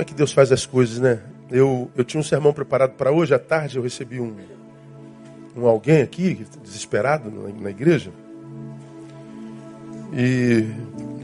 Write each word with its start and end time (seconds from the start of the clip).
como 0.00 0.02
é 0.02 0.04
que 0.06 0.14
Deus 0.14 0.32
faz 0.32 0.50
as 0.50 0.64
coisas, 0.64 0.98
né? 0.98 1.20
Eu, 1.50 1.90
eu 1.94 2.02
tinha 2.04 2.18
um 2.18 2.24
sermão 2.24 2.54
preparado 2.54 2.92
para 2.92 3.12
hoje 3.12 3.34
à 3.34 3.38
tarde, 3.38 3.76
eu 3.76 3.82
recebi 3.82 4.18
um, 4.18 4.34
um 5.54 5.66
alguém 5.66 6.00
aqui, 6.00 6.46
desesperado 6.62 7.30
na, 7.30 7.50
na 7.64 7.70
igreja. 7.70 8.10
E 10.14 10.64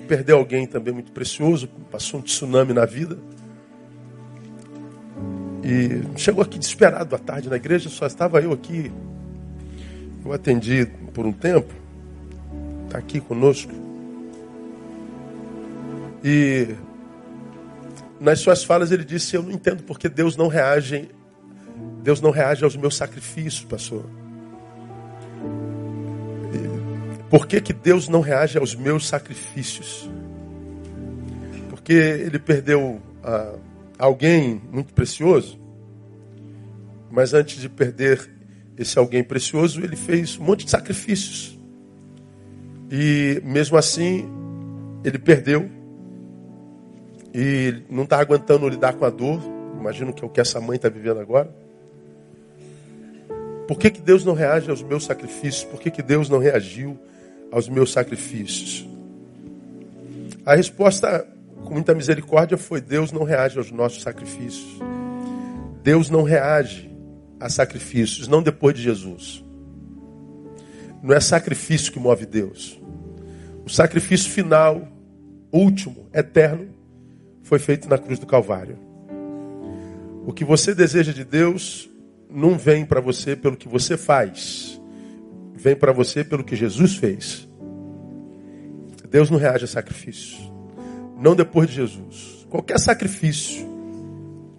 perdeu 0.07 0.37
alguém 0.37 0.67
também 0.67 0.93
muito 0.93 1.11
precioso, 1.11 1.67
passou 1.91 2.21
um 2.21 2.23
tsunami 2.23 2.75
na 2.75 2.85
vida. 2.85 3.17
E 5.65 6.03
chegou 6.19 6.43
aqui 6.43 6.59
desesperado 6.59 7.17
à 7.17 7.19
tarde 7.19 7.49
na 7.49 7.57
igreja, 7.57 7.89
só 7.89 8.05
estava 8.07 8.43
eu 8.43 8.53
aqui. 8.53 8.93
Eu 10.23 10.35
atendi 10.35 10.85
por 11.15 11.25
um 11.25 11.33
tempo, 11.33 11.73
está 12.85 12.99
aqui 12.99 13.21
conosco. 13.21 13.73
E 16.23 16.75
nas 18.21 18.41
suas 18.41 18.65
falas 18.65 18.91
ele 18.91 19.05
disse: 19.05 19.37
Eu 19.37 19.43
não 19.43 19.51
entendo 19.51 19.83
porque 19.83 20.09
Deus 20.09 20.37
não 20.37 20.49
reage, 20.49 21.09
Deus 22.03 22.21
não 22.21 22.31
reage 22.31 22.65
aos 22.65 22.77
meus 22.77 22.97
sacrifícios, 22.97 23.65
pastor. 23.65 24.05
Por 27.29 27.47
que, 27.47 27.61
que 27.61 27.73
Deus 27.73 28.09
não 28.09 28.21
reage 28.21 28.57
aos 28.57 28.75
meus 28.75 29.09
sacrifícios? 29.09 30.09
Porque 31.69 31.93
ele 31.93 32.39
perdeu 32.39 33.01
ah, 33.23 33.55
alguém 33.99 34.61
muito 34.73 34.95
precioso, 34.95 35.59
mas 37.11 37.35
antes 37.35 37.61
de 37.61 37.69
perder 37.69 38.31
esse 38.79 38.99
alguém 38.99 39.25
precioso, 39.25 39.81
ele 39.81 39.97
fez 39.97 40.39
um 40.39 40.45
monte 40.45 40.65
de 40.65 40.71
sacrifícios. 40.71 41.59
E 42.91 43.41
mesmo 43.45 43.77
assim, 43.77 44.29
ele 45.03 45.19
perdeu. 45.19 45.69
E 47.39 47.83
não 47.91 48.05
está 48.05 48.19
aguentando 48.19 48.67
lidar 48.67 48.95
com 48.95 49.05
a 49.05 49.11
dor. 49.11 49.43
Imagino 49.79 50.11
que 50.11 50.25
é 50.25 50.27
o 50.27 50.31
que 50.31 50.41
essa 50.41 50.59
mãe 50.59 50.77
está 50.77 50.89
vivendo 50.89 51.21
agora. 51.21 51.55
Por 53.69 53.79
que, 53.79 53.91
que 53.91 54.01
Deus 54.01 54.25
não 54.25 54.33
reage 54.33 54.71
aos 54.71 54.83
meus 54.83 55.05
sacrifícios? 55.05 55.63
Por 55.65 55.79
que, 55.79 55.91
que 55.91 56.03
Deus 56.03 56.31
não 56.31 56.39
reagiu 56.39 56.99
aos 57.53 57.69
meus 57.69 57.93
sacrifícios? 57.93 58.89
A 60.47 60.55
resposta, 60.55 61.29
com 61.63 61.75
muita 61.75 61.95
misericórdia, 61.95 62.57
foi: 62.57 62.81
Deus 62.81 63.13
não 63.13 63.23
reage 63.23 63.59
aos 63.59 63.71
nossos 63.71 64.03
sacrifícios. 64.03 64.79
Deus 65.83 66.09
não 66.09 66.23
reage 66.23 66.91
a 67.39 67.51
sacrifícios, 67.51 68.29
não 68.29 68.43
depois 68.43 68.75
de 68.75 68.81
Jesus. 68.83 69.45
Não 71.03 71.15
é 71.15 71.21
sacrifício 71.21 71.93
que 71.93 71.99
move 71.99 72.25
Deus. 72.25 72.81
O 73.67 73.69
sacrifício 73.69 74.31
final, 74.31 74.89
último, 75.53 76.09
eterno, 76.15 76.76
foi 77.47 77.61
feito 77.61 77.89
na 77.89 77.97
cruz 77.97 78.19
do 78.19 78.27
Calvário. 78.27 78.77
O 80.27 80.33
que 80.33 80.45
você 80.45 80.75
deseja 80.75 81.13
de 81.13 81.23
Deus 81.23 81.89
não 82.29 82.59
vem 82.59 82.85
para 82.85 83.01
você 83.01 83.37
pelo 83.37 83.57
que 83.57 83.69
você 83.69 83.97
faz, 83.97 84.81
vem 85.55 85.77
para 85.77 85.93
você 85.93 86.25
pelo 86.25 86.43
que 86.43 86.57
Jesus 86.57 86.97
fez. 86.97 87.49
Deus 89.09 89.31
não 89.31 89.39
reage 89.39 89.65
a 89.65 89.69
sacrifício, 89.69 90.39
não 91.17 91.37
depois 91.37 91.69
de 91.69 91.77
Jesus. 91.77 92.45
Qualquer 92.51 92.81
sacrifício 92.81 93.65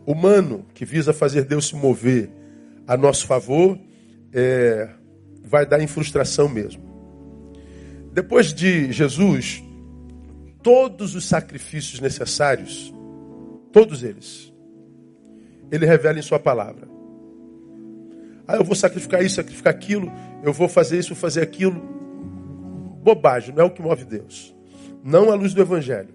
humano 0.05 0.65
que 0.73 0.85
visa 0.85 1.11
fazer 1.11 1.43
Deus 1.43 1.67
se 1.67 1.75
mover 1.75 2.29
a 2.87 2.95
nosso 2.95 3.27
favor, 3.27 3.77
é, 4.31 4.87
vai 5.43 5.65
dar 5.65 5.81
em 5.81 5.87
frustração 5.87 6.47
mesmo. 6.47 6.81
Depois 8.13 8.53
de 8.53 8.93
Jesus, 8.93 9.61
todos 10.67 11.15
os 11.15 11.23
sacrifícios 11.23 12.01
necessários, 12.01 12.93
todos 13.71 14.03
eles, 14.03 14.53
ele 15.71 15.85
revela 15.85 16.19
em 16.19 16.21
Sua 16.21 16.37
palavra. 16.37 16.85
Ah, 18.45 18.57
eu 18.57 18.65
vou 18.65 18.75
sacrificar 18.75 19.23
isso, 19.23 19.35
sacrificar 19.35 19.73
aquilo, 19.73 20.11
eu 20.43 20.51
vou 20.51 20.67
fazer 20.67 20.99
isso, 20.99 21.15
fazer 21.15 21.41
aquilo. 21.41 21.79
Bobagem, 23.01 23.55
não 23.55 23.63
é 23.63 23.65
o 23.65 23.71
que 23.71 23.81
move 23.81 24.03
Deus. 24.03 24.53
Não 25.01 25.31
à 25.31 25.35
luz 25.35 25.53
do 25.53 25.61
Evangelho. 25.61 26.13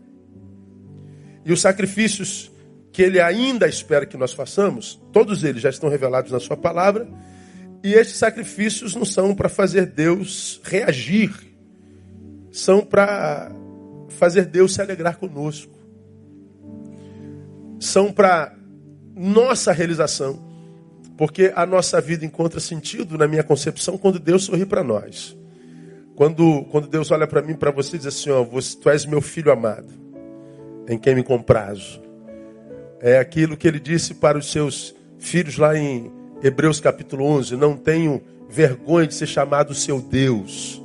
E 1.47 1.50
os 1.50 1.62
sacrifícios 1.62 2.53
que 2.93 3.00
ele 3.00 3.22
ainda 3.22 3.66
espera 3.66 4.05
que 4.05 4.19
nós 4.19 4.34
façamos, 4.34 5.00
todos 5.15 5.44
eles 5.44 5.62
já 5.62 5.71
estão 5.71 5.88
revelados 5.88 6.31
na 6.31 6.38
sua 6.38 6.59
palavra, 6.59 7.09
e 7.82 7.94
estes 7.94 8.19
sacrifícios 8.19 8.94
não 8.94 9.06
são 9.06 9.34
para 9.34 9.49
fazer 9.49 9.87
Deus 9.87 10.60
reagir, 10.62 11.32
são 12.50 12.82
para 12.82 13.50
fazer 14.12 14.47
Deus 14.47 14.75
se 14.75 14.81
alegrar 14.81 15.17
conosco. 15.17 15.73
São 17.81 18.12
para 18.12 18.55
nossa 19.15 19.73
realização, 19.73 20.43
porque 21.17 21.53
a 21.55 21.67
nossa 21.67 22.00
vida 22.00 22.25
encontra 22.25 22.61
sentido, 22.61 23.19
na 23.19 23.27
minha 23.27 23.43
concepção, 23.43 23.99
quando 23.99 24.19
Deus 24.19 24.45
sorri 24.45 24.65
para 24.65 24.84
nós. 24.84 25.37
Quando, 26.15 26.65
quando 26.71 26.87
Deus 26.87 27.11
olha 27.11 27.27
para 27.27 27.43
mim, 27.43 27.55
para 27.55 27.71
você 27.71 27.97
e 27.97 27.99
diz 27.99 28.09
assim: 28.09 28.31
ó, 28.31 28.45
você, 28.45 28.77
Tu 28.77 28.89
és 28.91 29.05
meu 29.06 29.21
filho 29.21 29.50
amado, 29.50 29.89
em 30.89 30.99
quem 30.99 31.15
me 31.15 31.23
comprazo 31.23 32.03
é 33.03 33.19
aquilo 33.19 33.56
que 33.56 33.67
ele 33.67 33.81
disse 33.81 34.15
para 34.15 34.39
os 34.39 34.50
seus 34.50 34.94
filhos 35.19 35.59
lá 35.59 35.77
em 35.77 36.11
Hebreus 36.43 36.79
capítulo 36.79 37.25
11: 37.25 37.56
Não 37.56 37.77
tenho 37.77 38.23
vergonha 38.49 39.09
de 39.09 39.15
ser 39.15 39.27
chamado 39.27 39.75
seu 39.75 40.00
Deus. 40.00 40.81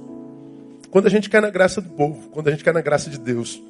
Quando 0.92 1.08
a 1.08 1.10
gente 1.10 1.30
cai 1.30 1.42
na 1.42 1.50
graça 1.50 1.82
do 1.82 1.90
povo, 1.90 2.30
quando 2.30 2.48
a 2.48 2.52
gente 2.52 2.64
cai 2.64 2.74
na 2.74 2.82
graça 2.82 3.10
de 3.10 3.20
Deus. 3.20 3.62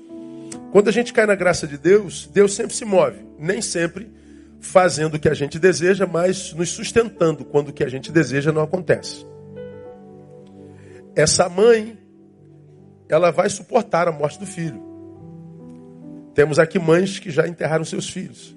Quando 0.71 0.87
a 0.87 0.91
gente 0.91 1.13
cai 1.13 1.25
na 1.25 1.35
graça 1.35 1.65
de 1.65 1.77
Deus, 1.77 2.29
Deus 2.31 2.53
sempre 2.53 2.75
se 2.75 2.85
move, 2.85 3.19
nem 3.39 3.61
sempre 3.61 4.11
fazendo 4.59 5.15
o 5.15 5.19
que 5.19 5.29
a 5.29 5.33
gente 5.33 5.59
deseja, 5.59 6.05
mas 6.05 6.53
nos 6.53 6.69
sustentando 6.69 7.45
quando 7.45 7.69
o 7.69 7.73
que 7.73 7.83
a 7.83 7.89
gente 7.89 8.11
deseja 8.11 8.51
não 8.51 8.61
acontece. 8.61 9.25
Essa 11.15 11.49
mãe, 11.49 11.97
ela 13.09 13.31
vai 13.31 13.49
suportar 13.49 14.07
a 14.07 14.11
morte 14.11 14.39
do 14.39 14.45
filho. 14.45 14.83
Temos 16.35 16.59
aqui 16.59 16.77
mães 16.77 17.17
que 17.17 17.31
já 17.31 17.47
enterraram 17.47 17.83
seus 17.83 18.09
filhos. 18.09 18.55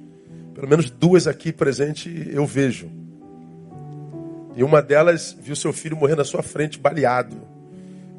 Pelo 0.54 0.68
menos 0.68 0.90
duas 0.90 1.26
aqui 1.26 1.52
presente 1.52 2.28
eu 2.30 2.44
vejo. 2.44 2.90
E 4.54 4.62
uma 4.62 4.82
delas 4.82 5.34
viu 5.40 5.56
seu 5.56 5.72
filho 5.72 5.96
morrer 5.96 6.16
na 6.16 6.24
sua 6.24 6.42
frente, 6.42 6.78
baleado. 6.78 7.49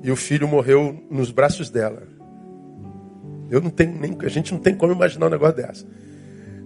E 0.03 0.11
o 0.11 0.15
filho 0.15 0.47
morreu 0.47 1.05
nos 1.09 1.31
braços 1.31 1.69
dela. 1.69 2.03
Eu 3.49 3.61
não 3.61 3.69
tenho 3.69 3.99
nem, 3.99 4.17
a 4.21 4.29
gente 4.29 4.53
não 4.53 4.59
tem 4.59 4.75
como 4.75 4.93
imaginar 4.93 5.27
um 5.27 5.29
negócio 5.29 5.55
dessa. 5.55 5.85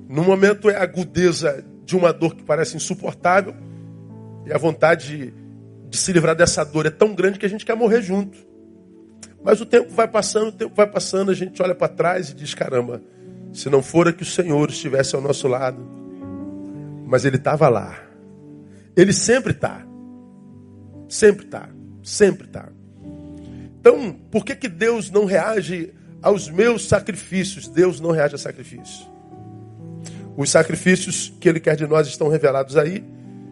No 0.07 0.23
momento 0.23 0.69
é 0.69 0.75
a 0.75 0.83
agudeza 0.83 1.65
de 1.83 1.95
uma 1.95 2.13
dor 2.13 2.35
que 2.35 2.43
parece 2.43 2.75
insuportável 2.75 3.55
e 4.45 4.53
a 4.53 4.57
vontade 4.57 5.07
de, 5.07 5.33
de 5.89 5.97
se 5.97 6.13
livrar 6.13 6.35
dessa 6.35 6.63
dor 6.63 6.85
é 6.85 6.91
tão 6.91 7.15
grande 7.15 7.39
que 7.39 7.45
a 7.45 7.49
gente 7.49 7.65
quer 7.65 7.75
morrer 7.75 8.01
junto. 8.01 8.37
Mas 9.43 9.59
o 9.61 9.65
tempo 9.65 9.91
vai 9.91 10.07
passando, 10.07 10.49
o 10.49 10.51
tempo 10.51 10.73
vai 10.75 10.87
passando, 10.87 11.31
a 11.31 11.33
gente 11.33 11.61
olha 11.61 11.75
para 11.75 11.87
trás 11.87 12.29
e 12.29 12.35
diz: 12.35 12.53
caramba, 12.53 13.01
se 13.53 13.69
não 13.69 13.81
fora 13.81 14.11
que 14.11 14.23
o 14.23 14.25
Senhor 14.25 14.69
estivesse 14.69 15.15
ao 15.15 15.21
nosso 15.21 15.47
lado. 15.47 15.79
Mas 17.07 17.25
Ele 17.25 17.37
estava 17.37 17.69
lá. 17.69 17.99
Ele 18.95 19.13
sempre 19.13 19.51
está. 19.51 19.85
Sempre 21.07 21.45
está. 21.45 21.69
Sempre 22.01 22.47
está. 22.47 22.69
Então, 23.85 24.13
por 24.31 24.43
que, 24.43 24.55
que 24.55 24.67
Deus 24.67 25.11
não 25.11 25.25
reage 25.25 25.93
aos 26.19 26.49
meus 26.49 26.87
sacrifícios? 26.87 27.67
Deus 27.67 27.99
não 27.99 28.09
reage 28.09 28.33
a 28.33 28.37
sacrifícios. 28.39 29.07
Os 30.35 30.49
sacrifícios 30.49 31.31
que 31.39 31.47
Ele 31.47 31.59
quer 31.59 31.75
de 31.75 31.85
nós 31.85 32.07
estão 32.07 32.27
revelados 32.27 32.77
aí. 32.77 33.03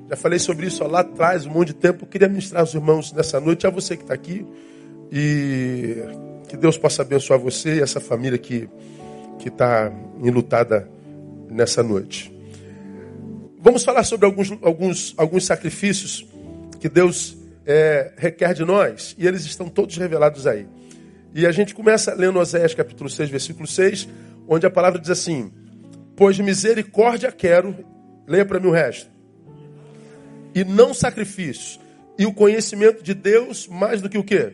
Já 0.09 0.15
falei 0.15 0.39
sobre 0.39 0.65
isso 0.65 0.83
lá 0.85 1.01
atrás, 1.01 1.45
um 1.45 1.51
monte 1.51 1.67
de 1.67 1.75
tempo. 1.75 2.05
Eu 2.05 2.07
queria 2.07 2.27
ministrar 2.27 2.61
aos 2.61 2.73
irmãos 2.73 3.13
nessa 3.13 3.39
noite, 3.39 3.67
a 3.67 3.69
você 3.69 3.95
que 3.95 4.01
está 4.01 4.15
aqui. 4.15 4.43
E 5.11 5.97
que 6.49 6.57
Deus 6.57 6.79
possa 6.79 7.03
abençoar 7.03 7.39
você 7.39 7.75
e 7.75 7.81
essa 7.81 7.99
família 7.99 8.39
que 8.39 8.67
está 9.45 9.93
enlutada 10.19 10.89
nessa 11.47 11.83
noite. 11.83 12.35
Vamos 13.59 13.83
falar 13.83 14.03
sobre 14.03 14.25
alguns, 14.25 14.51
alguns, 14.63 15.13
alguns 15.15 15.45
sacrifícios 15.45 16.25
que 16.79 16.89
Deus 16.89 17.37
é, 17.65 18.13
requer 18.17 18.53
de 18.53 18.65
nós, 18.65 19.15
e 19.17 19.27
eles 19.27 19.45
estão 19.45 19.69
todos 19.69 19.97
revelados 19.97 20.45
aí. 20.47 20.67
E 21.33 21.45
a 21.45 21.51
gente 21.51 21.73
começa 21.73 22.13
lendo 22.13 22.39
Oséias 22.39 22.73
capítulo 22.73 23.09
6, 23.09 23.29
versículo 23.29 23.67
6, 23.67 24.07
onde 24.47 24.65
a 24.65 24.69
palavra 24.69 24.99
diz 24.99 25.09
assim: 25.09 25.51
Pois 26.15 26.37
misericórdia 26.39 27.31
quero, 27.31 27.75
leia 28.27 28.45
para 28.45 28.59
mim 28.59 28.67
o 28.67 28.71
resto, 28.71 29.09
e 30.53 30.63
não 30.63 30.93
sacrifícios, 30.93 31.79
e 32.17 32.25
o 32.25 32.33
conhecimento 32.33 33.03
de 33.03 33.13
Deus 33.13 33.67
mais 33.67 34.01
do 34.01 34.09
que 34.09 34.17
o 34.17 34.23
quê? 34.23 34.53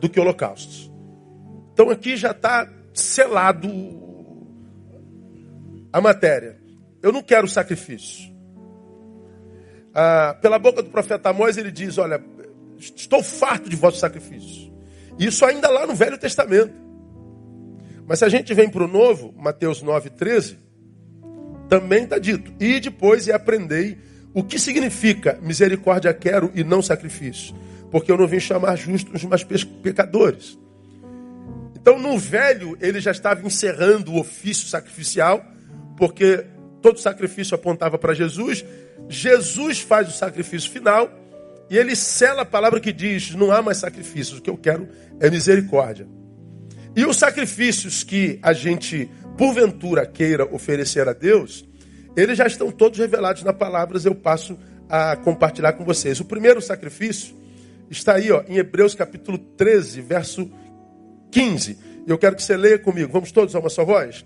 do 0.00 0.08
que 0.08 0.18
holocaustos. 0.18 0.90
Então 1.72 1.90
aqui 1.90 2.16
já 2.16 2.30
está 2.30 2.68
selado 2.92 3.68
a 5.92 6.00
matéria. 6.00 6.58
Eu 7.02 7.12
não 7.12 7.22
quero 7.22 7.46
sacrifício. 7.46 8.32
Ah, 10.00 10.32
pela 10.40 10.60
boca 10.60 10.80
do 10.80 10.90
profeta 10.90 11.30
Amós 11.30 11.56
ele 11.56 11.72
diz: 11.72 11.98
Olha, 11.98 12.22
estou 12.78 13.20
farto 13.20 13.68
de 13.68 13.74
vossos 13.74 13.98
sacrifícios. 13.98 14.70
Isso 15.18 15.44
ainda 15.44 15.68
lá 15.68 15.88
no 15.88 15.94
Velho 15.96 16.16
Testamento. 16.16 16.72
Mas 18.06 18.20
se 18.20 18.24
a 18.24 18.28
gente 18.28 18.54
vem 18.54 18.70
para 18.70 18.84
o 18.84 18.86
Novo, 18.86 19.34
Mateus 19.36 19.82
9, 19.82 20.10
13, 20.10 20.56
também 21.68 22.04
está 22.04 22.16
dito. 22.16 22.54
E 22.60 22.78
depois 22.78 23.26
e 23.26 23.32
aprendei 23.32 23.98
o 24.32 24.44
que 24.44 24.56
significa 24.56 25.36
misericórdia 25.42 26.14
quero 26.14 26.52
e 26.54 26.62
não 26.62 26.80
sacrifício. 26.80 27.52
Porque 27.90 28.12
eu 28.12 28.16
não 28.16 28.28
vim 28.28 28.38
chamar 28.38 28.76
justos, 28.76 29.24
mas 29.24 29.42
pecadores. 29.42 30.56
Então, 31.74 31.98
no 31.98 32.16
velho, 32.16 32.78
ele 32.80 33.00
já 33.00 33.10
estava 33.10 33.44
encerrando 33.44 34.12
o 34.12 34.20
ofício 34.20 34.68
sacrificial, 34.68 35.44
porque 35.96 36.46
todo 36.80 37.00
sacrifício 37.00 37.56
apontava 37.56 37.98
para 37.98 38.14
Jesus. 38.14 38.64
Jesus 39.08 39.80
faz 39.80 40.08
o 40.08 40.12
sacrifício 40.12 40.70
final 40.70 41.10
e 41.70 41.76
ele 41.76 41.94
sela 41.94 42.42
a 42.42 42.46
palavra 42.46 42.80
que 42.80 42.92
diz: 42.92 43.34
Não 43.34 43.50
há 43.50 43.60
mais 43.60 43.78
sacrifícios, 43.78 44.38
o 44.38 44.42
que 44.42 44.50
eu 44.50 44.56
quero 44.56 44.88
é 45.20 45.30
misericórdia. 45.30 46.06
E 46.96 47.04
os 47.04 47.16
sacrifícios 47.16 48.02
que 48.02 48.38
a 48.42 48.52
gente, 48.52 49.10
porventura, 49.36 50.06
queira 50.06 50.44
oferecer 50.52 51.08
a 51.08 51.12
Deus, 51.12 51.64
eles 52.16 52.38
já 52.38 52.46
estão 52.46 52.70
todos 52.70 52.98
revelados 52.98 53.42
na 53.42 53.52
palavra, 53.52 53.98
eu 54.04 54.14
passo 54.14 54.58
a 54.88 55.16
compartilhar 55.16 55.74
com 55.74 55.84
vocês. 55.84 56.18
O 56.18 56.24
primeiro 56.24 56.60
sacrifício 56.60 57.36
está 57.90 58.14
aí, 58.14 58.32
ó, 58.32 58.42
em 58.48 58.56
Hebreus 58.56 58.94
capítulo 58.94 59.38
13, 59.38 60.00
verso 60.00 60.50
15. 61.30 61.78
Eu 62.06 62.16
quero 62.16 62.36
que 62.36 62.42
você 62.42 62.56
leia 62.56 62.78
comigo. 62.78 63.12
Vamos 63.12 63.30
todos 63.30 63.54
a 63.54 63.60
uma 63.60 63.68
só 63.68 63.84
voz? 63.84 64.24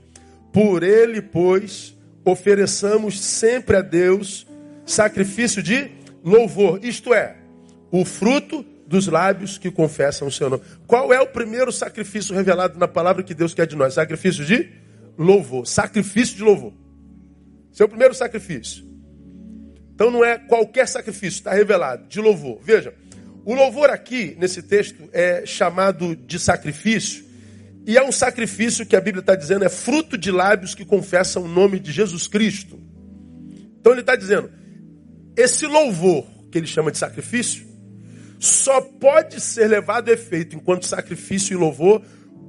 Por 0.52 0.82
ele, 0.82 1.20
pois, 1.20 1.96
ofereçamos 2.24 3.20
sempre 3.20 3.76
a 3.76 3.82
Deus 3.82 4.46
sacrifício 4.84 5.62
de 5.62 5.90
louvor, 6.24 6.80
isto 6.84 7.12
é, 7.12 7.36
o 7.90 8.04
fruto 8.04 8.64
dos 8.86 9.06
lábios 9.06 9.58
que 9.58 9.70
confessam 9.70 10.28
o 10.28 10.30
seu 10.30 10.50
nome. 10.50 10.62
Qual 10.86 11.12
é 11.12 11.20
o 11.20 11.26
primeiro 11.26 11.72
sacrifício 11.72 12.34
revelado 12.34 12.78
na 12.78 12.86
palavra 12.86 13.22
que 13.22 13.34
Deus 13.34 13.54
quer 13.54 13.66
de 13.66 13.74
nós? 13.74 13.94
Sacrifício 13.94 14.44
de 14.44 14.70
louvor. 15.16 15.66
Sacrifício 15.66 16.36
de 16.36 16.42
louvor. 16.42 16.74
O 17.80 17.88
primeiro 17.88 18.14
sacrifício. 18.14 18.84
Então 19.94 20.10
não 20.10 20.24
é 20.24 20.38
qualquer 20.38 20.86
sacrifício, 20.88 21.38
está 21.38 21.52
revelado, 21.52 22.06
de 22.06 22.20
louvor. 22.20 22.60
Veja, 22.62 22.94
o 23.44 23.54
louvor 23.54 23.90
aqui, 23.90 24.36
nesse 24.38 24.62
texto, 24.62 25.08
é 25.12 25.44
chamado 25.46 26.14
de 26.14 26.38
sacrifício, 26.38 27.24
e 27.86 27.96
é 27.96 28.04
um 28.04 28.12
sacrifício 28.12 28.86
que 28.86 28.94
a 28.94 29.00
Bíblia 29.00 29.20
está 29.20 29.34
dizendo 29.34 29.64
é 29.64 29.68
fruto 29.68 30.16
de 30.16 30.30
lábios 30.30 30.74
que 30.74 30.84
confessam 30.84 31.42
o 31.42 31.48
nome 31.48 31.80
de 31.80 31.90
Jesus 31.90 32.28
Cristo. 32.28 32.78
Então 33.80 33.92
ele 33.92 34.02
está 34.02 34.14
dizendo, 34.14 34.50
esse 35.36 35.66
louvor, 35.66 36.26
que 36.50 36.58
ele 36.58 36.66
chama 36.66 36.90
de 36.90 36.98
sacrifício, 36.98 37.66
só 38.38 38.80
pode 38.80 39.40
ser 39.40 39.68
levado 39.68 40.08
a 40.08 40.12
efeito 40.12 40.56
enquanto 40.56 40.84
sacrifício 40.84 41.54
e 41.54 41.56
louvor 41.56 42.02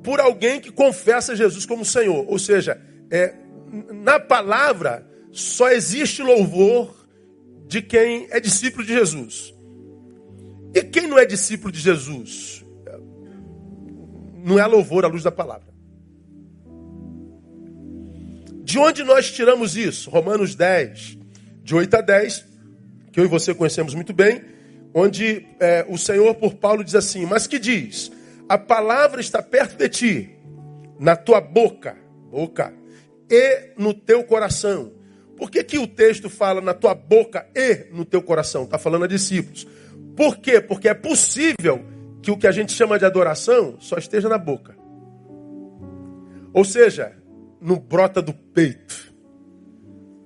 por 0.04 0.20
alguém 0.20 0.60
que 0.60 0.72
confessa 0.72 1.36
Jesus 1.36 1.66
como 1.66 1.86
Senhor. 1.86 2.26
Ou 2.28 2.40
seja, 2.40 2.82
é, 3.12 3.36
na 3.92 4.20
palavra 4.20 5.08
só 5.32 5.70
existe 5.70 6.22
louvor 6.22 7.08
de 7.68 7.82
quem 7.82 8.28
é 8.30 8.40
discípulo 8.40 8.86
de 8.86 8.94
Jesus. 8.94 9.54
E 10.74 10.82
quem 10.82 11.08
não 11.08 11.18
é 11.18 11.26
discípulo 11.26 11.72
de 11.72 11.80
Jesus? 11.80 12.66
Não 14.44 14.60
é 14.60 14.66
louvor 14.66 15.06
à 15.06 15.08
luz 15.08 15.24
da 15.24 15.32
palavra. 15.32 15.74
De 18.64 18.80
onde 18.80 19.04
nós 19.04 19.32
tiramos 19.32 19.78
isso? 19.78 20.10
Romanos 20.10 20.56
10, 20.56 21.18
de 21.64 21.76
8 21.76 21.96
a 21.96 22.02
10, 22.02 22.46
que 23.14 23.20
eu 23.20 23.26
e 23.26 23.28
você 23.28 23.54
conhecemos 23.54 23.94
muito 23.94 24.12
bem, 24.12 24.42
onde 24.92 25.46
é, 25.60 25.86
o 25.88 25.98
Senhor, 25.98 26.34
por 26.36 26.56
Paulo, 26.56 26.84
diz 26.84 26.96
assim: 26.96 27.26
Mas 27.26 27.46
que 27.46 27.60
diz? 27.60 28.12
A 28.50 28.58
palavra 28.58 29.22
está 29.22 29.42
perto 29.42 29.78
de 29.78 29.88
ti, 29.88 30.36
na 31.00 31.16
tua 31.16 31.40
boca, 31.40 31.96
boca, 32.30 32.74
e 33.30 33.70
no 33.78 33.94
teu 33.94 34.24
coração. 34.24 34.92
Por 35.38 35.50
que, 35.50 35.64
que 35.64 35.78
o 35.78 35.88
texto 35.88 36.30
fala 36.30 36.60
na 36.60 36.74
tua 36.74 36.96
boca 36.96 37.48
e 37.56 37.88
no 37.92 38.04
teu 38.04 38.22
coração? 38.22 38.64
Está 38.64 38.78
falando 38.78 39.06
a 39.06 39.08
discípulos. 39.08 39.68
Por 40.16 40.38
quê? 40.38 40.60
Porque 40.60 40.90
é 40.90 40.94
possível 40.94 41.86
que 42.22 42.32
o 42.32 42.38
que 42.38 42.48
a 42.48 42.52
gente 42.52 42.72
chama 42.72 42.98
de 42.98 43.06
adoração 43.06 43.78
só 43.80 43.98
esteja 43.98 44.28
na 44.28 44.38
boca. 44.38 44.76
Ou 46.52 46.64
seja, 46.64 47.16
no 47.62 47.80
brota 47.80 48.22
do 48.22 48.34
peito, 48.34 49.14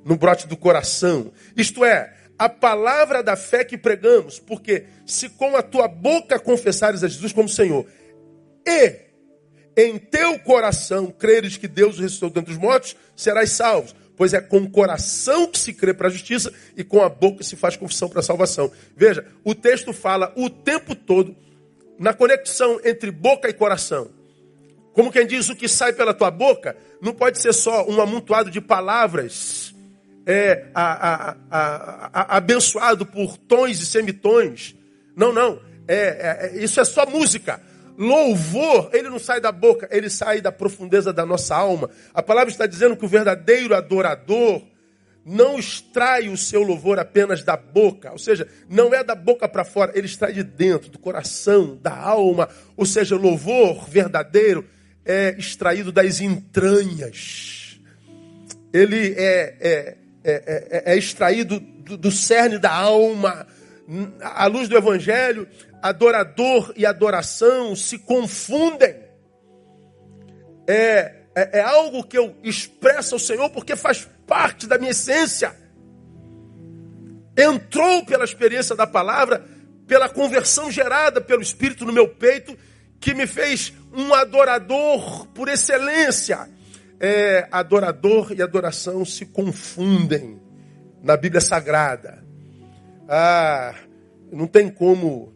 no 0.05 0.17
brote 0.17 0.47
do 0.47 0.57
coração. 0.57 1.31
Isto 1.55 1.85
é, 1.85 2.16
a 2.37 2.47
palavra 2.47 3.23
da 3.23 3.35
fé 3.35 3.63
que 3.63 3.77
pregamos, 3.77 4.39
porque 4.39 4.85
se 5.05 5.29
com 5.29 5.55
a 5.55 5.61
tua 5.61 5.87
boca 5.87 6.39
confessares 6.39 7.03
a 7.03 7.07
Jesus 7.07 7.33
como 7.33 7.49
Senhor, 7.49 7.85
e 8.65 9.07
em 9.75 9.97
teu 9.97 10.39
coração 10.39 11.07
creres 11.07 11.57
que 11.57 11.67
Deus 11.67 11.97
o 11.97 12.01
ressuscitou 12.01 12.29
dentre 12.29 12.51
os 12.53 12.59
mortos, 12.59 12.95
serás 13.15 13.51
salvo 13.51 13.93
pois 14.17 14.33
é 14.33 14.41
com 14.41 14.57
o 14.57 14.69
coração 14.69 15.47
que 15.47 15.59
se 15.59 15.71
crê 15.71 15.93
para 15.93 16.07
a 16.07 16.11
justiça 16.11 16.51
e 16.75 16.83
com 16.83 17.01
a 17.03 17.07
boca 17.07 17.43
se 17.43 17.55
faz 17.55 17.77
confissão 17.77 18.09
para 18.09 18.19
a 18.19 18.23
salvação. 18.23 18.71
Veja, 18.95 19.23
o 19.43 19.53
texto 19.53 19.93
fala 19.93 20.33
o 20.35 20.49
tempo 20.49 20.95
todo 20.95 21.35
na 21.99 22.13
conexão 22.13 22.81
entre 22.83 23.11
boca 23.11 23.47
e 23.47 23.53
coração. 23.53 24.09
Como 24.91 25.11
quem 25.11 25.27
diz, 25.27 25.47
o 25.49 25.55
que 25.55 25.67
sai 25.67 25.93
pela 25.93 26.15
tua 26.15 26.31
boca 26.31 26.75
não 26.99 27.13
pode 27.13 27.37
ser 27.37 27.53
só 27.53 27.87
um 27.87 28.01
amontoado 28.01 28.49
de 28.49 28.59
palavras 28.59 29.73
é, 30.27 30.65
a, 30.75 31.31
a, 31.31 32.11
a, 32.13 32.37
abençoado 32.37 33.05
por 33.05 33.37
tons 33.37 33.79
e 33.79 33.85
semitons. 33.85 34.75
Não, 35.15 35.31
não. 35.31 35.61
É, 35.87 36.51
é, 36.53 36.63
isso 36.63 36.81
é 36.81 36.85
só 36.85 37.05
música. 37.05 37.61
Louvor, 37.97 38.89
ele 38.91 39.09
não 39.09 39.17
sai 39.17 39.39
da 39.39 39.51
boca, 39.53 39.87
ele 39.89 40.09
sai 40.09 40.41
da 40.41 40.51
profundeza 40.51 41.13
da 41.13 41.25
nossa 41.25 41.55
alma. 41.55 41.89
A 42.13 42.21
palavra 42.21 42.51
está 42.51 42.67
dizendo 42.67 42.97
que 42.97 43.05
o 43.05 43.07
verdadeiro 43.07 43.73
adorador 43.73 44.61
não 45.25 45.57
extrai 45.57 46.27
o 46.27 46.37
seu 46.37 46.61
louvor 46.61 46.99
apenas 46.99 47.43
da 47.43 47.57
boca, 47.57 48.11
ou 48.11 48.17
seja, 48.17 48.47
não 48.69 48.93
é 48.93 49.03
da 49.03 49.15
boca 49.15 49.47
para 49.47 49.65
fora, 49.65 49.91
ele 49.93 50.05
extrai 50.05 50.31
de 50.31 50.43
dentro, 50.43 50.89
do 50.89 50.99
coração, 50.99 51.77
da 51.81 51.97
alma. 51.97 52.49
Ou 52.75 52.85
seja, 52.85 53.15
louvor 53.15 53.89
verdadeiro 53.89 54.65
é 55.05 55.35
extraído 55.37 55.91
das 55.91 56.19
entranhas. 56.19 57.79
Ele 58.71 59.15
é, 59.17 59.57
é, 59.59 59.96
é, 60.31 60.93
é 60.93 60.97
extraído 60.97 61.59
do, 61.59 61.97
do 61.97 62.11
cerne 62.11 62.57
da 62.57 62.71
alma. 62.71 63.47
À 64.21 64.47
luz 64.47 64.67
do 64.67 64.75
Evangelho, 64.75 65.47
adorador 65.81 66.73
e 66.75 66.85
adoração 66.85 67.75
se 67.75 67.97
confundem. 67.97 68.95
É, 70.67 71.15
é, 71.33 71.59
é, 71.59 71.61
algo 71.61 72.03
que 72.03 72.17
eu 72.17 72.35
expresso 72.43 73.15
ao 73.15 73.19
Senhor 73.19 73.49
porque 73.49 73.75
faz 73.75 74.07
parte 74.25 74.67
da 74.67 74.77
minha 74.77 74.91
essência. 74.91 75.55
Entrou 77.37 78.03
pela 78.05 78.25
experiência 78.25 78.75
da 78.75 78.87
palavra, 78.87 79.45
pela 79.87 80.09
conversão 80.09 80.69
gerada 80.69 81.21
pelo 81.21 81.41
Espírito 81.41 81.85
no 81.85 81.93
meu 81.93 82.09
peito, 82.09 82.57
que 82.99 83.13
me 83.13 83.27
fez 83.27 83.71
um 83.93 84.13
adorador 84.13 85.27
por 85.27 85.47
excelência. 85.47 86.49
É, 86.99 87.47
adorador 87.51 88.33
e 88.35 88.41
adoração 88.41 89.05
se 89.05 89.25
confundem 89.25 90.39
na 91.03 91.15
Bíblia 91.15 91.41
Sagrada. 91.41 92.23
Ah, 93.07 93.75
não 94.31 94.47
tem 94.47 94.69
como 94.69 95.33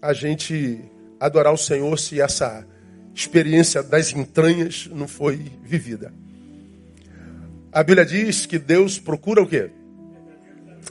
a 0.00 0.12
gente 0.12 0.80
adorar 1.18 1.52
o 1.52 1.58
Senhor 1.58 1.98
se 1.98 2.20
essa 2.20 2.66
experiência 3.14 3.82
das 3.82 4.12
entranhas 4.12 4.88
não 4.92 5.08
foi 5.08 5.50
vivida. 5.62 6.12
A 7.72 7.82
Bíblia 7.82 8.06
diz 8.06 8.46
que 8.46 8.58
Deus 8.58 8.98
procura 8.98 9.42
o 9.42 9.46
quê? 9.46 9.70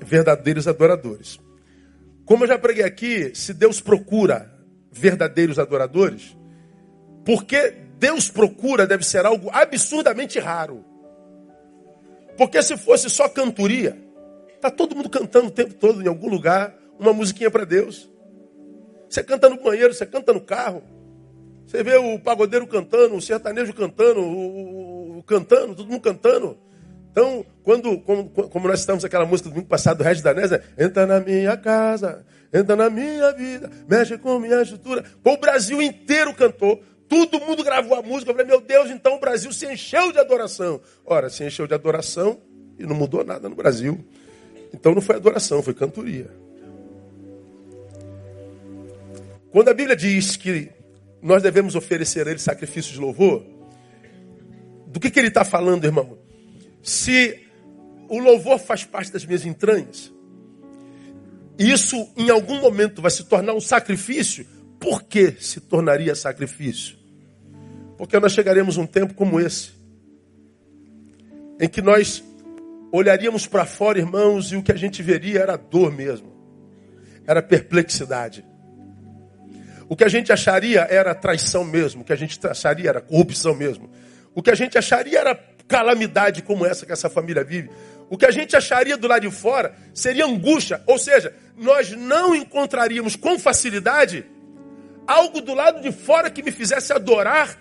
Verdadeiros 0.06 0.68
adoradores. 0.68 1.40
Como 2.26 2.44
eu 2.44 2.48
já 2.50 2.60
preguei 2.60 2.84
aqui, 2.84 3.32
se 3.34 3.54
Deus 3.54 3.80
procura 3.80 4.52
verdadeiros 4.92 5.58
adoradores, 5.58 6.36
porque 7.24 7.74
Deus 7.98 8.30
procura 8.30 8.86
deve 8.86 9.04
ser 9.04 9.25
algo 9.25 9.50
absurdamente 9.51 10.39
raro. 10.39 10.86
Porque 12.38 12.62
se 12.62 12.77
fosse 12.77 13.10
só 13.10 13.27
cantoria, 13.27 13.98
tá 14.62 14.70
todo 14.70 14.96
mundo 14.96 15.10
cantando 15.10 15.48
o 15.48 15.51
tempo 15.51 15.74
todo 15.74 16.01
em 16.01 16.08
algum 16.08 16.30
lugar 16.30 16.75
uma 17.00 17.13
musiquinha 17.13 17.50
para 17.50 17.66
Deus. 17.66 18.10
Você 19.10 19.24
canta 19.24 19.50
no 19.50 19.62
banheiro, 19.62 19.94
você 19.94 20.06
canta 20.06 20.34
no 20.34 20.42
carro. 20.42 20.84
Você 21.66 21.84
vê 21.84 21.98
o 21.98 22.20
pagodeiro 22.20 22.66
cantando, 22.68 23.16
o 23.16 23.22
sertanejo 23.22 23.74
cantando, 23.74 24.22
o, 24.22 25.20
o 25.20 25.24
cantando, 25.24 25.75
todo 25.75 25.89
mundo 25.89 26.01
cantando. 26.01 26.58
Então, 27.12 27.46
quando, 27.63 28.00
como, 28.01 28.30
como 28.30 28.68
nós 28.68 28.80
estamos 28.80 29.04
aquela 29.04 29.25
música 29.25 29.50
do 29.50 29.54
domingo 29.54 29.68
passado 29.68 29.98
do 29.98 30.04
Regis 30.04 30.22
Danés, 30.22 30.51
né? 30.51 30.62
entra 30.77 31.06
na 31.06 31.20
minha 31.20 31.58
casa, 31.58 32.24
entra 32.54 32.75
na 32.75 32.89
minha 32.89 33.34
vida, 33.34 33.70
mexe 33.89 34.18
com 34.18 34.38
minha 34.39 34.62
estrutura. 34.62 35.04
O 35.24 35.38
Brasil 35.38 35.82
inteiro 35.82 36.34
cantou, 36.34 36.80
todo 37.08 37.40
mundo 37.40 37.64
gravou 37.64 37.98
a 37.98 38.02
música. 38.02 38.32
Eu 38.32 38.36
falei, 38.36 38.50
meu 38.50 38.62
Deus, 38.62 38.90
então 38.90 39.16
o 39.16 39.20
Brasil 39.20 39.52
se 39.52 39.66
encheu 39.66 40.12
de 40.12 40.20
adoração. 40.20 40.82
Ora, 41.06 41.30
se 41.30 41.44
encheu 41.44 41.68
de 41.68 41.74
adoração 41.74 42.40
e 42.78 42.86
não 42.86 42.96
mudou 42.96 43.24
nada 43.24 43.48
no 43.48 43.56
Brasil. 43.56 44.04
Então 44.74 44.94
não 44.94 45.02
foi 45.02 45.16
adoração, 45.16 45.64
foi 45.64 45.74
cantoria. 45.74 46.30
Quando 49.52 49.70
a 49.70 49.74
Bíblia 49.74 49.96
diz 49.96 50.36
que 50.36 50.70
nós 51.22 51.42
devemos 51.42 51.76
oferecer 51.76 52.28
a 52.28 52.32
Ele 52.32 52.40
sacrifício 52.40 52.94
de 52.94 53.00
louvor, 53.00 53.44
do 54.88 55.00
que, 55.00 55.12
que 55.12 55.20
ele 55.20 55.28
está 55.28 55.44
falando, 55.44 55.86
irmão? 55.86 56.18
Se 56.82 57.46
o 58.10 58.20
louvor 58.20 58.58
faz 58.58 58.84
parte 58.84 59.12
das 59.12 59.26
minhas 59.26 59.46
entranhas, 59.46 60.12
isso 61.58 62.08
em 62.16 62.30
algum 62.30 62.60
momento 62.60 63.02
vai 63.02 63.12
se 63.12 63.24
tornar 63.24 63.54
um 63.54 63.62
sacrifício, 63.62 64.46
por 64.80 65.04
que 65.04 65.34
se 65.40 65.60
tornaria 65.60 66.16
sacrifício? 66.16 66.97
Porque 67.98 68.20
nós 68.20 68.32
chegaremos 68.32 68.77
a 68.77 68.82
um 68.82 68.86
tempo 68.86 69.13
como 69.13 69.39
esse, 69.39 69.72
em 71.60 71.68
que 71.68 71.82
nós 71.82 72.24
olharíamos 72.92 73.48
para 73.48 73.66
fora, 73.66 73.98
irmãos, 73.98 74.51
e 74.51 74.56
o 74.56 74.63
que 74.63 74.72
a 74.72 74.77
gente 74.77 75.01
veria 75.01 75.42
era 75.42 75.58
dor 75.58 75.92
mesmo, 75.92 76.32
era 77.25 77.42
perplexidade. 77.42 78.46
O 79.89 79.96
que 79.96 80.04
a 80.04 80.10
gente 80.10 80.32
acharia 80.32 80.82
era 80.89 81.16
traição 81.16 81.63
mesmo, 81.63 82.01
o 82.01 82.06
que 82.06 82.13
a 82.13 82.16
gente 82.16 82.39
acharia 82.46 82.89
era 82.89 83.01
corrupção 83.01 83.56
mesmo. 83.56 83.89
O 84.36 84.44
que 84.44 84.51
a 84.51 84.56
gente 84.56 84.77
acharia 84.77 85.20
era 85.20 85.36
calamidade 85.68 86.42
como 86.42 86.66
essa 86.66 86.86
que 86.86 86.92
essa 86.92 87.10
família 87.10 87.44
vive. 87.44 87.70
O 88.10 88.18
que 88.18 88.25
a 88.25 88.32
gente 88.32 88.56
acharia 88.56 88.96
do 88.96 89.08
lado 89.08 89.22
de 89.22 89.32
fora 89.32 89.74
seria 89.94 90.25
angústia, 90.25 90.82
ou 90.86 90.98
seja, 90.98 91.34
nós 91.58 91.92
não 91.92 92.36
encontraríamos 92.36 93.16
com 93.16 93.39
facilidade 93.39 94.25
algo 95.06 95.42
do 95.42 95.54
lado 95.54 95.82
de 95.82 95.92
fora 95.92 96.30
que 96.30 96.44
me 96.44 96.51
fizesse 96.51 96.94
adorar 96.94 97.58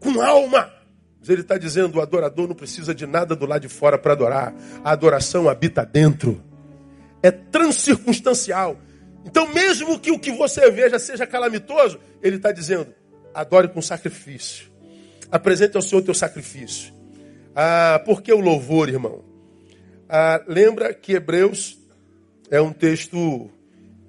com 0.00 0.20
alma. 0.20 0.72
Mas 1.18 1.28
ele 1.28 1.42
está 1.42 1.58
dizendo: 1.58 1.98
o 1.98 2.00
adorador 2.00 2.46
não 2.48 2.54
precisa 2.54 2.94
de 2.94 3.06
nada 3.06 3.34
do 3.34 3.46
lado 3.46 3.62
de 3.62 3.68
fora 3.68 3.98
para 3.98 4.12
adorar. 4.12 4.54
A 4.84 4.92
adoração 4.92 5.48
habita 5.48 5.84
dentro. 5.84 6.42
É 7.22 7.30
transcircunstancial. 7.30 8.78
Então, 9.24 9.52
mesmo 9.52 9.98
que 9.98 10.12
o 10.12 10.18
que 10.18 10.30
você 10.30 10.70
veja 10.70 10.98
seja 10.98 11.26
calamitoso, 11.26 11.98
ele 12.22 12.36
está 12.36 12.52
dizendo: 12.52 12.94
adore 13.34 13.68
com 13.68 13.82
sacrifício. 13.82 14.70
Apresente 15.30 15.76
ao 15.76 15.82
Senhor 15.82 16.02
teu 16.02 16.14
sacrifício. 16.14 16.94
Ah, 17.54 18.00
por 18.04 18.22
que 18.22 18.32
o 18.32 18.38
louvor, 18.38 18.88
irmão? 18.88 19.24
Ah, 20.08 20.42
lembra 20.46 20.94
que 20.94 21.14
Hebreus 21.14 21.78
é 22.50 22.60
um 22.60 22.72
texto 22.72 23.50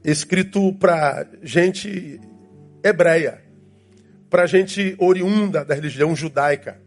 escrito 0.03 0.72
para 0.74 1.27
gente 1.41 2.22
hebreia, 2.84 3.41
para 4.29 4.46
gente 4.46 4.96
oriunda 4.98 5.63
da 5.63 5.74
religião 5.74 6.15
judaica. 6.15 6.81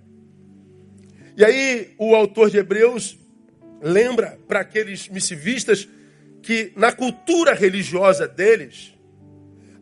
E 1.36 1.44
aí 1.44 1.94
o 1.98 2.14
autor 2.14 2.50
de 2.50 2.58
Hebreus 2.58 3.18
lembra 3.82 4.38
para 4.46 4.60
aqueles 4.60 5.08
missivistas 5.08 5.88
que 6.42 6.72
na 6.76 6.92
cultura 6.92 7.54
religiosa 7.54 8.26
deles, 8.26 8.94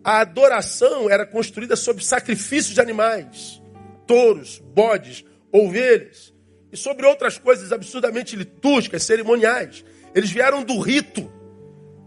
a 0.03 0.21
adoração 0.21 1.11
era 1.11 1.27
construída 1.27 1.77
sobre 1.77 2.05
sacrifícios 2.05 2.75
de 2.75 2.81
animais, 2.81 3.61
touros, 4.07 4.63
bodes, 4.75 5.25
ovelhas, 5.53 6.33
e 6.73 6.77
sobre 6.77 7.07
outras 7.07 7.39
coisas 7.39 7.73
absurdamente 7.73 8.37
litúrgicas, 8.37 9.03
cerimoniais. 9.03 9.85
Eles 10.15 10.31
vieram 10.31 10.63
do 10.63 10.79
rito, 10.79 11.31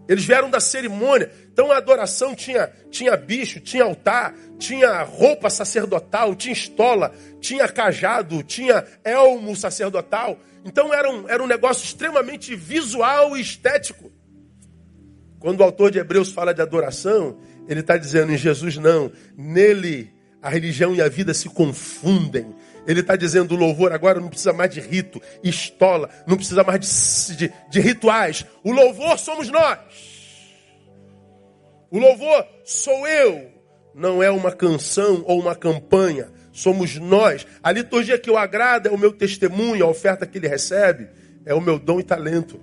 eles 0.08 0.24
vieram 0.24 0.50
da 0.50 0.60
cerimônia. 0.60 1.32
Então 1.54 1.72
a 1.72 1.78
adoração 1.78 2.34
tinha, 2.34 2.72
tinha 2.90 3.16
bicho, 3.18 3.60
tinha 3.60 3.84
altar, 3.84 4.34
tinha 4.58 5.04
roupa 5.04 5.50
sacerdotal, 5.50 6.34
tinha 6.34 6.54
estola, 6.54 7.14
tinha 7.40 7.68
cajado, 7.68 8.42
tinha 8.42 8.86
elmo 9.04 9.56
sacerdotal. 9.56 10.40
Então 10.64 10.94
era 10.94 11.10
um, 11.10 11.28
era 11.28 11.44
um 11.44 11.48
negócio 11.48 11.84
extremamente 11.84 12.56
visual 12.56 13.36
e 13.36 13.42
estético. 13.42 14.12
Quando 15.40 15.60
o 15.60 15.64
autor 15.64 15.92
de 15.92 16.00
Hebreus 16.00 16.32
fala 16.32 16.54
de 16.54 16.62
adoração, 16.62 17.38
ele 17.68 17.82
está 17.82 17.98
dizendo 17.98 18.32
em 18.32 18.38
Jesus 18.38 18.78
não, 18.78 19.12
nele 19.36 20.14
a 20.42 20.50
religião 20.50 20.96
e 20.96 21.02
a 21.02 21.10
vida 21.10 21.34
se 21.34 21.50
confundem. 21.50 22.56
Ele 22.88 23.02
está 23.02 23.16
dizendo: 23.16 23.56
o 23.56 23.58
louvor 23.58 23.92
agora 23.92 24.20
não 24.20 24.30
precisa 24.30 24.54
mais 24.54 24.74
de 24.74 24.80
rito, 24.80 25.22
estola, 25.44 26.10
não 26.26 26.38
precisa 26.38 26.64
mais 26.64 26.80
de, 26.80 27.36
de, 27.36 27.54
de 27.70 27.80
rituais. 27.80 28.46
O 28.64 28.72
louvor 28.72 29.20
somos 29.20 29.50
nós. 29.50 30.11
O 31.92 32.00
louvor 32.00 32.48
sou 32.64 33.06
eu. 33.06 33.52
Não 33.94 34.24
é 34.24 34.32
uma 34.32 34.52
canção 34.52 35.24
ou 35.28 35.40
uma 35.40 35.54
campanha. 35.54 36.30
Somos 36.54 36.98
nós. 36.98 37.46
A 37.62 37.72
liturgia 37.72 38.18
que 38.18 38.30
eu 38.30 38.38
agrada 38.38 38.90
é 38.90 38.92
o 38.92 38.98
meu 38.98 39.12
testemunho, 39.12 39.86
a 39.86 39.90
oferta 39.90 40.26
que 40.26 40.38
ele 40.38 40.48
recebe 40.48 41.10
é 41.46 41.54
o 41.54 41.62
meu 41.62 41.78
dom 41.78 42.00
e 42.00 42.04
talento. 42.04 42.60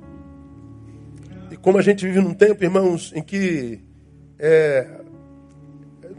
E 1.50 1.56
como 1.56 1.78
a 1.78 1.82
gente 1.82 2.06
vive 2.06 2.20
num 2.20 2.35
tempo, 2.35 2.64
irmãos, 2.64 3.12
em 3.14 3.23
que 3.23 3.80
é, 4.38 4.87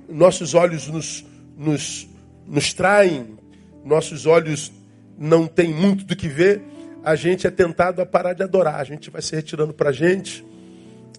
nossos 0.08 0.54
olhos 0.54 0.88
nos, 0.88 1.26
nos, 1.58 2.08
nos 2.46 2.74
traem 2.74 3.40
nossos 3.84 4.26
olhos 4.26 4.72
não 5.18 5.48
têm 5.48 5.74
muito 5.74 6.06
do 6.06 6.16
que 6.16 6.28
ver, 6.28 6.62
a 7.04 7.16
gente 7.16 7.48
é 7.48 7.52
tentado 7.52 8.02
a 8.02 8.06
parar 8.06 8.34
de 8.34 8.44
adorar. 8.44 8.76
A 8.76 8.84
gente 8.84 9.10
vai 9.10 9.22
se 9.22 9.36
retirando 9.36 9.74
para 9.74 9.90
a 9.90 9.94
gente 9.94 10.46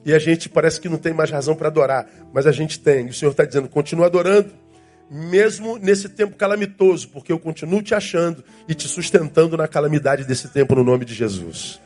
e 0.05 0.15
a 0.15 0.19
gente 0.19 0.49
parece 0.49 0.81
que 0.81 0.89
não 0.89 0.99
tem 0.99 1.13
mais 1.13 1.31
razão 1.31 1.55
para 1.55 1.69
adorar, 1.69 2.09
mas 2.33 2.47
a 2.47 2.53
gente 2.53 2.81
tem. 2.81 3.07
E 3.07 3.11
o 3.11 3.15
Senhor 3.15 3.31
está 3.31 3.45
dizendo: 3.45 3.69
continua 3.69 4.07
adorando, 4.07 4.51
mesmo 5.11 5.77
nesse 5.77 6.09
tempo 6.09 6.37
calamitoso, 6.37 7.09
porque 7.09 7.33
eu 7.33 7.39
continuo 7.39 7.83
te 7.83 7.95
achando 7.95 8.43
e 8.69 8.75
te 8.75 8.89
sustentando 8.89 9.57
na 9.57 9.69
calamidade 9.69 10.25
desse 10.25 10.49
tempo, 10.49 10.75
no 10.75 10.85
nome 10.85 11.05
de 11.05 11.15
Jesus. 11.15 11.81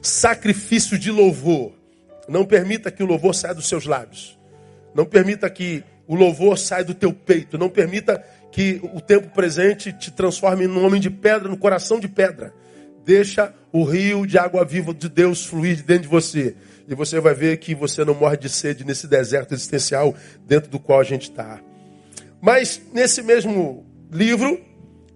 Sacrifício 0.00 0.98
de 0.98 1.10
louvor. 1.10 1.72
Não 2.28 2.44
permita 2.44 2.90
que 2.90 3.02
o 3.02 3.06
louvor 3.06 3.34
saia 3.34 3.54
dos 3.54 3.68
seus 3.68 3.86
lábios. 3.86 4.38
Não 4.94 5.04
permita 5.04 5.48
que 5.48 5.82
o 6.06 6.14
louvor 6.14 6.58
saia 6.58 6.84
do 6.84 6.94
teu 6.94 7.12
peito. 7.12 7.56
Não 7.56 7.68
permita 7.68 8.22
que 8.50 8.80
o 8.94 9.00
tempo 9.00 9.28
presente 9.28 9.92
te 9.92 10.10
transforme 10.10 10.66
num 10.66 10.84
homem 10.84 11.00
de 11.00 11.10
pedra, 11.10 11.48
no 11.48 11.56
coração 11.56 12.00
de 12.00 12.08
pedra. 12.08 12.52
Deixa 13.04 13.52
o 13.72 13.84
rio 13.84 14.26
de 14.26 14.38
água 14.38 14.64
viva 14.64 14.92
de 14.92 15.08
Deus 15.08 15.44
fluir 15.44 15.84
dentro 15.84 16.04
de 16.04 16.08
você. 16.08 16.56
E 16.88 16.94
você 16.94 17.18
vai 17.20 17.34
ver 17.34 17.56
que 17.58 17.74
você 17.74 18.04
não 18.04 18.14
morre 18.14 18.36
de 18.36 18.48
sede 18.48 18.84
nesse 18.84 19.06
deserto 19.06 19.52
existencial 19.54 20.14
dentro 20.46 20.70
do 20.70 20.78
qual 20.78 21.00
a 21.00 21.04
gente 21.04 21.30
está. 21.30 21.60
Mas 22.40 22.80
nesse 22.92 23.22
mesmo 23.22 23.84
livro 24.10 24.60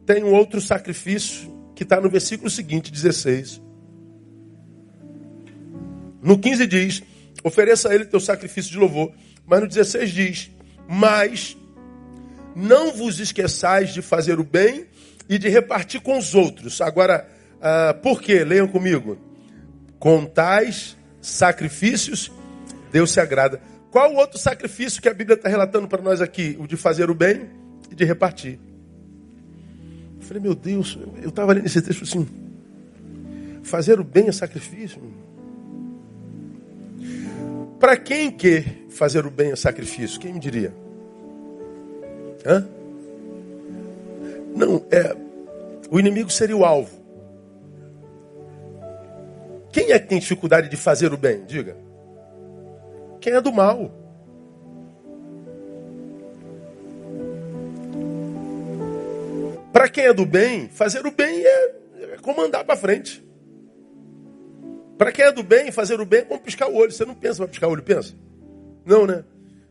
tem 0.05 0.25
um 0.25 0.33
outro 0.33 0.61
sacrifício 0.61 1.49
que 1.75 1.85
está 1.85 2.01
no 2.01 2.11
versículo 2.11 2.51
seguinte, 2.51 2.91
16. 2.91 3.63
No 6.23 6.39
15 6.39 6.67
diz: 6.67 7.03
ofereça 7.45 7.89
a 7.89 7.95
ele 7.95 8.05
teu 8.05 8.21
sacrifício 8.21 8.73
de 8.73 8.79
louvor. 8.79 9.13
Mas 9.47 9.61
no 9.61 9.69
16 9.69 10.11
diz: 10.11 10.51
mas 10.89 11.57
não 12.55 12.93
vos 12.93 13.21
esqueçais 13.21 13.95
de 13.95 14.03
fazer 14.03 14.41
o 14.41 14.45
bem 14.45 14.87
e 15.29 15.39
de 15.39 15.49
repartir 15.49 16.01
com 16.01 16.19
os 16.19 16.35
outros. 16.35 16.81
Agora, 16.81 17.29
uh, 17.57 17.97
por 18.01 18.21
quê? 18.21 18.43
Leiam 18.43 18.67
comigo. 18.67 19.17
Com 20.01 20.25
tais 20.27 20.97
sacrifícios, 21.21 22.31
Deus 22.93 23.11
se 23.11 23.21
agrada. 23.21 23.61
Qual 23.91 24.13
o 24.13 24.17
outro 24.17 24.39
sacrifício 24.39 25.03
que 25.03 25.09
a 25.09 25.15
Bíblia 25.15 25.37
está 25.37 25.49
relatando 25.49 25.89
para 25.89 26.03
nós 26.03 26.21
aqui? 26.21 26.57
O 26.61 26.67
de 26.67 26.77
fazer 26.77 27.11
o 27.11 27.15
bem 27.15 27.51
e 27.91 27.95
de 27.95 28.05
repartir. 28.05 28.59
Eu 30.19 30.27
falei, 30.27 30.43
meu 30.43 30.55
Deus, 30.55 30.99
eu 31.23 31.29
estava 31.29 31.53
lendo 31.53 31.67
esse 31.67 31.83
texto 31.83 32.05
assim. 32.05 32.27
Fazer 33.63 33.99
o 33.99 34.05
bem 34.05 34.29
é 34.29 34.33
sacrifício? 34.33 35.01
Para 37.81 37.97
quem 37.97 38.31
que 38.31 38.63
fazer 38.91 39.27
o 39.27 39.31
bem 39.31 39.51
é 39.53 39.57
sacrifício? 39.57 40.21
Quem 40.21 40.35
me 40.35 40.41
diria? 40.41 40.73
Hã? 42.47 42.67
Não, 44.55 44.85
é. 44.91 45.17
O 45.91 45.99
inimigo 45.99 46.31
seria 46.31 46.57
o 46.57 46.65
alvo. 46.65 47.00
Quem 49.73 49.93
é 49.93 49.99
que 49.99 50.09
tem 50.09 50.19
dificuldade 50.19 50.69
de 50.69 50.77
fazer 50.77 51.13
o 51.13 51.17
bem? 51.17 51.45
Diga. 51.45 51.77
Quem 53.21 53.35
é 53.35 53.41
do 53.41 53.53
mal. 53.53 53.91
Para 59.73 59.89
quem 59.89 60.05
é 60.05 60.13
do 60.13 60.27
bem, 60.27 60.69
fazer 60.69 61.07
o 61.07 61.11
bem 61.11 61.45
é, 61.45 61.75
é 62.15 62.17
comandar 62.21 62.65
para 62.65 62.77
frente. 62.77 63.25
Para 64.99 65.13
quem 65.13 65.25
é 65.25 65.33
do 65.33 65.43
bem, 65.43 65.71
fazer 65.71 66.01
o 66.01 66.05
bem 66.05 66.21
é 66.21 66.25
como 66.25 66.41
piscar 66.41 66.69
o 66.69 66.75
olho. 66.75 66.93
Você 66.93 67.05
não 67.05 67.15
pensa 67.15 67.37
para 67.37 67.49
piscar 67.49 67.69
o 67.69 67.71
olho, 67.71 67.83
pensa? 67.83 68.15
Não, 68.85 69.07
né? 69.07 69.25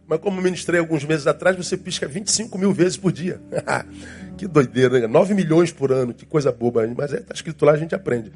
Mas 0.07 0.19
como 0.19 0.41
ministrei 0.41 0.79
alguns 0.79 1.03
meses 1.03 1.27
atrás, 1.27 1.55
você 1.55 1.77
pisca 1.77 2.07
25 2.07 2.57
mil 2.57 2.73
vezes 2.73 2.97
por 2.97 3.11
dia. 3.11 3.39
que 4.37 4.47
doideira, 4.47 5.01
né? 5.01 5.05
9 5.05 5.35
milhões 5.35 5.71
por 5.71 5.91
ano, 5.91 6.15
que 6.15 6.25
coisa 6.25 6.51
boba. 6.51 6.87
Mas 6.97 7.13
é, 7.13 7.23
escrito 7.31 7.63
lá, 7.63 7.73
a 7.73 7.77
gente 7.77 7.93
aprende. 7.93 8.31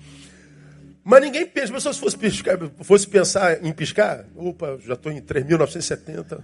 Mas 1.03 1.22
ninguém 1.22 1.45
pensa, 1.45 1.93
se 1.93 2.00
fosse, 2.00 2.17
piscar, 2.17 2.57
fosse 2.81 3.07
pensar 3.07 3.63
em 3.63 3.74
piscar, 3.74 4.25
opa, 4.36 4.77
já 4.86 4.93
estou 4.93 5.12
em 5.12 5.22
3.970, 5.22 6.39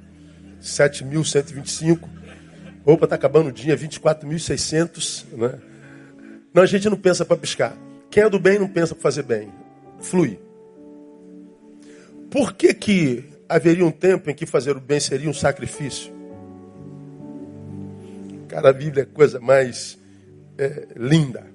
7.125, 0.62 2.10
opa, 2.86 3.06
está 3.06 3.16
acabando 3.16 3.48
o 3.48 3.52
dia, 3.54 3.78
24.600. 3.78 5.26
Né? 5.32 5.60
Não, 6.54 6.64
a 6.64 6.66
gente 6.66 6.90
não 6.90 6.98
pensa 6.98 7.24
para 7.24 7.38
piscar. 7.38 7.78
Quem 8.12 8.24
é 8.24 8.30
do 8.30 8.40
bem 8.40 8.60
não 8.60 8.68
pensa 8.68 8.94
para 8.94 9.02
fazer 9.02 9.24
bem. 9.24 9.50
Flui. 10.02 10.40
Por 12.30 12.54
que, 12.54 12.74
que 12.74 13.40
haveria 13.50 13.84
um 13.84 13.92
tempo 13.92 14.30
em 14.30 14.36
que 14.36 14.46
fazer 14.46 14.78
o 14.78 14.80
bem 14.80 15.00
seria 15.00 15.28
um 15.28 15.34
sacrifício. 15.34 16.14
Cara, 18.48 18.70
a 18.70 18.74
Bíblia 18.74 19.04
é 19.04 19.06
coisa 19.06 19.40
mais 19.40 19.98
é, 20.58 20.88
linda. 20.96 21.48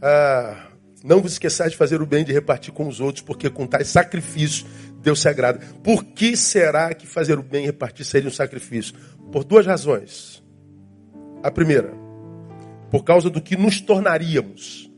Ah, 0.00 0.68
Não 1.02 1.20
vos 1.20 1.32
esqueçais 1.32 1.72
de 1.72 1.78
fazer 1.78 2.02
o 2.02 2.06
bem, 2.06 2.24
de 2.24 2.32
repartir 2.32 2.72
com 2.72 2.86
os 2.86 3.00
outros, 3.00 3.24
porque 3.24 3.48
com 3.48 3.66
tais 3.66 3.88
sacrifícios 3.88 4.66
Deus 5.00 5.20
se 5.20 5.28
agrada. 5.28 5.58
Por 5.82 6.04
que 6.04 6.36
será 6.36 6.92
que 6.94 7.06
fazer 7.06 7.38
o 7.38 7.42
bem 7.42 7.62
e 7.64 7.66
repartir 7.66 8.04
seria 8.04 8.28
um 8.28 8.32
sacrifício? 8.32 8.94
Por 9.32 9.44
duas 9.44 9.66
razões. 9.66 10.42
A 11.42 11.50
primeira, 11.50 11.92
por 12.90 13.02
causa 13.02 13.30
do 13.30 13.40
que 13.40 13.56
nos 13.56 13.80
tornaríamos. 13.80 14.90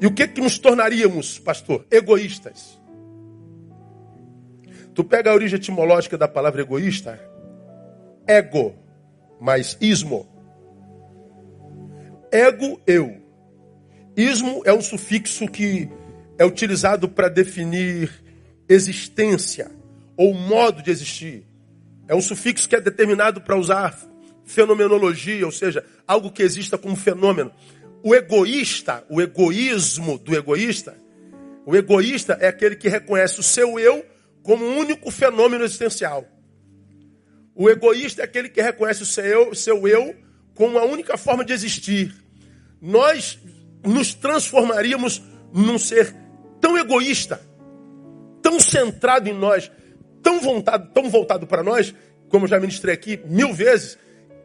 E 0.00 0.06
o 0.06 0.12
que 0.12 0.26
que 0.26 0.40
nos 0.40 0.58
tornaríamos, 0.58 1.38
pastor? 1.38 1.86
Egoístas. 1.90 2.80
Tu 4.94 5.04
pega 5.04 5.30
a 5.30 5.34
origem 5.34 5.56
etimológica 5.56 6.18
da 6.18 6.28
palavra 6.28 6.62
egoísta, 6.62 7.20
ego, 8.26 8.74
mais 9.40 9.76
ismo. 9.80 10.28
Ego, 12.30 12.80
eu. 12.86 13.23
Ismo 14.16 14.62
é 14.64 14.72
um 14.72 14.80
sufixo 14.80 15.48
que 15.48 15.88
é 16.38 16.44
utilizado 16.44 17.08
para 17.08 17.28
definir 17.28 18.10
existência 18.68 19.70
ou 20.16 20.32
modo 20.32 20.82
de 20.82 20.90
existir. 20.90 21.46
É 22.06 22.14
um 22.14 22.20
sufixo 22.20 22.68
que 22.68 22.76
é 22.76 22.80
determinado 22.80 23.40
para 23.40 23.56
usar 23.56 23.98
fenomenologia, 24.44 25.44
ou 25.44 25.52
seja, 25.52 25.84
algo 26.06 26.30
que 26.30 26.42
exista 26.42 26.76
como 26.78 26.94
fenômeno. 26.94 27.50
O 28.02 28.14
egoísta, 28.14 29.04
o 29.08 29.20
egoísmo 29.20 30.18
do 30.18 30.34
egoísta, 30.34 30.96
o 31.66 31.74
egoísta 31.74 32.36
é 32.40 32.48
aquele 32.48 32.76
que 32.76 32.88
reconhece 32.88 33.40
o 33.40 33.42
seu 33.42 33.78
eu 33.78 34.04
como 34.42 34.64
um 34.64 34.78
único 34.78 35.10
fenômeno 35.10 35.64
existencial. 35.64 36.28
O 37.54 37.70
egoísta 37.70 38.20
é 38.22 38.24
aquele 38.24 38.48
que 38.48 38.60
reconhece 38.60 39.02
o 39.02 39.06
seu 39.06 39.24
eu, 39.24 39.54
seu 39.54 39.88
eu 39.88 40.14
como 40.54 40.78
a 40.78 40.84
única 40.84 41.16
forma 41.16 41.44
de 41.44 41.52
existir. 41.52 42.14
Nós 42.80 43.38
nos 43.84 44.14
transformaríamos 44.14 45.22
num 45.52 45.78
ser 45.78 46.14
tão 46.60 46.78
egoísta, 46.78 47.40
tão 48.42 48.58
centrado 48.58 49.28
em 49.28 49.32
nós, 49.32 49.70
tão 50.22 50.40
voltado, 50.40 50.90
tão 50.92 51.10
voltado 51.10 51.46
para 51.46 51.62
nós, 51.62 51.94
como 52.28 52.46
já 52.46 52.58
ministrei 52.58 52.94
aqui 52.94 53.20
mil 53.26 53.52
vezes, 53.52 53.98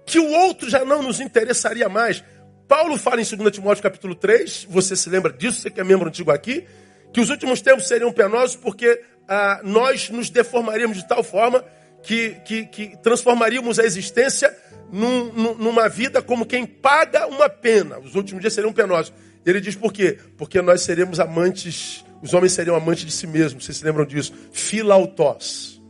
que 0.06 0.20
o 0.20 0.30
outro 0.30 0.70
já 0.70 0.84
não 0.84 1.02
nos 1.02 1.20
interessaria 1.20 1.88
mais. 1.88 2.24
Paulo 2.68 2.98
fala 2.98 3.22
em 3.22 3.26
2 3.26 3.52
Timóteo 3.52 3.82
capítulo 3.82 4.14
3, 4.14 4.68
você 4.70 4.96
se 4.96 5.10
lembra 5.10 5.34
disso, 5.34 5.62
você 5.62 5.72
que 5.72 5.80
é 5.80 5.84
membro 5.84 6.08
antigo 6.08 6.32
aqui, 6.32 6.66
que 7.12 7.22
os 7.22 7.30
últimos 7.30 7.62
tempos 7.62 7.88
seriam 7.88 8.12
penosos 8.12 8.56
porque 8.56 9.02
ah, 9.28 9.62
nós 9.64 10.10
nos 10.10 10.30
deformaríamos 10.30 10.98
de 10.98 11.08
tal 11.08 11.24
forma 11.24 11.64
que, 12.04 12.36
que, 12.46 12.66
que 12.66 12.98
transformaríamos 13.02 13.80
a 13.80 13.84
existência 13.84 14.56
num, 14.92 15.56
numa 15.56 15.88
vida 15.88 16.22
como 16.22 16.46
quem 16.46 16.66
paga 16.66 17.28
uma 17.28 17.50
pena. 17.50 18.00
Os 18.00 18.16
últimos 18.16 18.42
dias 18.42 18.54
seriam 18.54 18.74
penosos. 18.74 19.14
Ele 19.46 19.62
diz 19.62 19.76
por 19.76 19.94
quê? 19.94 20.18
Porque 20.38 20.62
nós 20.62 20.82
seremos 20.82 21.20
amantes, 21.20 22.04
os 22.22 22.34
homens 22.34 22.54
seriam 22.54 22.76
amantes 22.76 23.06
de 23.06 23.12
si 23.12 23.28
mesmos. 23.28 23.66
Vocês 23.66 23.78
se 23.78 23.86
lembram 23.86 24.06
disso? 24.06 24.34
Filautós. 24.52 25.82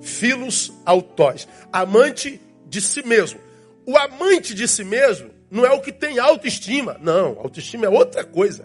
Filos 0.00 0.72
autós. 0.84 1.48
Amante 1.72 2.40
de 2.66 2.80
si 2.80 3.04
mesmo. 3.06 3.40
O 3.86 3.96
amante 3.96 4.54
de 4.54 4.66
si 4.68 4.84
mesmo 4.84 5.30
não 5.50 5.64
é 5.64 5.70
o 5.70 5.80
que 5.80 5.92
tem 5.92 6.18
autoestima. 6.18 6.98
Não, 7.00 7.38
autoestima 7.38 7.86
é 7.86 7.88
outra 7.88 8.24
coisa. 8.24 8.64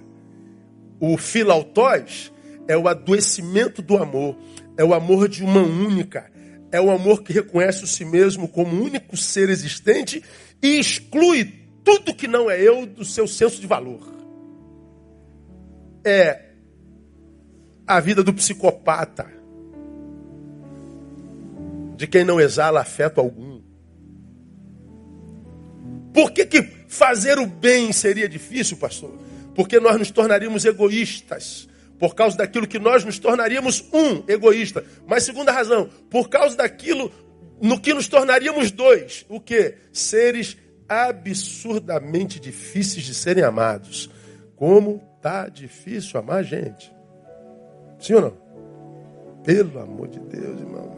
O 1.00 1.18
filautós 1.18 2.32
é 2.68 2.78
o 2.78 2.88
adoecimento 2.88 3.82
do 3.82 3.98
amor. 3.98 4.38
É 4.78 4.84
o 4.84 4.94
amor 4.94 5.28
de 5.28 5.44
uma 5.44 5.62
única. 5.62 6.30
É 6.72 6.80
o 6.80 6.92
amor 6.92 7.24
que 7.24 7.34
reconhece 7.34 7.84
o 7.84 7.88
si 7.88 8.06
mesmo 8.06 8.48
como 8.48 8.82
único 8.82 9.18
ser 9.18 9.50
existente 9.50 10.24
e 10.62 10.80
exclui 10.80 11.52
tudo 11.84 12.14
que 12.14 12.28
não 12.28 12.50
é 12.50 12.62
eu 12.62 12.86
do 12.86 13.04
seu 13.04 13.28
senso 13.28 13.60
de 13.60 13.66
valor. 13.66 14.19
É 16.04 16.50
a 17.86 18.00
vida 18.00 18.24
do 18.24 18.34
psicopata, 18.34 19.26
de 21.96 22.08
quem 22.08 22.24
não 22.24 22.40
exala 22.40 22.82
afeto 22.82 23.20
algum. 23.20 23.62
Por 26.14 26.32
que, 26.32 26.46
que 26.46 26.62
fazer 26.88 27.40
o 27.40 27.48
bem 27.48 27.92
seria 27.92 28.30
difícil, 28.30 28.78
pastor? 28.78 29.12
Porque 29.56 29.80
nós 29.80 29.98
nos 29.98 30.12
tornaríamos 30.12 30.66
egoístas. 30.66 31.68
Por 31.98 32.16
causa 32.16 32.38
daquilo 32.38 32.68
que 32.68 32.80
nós 32.80 33.04
nos 33.04 33.20
tornaríamos 33.20 33.84
um, 33.92 34.24
egoísta. 34.28 34.86
Mas 35.06 35.24
segunda 35.24 35.52
razão, 35.52 35.90
por 36.10 36.30
causa 36.30 36.56
daquilo 36.56 37.12
no 37.62 37.80
que 37.80 37.94
nos 37.94 38.08
tornaríamos 38.08 38.72
dois. 38.72 39.26
O 39.28 39.40
que? 39.40 39.76
Seres 39.92 40.56
absurdamente 40.88 42.40
difíceis 42.40 43.06
de 43.06 43.14
serem 43.14 43.44
amados. 43.44 44.10
Como 44.56 45.04
tá 45.22 45.48
difícil 45.48 46.20
amar 46.20 46.44
gente. 46.44 46.94
Sim 48.00 48.14
ou 48.16 48.22
não? 48.22 48.34
Pelo 49.44 49.80
amor 49.80 50.08
de 50.08 50.20
Deus, 50.20 50.60
irmão. 50.60 50.90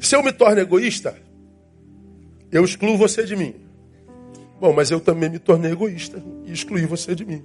Se 0.00 0.16
eu 0.16 0.22
me 0.22 0.32
torno 0.32 0.60
egoísta, 0.60 1.14
eu 2.50 2.64
excluo 2.64 2.96
você 2.96 3.24
de 3.24 3.36
mim. 3.36 3.54
Bom, 4.60 4.72
mas 4.72 4.90
eu 4.90 5.00
também 5.00 5.30
me 5.30 5.38
tornei 5.38 5.72
egoísta 5.72 6.22
e 6.44 6.52
excluí 6.52 6.84
você 6.84 7.14
de 7.14 7.24
mim. 7.24 7.42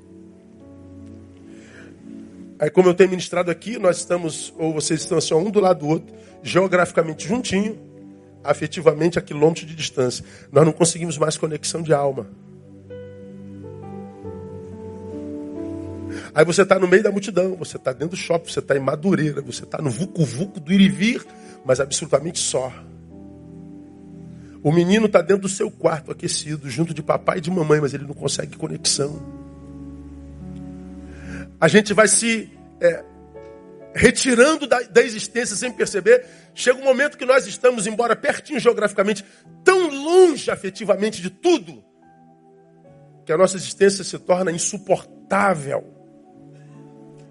Aí, 2.58 2.70
como 2.70 2.88
eu 2.90 2.94
tenho 2.94 3.10
ministrado 3.10 3.52
aqui, 3.52 3.78
nós 3.78 3.98
estamos, 3.98 4.54
ou 4.58 4.74
vocês 4.74 5.02
estão 5.02 5.18
assim, 5.18 5.34
um 5.34 5.50
do 5.50 5.60
lado 5.60 5.80
do 5.80 5.88
outro, 5.88 6.16
geograficamente 6.42 7.28
juntinho, 7.28 7.78
afetivamente 8.44 9.20
a 9.20 9.22
quilômetros 9.22 9.66
de 9.66 9.76
distância. 9.76 10.24
Nós 10.52 10.66
não 10.66 10.72
conseguimos 10.72 11.18
mais 11.18 11.38
conexão 11.38 11.82
de 11.82 11.94
alma. 11.94 12.28
Aí 16.36 16.44
você 16.44 16.64
está 16.64 16.78
no 16.78 16.86
meio 16.86 17.02
da 17.02 17.10
multidão, 17.10 17.56
você 17.56 17.78
está 17.78 17.94
dentro 17.94 18.10
do 18.10 18.18
shopping, 18.18 18.52
você 18.52 18.60
está 18.60 18.76
em 18.76 18.80
Madureira, 18.80 19.42
você 19.42 19.64
está 19.64 19.82
no 19.82 19.90
vucu-vucu 19.90 20.60
do 20.60 20.74
ir 20.74 20.82
e 20.82 20.90
vir, 20.90 21.26
mas 21.64 21.80
absolutamente 21.80 22.40
só. 22.40 22.74
O 24.62 24.70
menino 24.70 25.06
está 25.06 25.22
dentro 25.22 25.44
do 25.44 25.48
seu 25.48 25.72
quarto 25.72 26.12
aquecido, 26.12 26.70
junto 26.70 26.94
de 26.94 27.02
papai 27.02 27.38
e 27.38 27.42
de 27.42 27.50
mamãe, 27.50 27.80
mas 27.80 27.94
ele 27.94 28.04
não 28.04 28.14
consegue 28.14 28.58
conexão. 28.58 29.18
A 31.62 31.70
gente 31.70 31.94
vai 31.94 32.10
se 32.10 32.52
é, 32.82 33.06
retirando 33.94 34.68
da, 34.68 34.82
da 34.82 35.02
existência 35.02 35.56
sem 35.56 35.72
perceber. 35.72 36.26
Chega 36.54 36.78
um 36.82 36.84
momento 36.84 37.18
que 37.18 37.26
nós 37.26 37.48
estamos, 37.48 37.88
embora 37.88 38.14
pertinho 38.14 38.60
geograficamente, 38.60 39.24
tão 39.64 39.88
longe 39.88 40.52
afetivamente 40.52 41.22
de 41.22 41.30
tudo, 41.30 41.82
que 43.26 43.32
a 43.32 43.38
nossa 43.38 43.56
existência 43.56 44.04
se 44.04 44.20
torna 44.20 44.52
insuportável. 44.52 45.95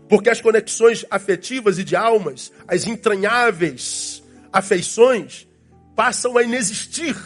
Porque 0.08 0.30
as 0.30 0.40
conexões 0.40 1.04
afetivas 1.10 1.78
e 1.78 1.84
de 1.84 1.96
almas, 1.96 2.52
as 2.68 2.86
entranháveis 2.86 4.22
afeições, 4.52 5.48
passam 5.96 6.36
a 6.36 6.42
inexistir. 6.42 7.16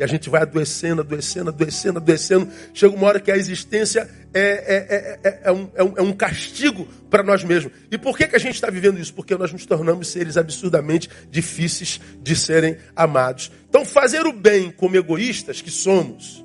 E 0.00 0.02
a 0.02 0.06
gente 0.06 0.30
vai 0.30 0.40
adoecendo, 0.40 1.02
adoecendo, 1.02 1.50
adoecendo, 1.50 1.98
adoecendo. 1.98 2.48
Chega 2.72 2.96
uma 2.96 3.06
hora 3.06 3.20
que 3.20 3.30
a 3.30 3.36
existência 3.36 4.08
é, 4.32 4.40
é, 4.40 5.20
é, 5.22 5.40
é 5.44 5.52
um, 5.52 5.64
um, 5.64 5.94
é 5.98 6.02
um, 6.02 6.12
castigo 6.12 6.88
para 7.10 7.22
nós 7.22 7.44
mesmos. 7.44 7.72
E 7.90 7.98
por 7.98 8.16
que, 8.16 8.26
que 8.26 8.34
a 8.34 8.38
gente 8.38 8.54
está 8.54 8.70
vivendo 8.70 8.98
isso? 8.98 9.12
Porque 9.12 9.36
nós 9.36 9.52
nos 9.52 9.66
tornamos 9.66 10.08
seres 10.08 10.38
absurdamente 10.38 11.10
difíceis 11.30 12.00
de 12.22 12.34
serem 12.34 12.78
amados. 12.96 13.52
Então, 13.68 13.84
fazer 13.84 14.26
o 14.26 14.32
bem 14.32 14.70
como 14.70 14.96
egoístas 14.96 15.60
que 15.60 15.70
somos, 15.70 16.42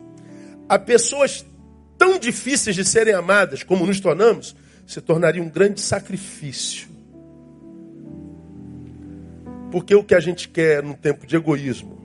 a 0.67 0.77
pessoas 0.77 1.45
tão 1.97 2.19
difíceis 2.19 2.75
de 2.75 2.83
serem 2.83 3.13
amadas 3.13 3.63
como 3.63 3.85
nos 3.85 4.01
tornamos, 4.01 4.53
se 4.85 5.01
tornaria 5.01 5.41
um 5.41 5.49
grande 5.49 5.81
sacrifício. 5.81 6.87
Porque 9.71 9.95
o 9.95 10.03
que 10.03 10.15
a 10.15 10.19
gente 10.19 10.47
quer 10.47 10.81
num 10.83 10.93
tempo 10.93 11.25
de 11.25 11.35
egoísmo 11.35 11.95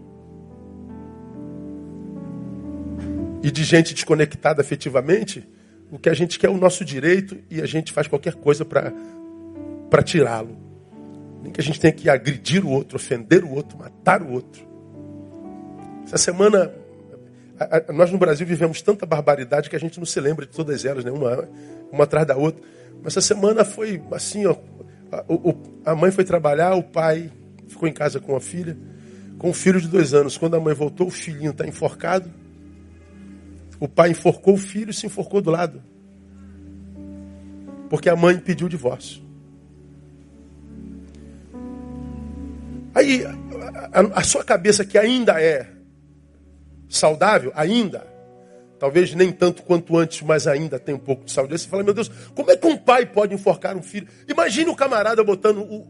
e 3.42 3.50
de 3.50 3.64
gente 3.64 3.94
desconectada 3.94 4.60
afetivamente, 4.60 5.46
o 5.90 5.98
que 5.98 6.08
a 6.08 6.14
gente 6.14 6.38
quer 6.38 6.48
é 6.48 6.50
o 6.50 6.56
nosso 6.56 6.84
direito 6.84 7.38
e 7.50 7.60
a 7.60 7.66
gente 7.66 7.92
faz 7.92 8.06
qualquer 8.06 8.34
coisa 8.34 8.64
para 8.64 10.02
tirá-lo. 10.02 10.56
Nem 11.42 11.52
que 11.52 11.60
a 11.60 11.64
gente 11.64 11.80
tenha 11.80 11.92
que 11.92 12.08
agredir 12.08 12.64
o 12.64 12.70
outro, 12.70 12.96
ofender 12.96 13.44
o 13.44 13.50
outro, 13.50 13.78
matar 13.78 14.22
o 14.22 14.30
outro. 14.30 14.68
Essa 16.04 16.18
semana, 16.18 16.72
nós 17.94 18.10
no 18.10 18.18
Brasil 18.18 18.46
vivemos 18.46 18.82
tanta 18.82 19.06
barbaridade 19.06 19.70
que 19.70 19.76
a 19.76 19.80
gente 19.80 19.98
não 19.98 20.06
se 20.06 20.20
lembra 20.20 20.44
de 20.44 20.52
todas 20.52 20.84
elas, 20.84 21.04
né? 21.04 21.10
uma, 21.10 21.48
uma 21.92 22.04
atrás 22.04 22.26
da 22.26 22.36
outra. 22.36 22.62
Mas 23.02 23.16
essa 23.16 23.20
semana 23.20 23.64
foi 23.64 24.02
assim, 24.12 24.46
ó, 24.46 24.56
a, 25.12 25.92
a 25.92 25.94
mãe 25.94 26.10
foi 26.10 26.24
trabalhar, 26.24 26.74
o 26.74 26.82
pai 26.82 27.30
ficou 27.68 27.88
em 27.88 27.92
casa 27.92 28.20
com 28.20 28.36
a 28.36 28.40
filha, 28.40 28.76
com 29.38 29.50
um 29.50 29.54
filho 29.54 29.80
de 29.80 29.88
dois 29.88 30.14
anos. 30.14 30.36
Quando 30.36 30.56
a 30.56 30.60
mãe 30.60 30.74
voltou, 30.74 31.06
o 31.06 31.10
filhinho 31.10 31.50
está 31.50 31.66
enforcado. 31.66 32.30
O 33.78 33.88
pai 33.88 34.10
enforcou 34.10 34.54
o 34.54 34.58
filho 34.58 34.90
e 34.90 34.94
se 34.94 35.06
enforcou 35.06 35.40
do 35.40 35.50
lado. 35.50 35.82
Porque 37.88 38.08
a 38.08 38.14
mãe 38.14 38.38
pediu 38.38 38.66
o 38.66 38.70
divórcio. 38.70 39.22
Aí, 42.94 43.24
a, 43.92 44.00
a, 44.20 44.22
sua 44.22 44.44
cabeça 44.44 44.84
que 44.84 44.98
ainda 44.98 45.40
é 45.40 45.66
saudável, 46.88 47.52
ainda, 47.54 48.06
talvez 48.80 49.14
nem 49.14 49.30
tanto 49.30 49.62
quanto 49.62 49.96
antes, 49.98 50.22
mas 50.22 50.46
ainda 50.46 50.78
tem 50.78 50.94
um 50.94 50.98
pouco 50.98 51.26
de 51.26 51.30
saúde. 51.30 51.56
Você 51.56 51.68
fala, 51.68 51.82
meu 51.82 51.92
Deus, 51.92 52.10
como 52.34 52.50
é 52.50 52.56
que 52.56 52.66
um 52.66 52.78
pai 52.78 53.04
pode 53.04 53.34
enforcar 53.34 53.76
um 53.76 53.82
filho? 53.82 54.08
Imagine 54.26 54.70
o 54.70 54.74
camarada 54.74 55.22
botando 55.22 55.58
o, 55.58 55.86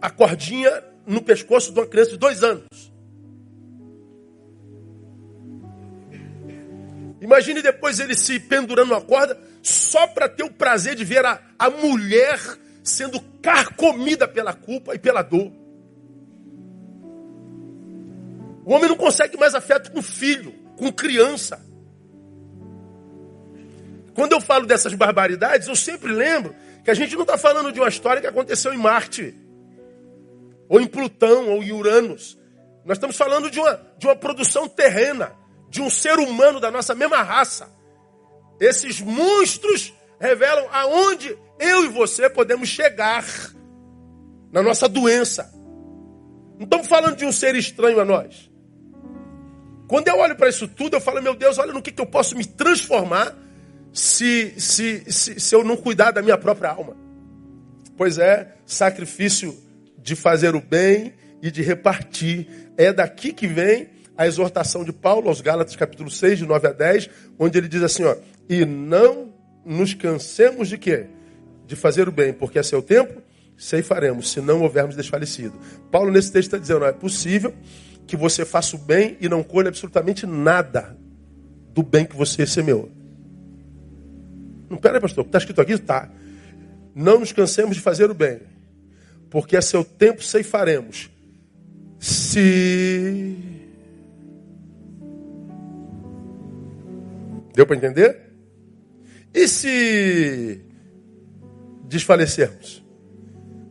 a 0.00 0.08
cordinha 0.08 0.82
no 1.06 1.20
pescoço 1.20 1.72
de 1.72 1.78
uma 1.78 1.86
criança 1.86 2.12
de 2.12 2.16
dois 2.16 2.42
anos. 2.42 2.64
Imagine 7.20 7.60
depois 7.60 8.00
ele 8.00 8.14
se 8.14 8.40
pendurando 8.40 8.92
uma 8.92 9.02
corda 9.02 9.38
só 9.62 10.06
para 10.06 10.26
ter 10.26 10.42
o 10.42 10.50
prazer 10.50 10.94
de 10.94 11.04
ver 11.04 11.24
a, 11.26 11.38
a 11.58 11.68
mulher 11.68 12.40
sendo 12.82 13.20
carcomida 13.42 14.26
pela 14.26 14.54
culpa 14.54 14.94
e 14.94 14.98
pela 14.98 15.20
dor. 15.20 15.52
O 18.64 18.72
homem 18.72 18.88
não 18.88 18.96
consegue 18.96 19.36
mais 19.36 19.54
afeto 19.54 19.92
com 19.92 20.00
filho, 20.00 20.52
com 20.78 20.90
criança. 20.90 21.71
Quando 24.14 24.32
eu 24.32 24.40
falo 24.40 24.66
dessas 24.66 24.94
barbaridades, 24.94 25.68
eu 25.68 25.76
sempre 25.76 26.12
lembro 26.12 26.54
que 26.84 26.90
a 26.90 26.94
gente 26.94 27.14
não 27.14 27.22
está 27.22 27.38
falando 27.38 27.72
de 27.72 27.80
uma 27.80 27.88
história 27.88 28.20
que 28.20 28.26
aconteceu 28.26 28.74
em 28.74 28.78
Marte, 28.78 29.34
ou 30.68 30.80
em 30.80 30.86
Plutão, 30.86 31.48
ou 31.50 31.62
em 31.62 31.72
Uranus. 31.72 32.38
Nós 32.84 32.96
estamos 32.96 33.16
falando 33.16 33.50
de 33.50 33.58
uma, 33.58 33.80
de 33.98 34.06
uma 34.06 34.16
produção 34.16 34.68
terrena 34.68 35.32
de 35.72 35.80
um 35.80 35.88
ser 35.88 36.18
humano 36.18 36.60
da 36.60 36.70
nossa 36.70 36.94
mesma 36.94 37.22
raça. 37.22 37.66
Esses 38.60 39.00
monstros 39.00 39.92
revelam 40.20 40.68
aonde 40.70 41.36
eu 41.58 41.84
e 41.84 41.88
você 41.88 42.28
podemos 42.28 42.68
chegar 42.68 43.24
na 44.52 44.62
nossa 44.62 44.86
doença. 44.86 45.50
Não 46.58 46.64
estamos 46.64 46.86
falando 46.86 47.16
de 47.16 47.24
um 47.24 47.32
ser 47.32 47.54
estranho 47.54 47.98
a 47.98 48.04
nós. 48.04 48.50
Quando 49.88 50.08
eu 50.08 50.18
olho 50.18 50.36
para 50.36 50.50
isso 50.50 50.68
tudo, 50.68 50.96
eu 50.96 51.00
falo, 51.00 51.22
meu 51.22 51.34
Deus, 51.34 51.58
olha 51.58 51.72
no 51.72 51.82
que, 51.82 51.90
que 51.90 52.00
eu 52.00 52.06
posso 52.06 52.36
me 52.36 52.44
transformar 52.44 53.34
se, 53.92 54.54
se, 54.58 55.04
se, 55.10 55.40
se 55.40 55.54
eu 55.54 55.62
não 55.62 55.76
cuidar 55.76 56.10
da 56.10 56.22
minha 56.22 56.38
própria 56.38 56.70
alma. 56.70 56.96
Pois 57.96 58.18
é, 58.18 58.54
sacrifício 58.64 59.56
de 59.98 60.16
fazer 60.16 60.54
o 60.54 60.60
bem 60.60 61.14
e 61.42 61.50
de 61.50 61.62
repartir. 61.62 62.46
É 62.76 62.92
daqui 62.92 63.32
que 63.32 63.46
vem 63.46 63.90
a 64.16 64.26
exortação 64.26 64.84
de 64.84 64.92
Paulo 64.92 65.28
aos 65.28 65.40
Gálatas, 65.40 65.76
capítulo 65.76 66.10
6, 66.10 66.38
de 66.38 66.46
9 66.46 66.68
a 66.68 66.72
10, 66.72 67.10
onde 67.38 67.58
ele 67.58 67.68
diz 67.68 67.82
assim, 67.82 68.04
ó, 68.04 68.16
e 68.48 68.64
não 68.64 69.32
nos 69.64 69.94
cansemos 69.94 70.68
de 70.68 70.78
quê? 70.78 71.06
De 71.66 71.76
fazer 71.76 72.08
o 72.08 72.12
bem, 72.12 72.32
porque 72.32 72.58
a 72.58 72.62
seu 72.62 72.82
tempo 72.82 73.22
ceifaremos, 73.56 74.30
se 74.30 74.40
não 74.40 74.62
houvermos 74.62 74.96
desfalecido. 74.96 75.58
Paulo 75.90 76.10
nesse 76.10 76.32
texto 76.32 76.48
está 76.48 76.58
dizendo, 76.58 76.84
ó, 76.84 76.88
é 76.88 76.92
possível 76.92 77.54
que 78.06 78.16
você 78.16 78.44
faça 78.44 78.74
o 78.74 78.78
bem 78.78 79.16
e 79.20 79.28
não 79.28 79.42
colhe 79.42 79.68
absolutamente 79.68 80.26
nada 80.26 80.96
do 81.72 81.82
bem 81.82 82.04
que 82.04 82.16
você 82.16 82.46
semeou. 82.46 82.90
Não, 84.72 84.78
pera 84.78 84.96
aí, 84.96 85.00
pastor, 85.00 85.26
está 85.26 85.36
escrito 85.36 85.60
aqui? 85.60 85.72
Está. 85.72 86.10
Não 86.94 87.20
nos 87.20 87.30
cansemos 87.30 87.76
de 87.76 87.82
fazer 87.82 88.10
o 88.10 88.14
bem, 88.14 88.40
porque 89.28 89.54
a 89.54 89.60
seu 89.60 89.84
tempo 89.84 90.22
ceifaremos, 90.22 91.10
se 91.98 93.36
Deu 97.54 97.66
para 97.66 97.76
entender? 97.76 98.18
E 99.34 99.46
se 99.46 100.64
desfalecermos? 101.84 102.82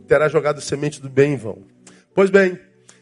Terá 0.08 0.28
jogado 0.28 0.62
semente 0.62 1.02
do 1.02 1.10
bem 1.10 1.34
em 1.34 1.36
vão. 1.36 1.66
Pois 2.14 2.30
bem, 2.30 2.60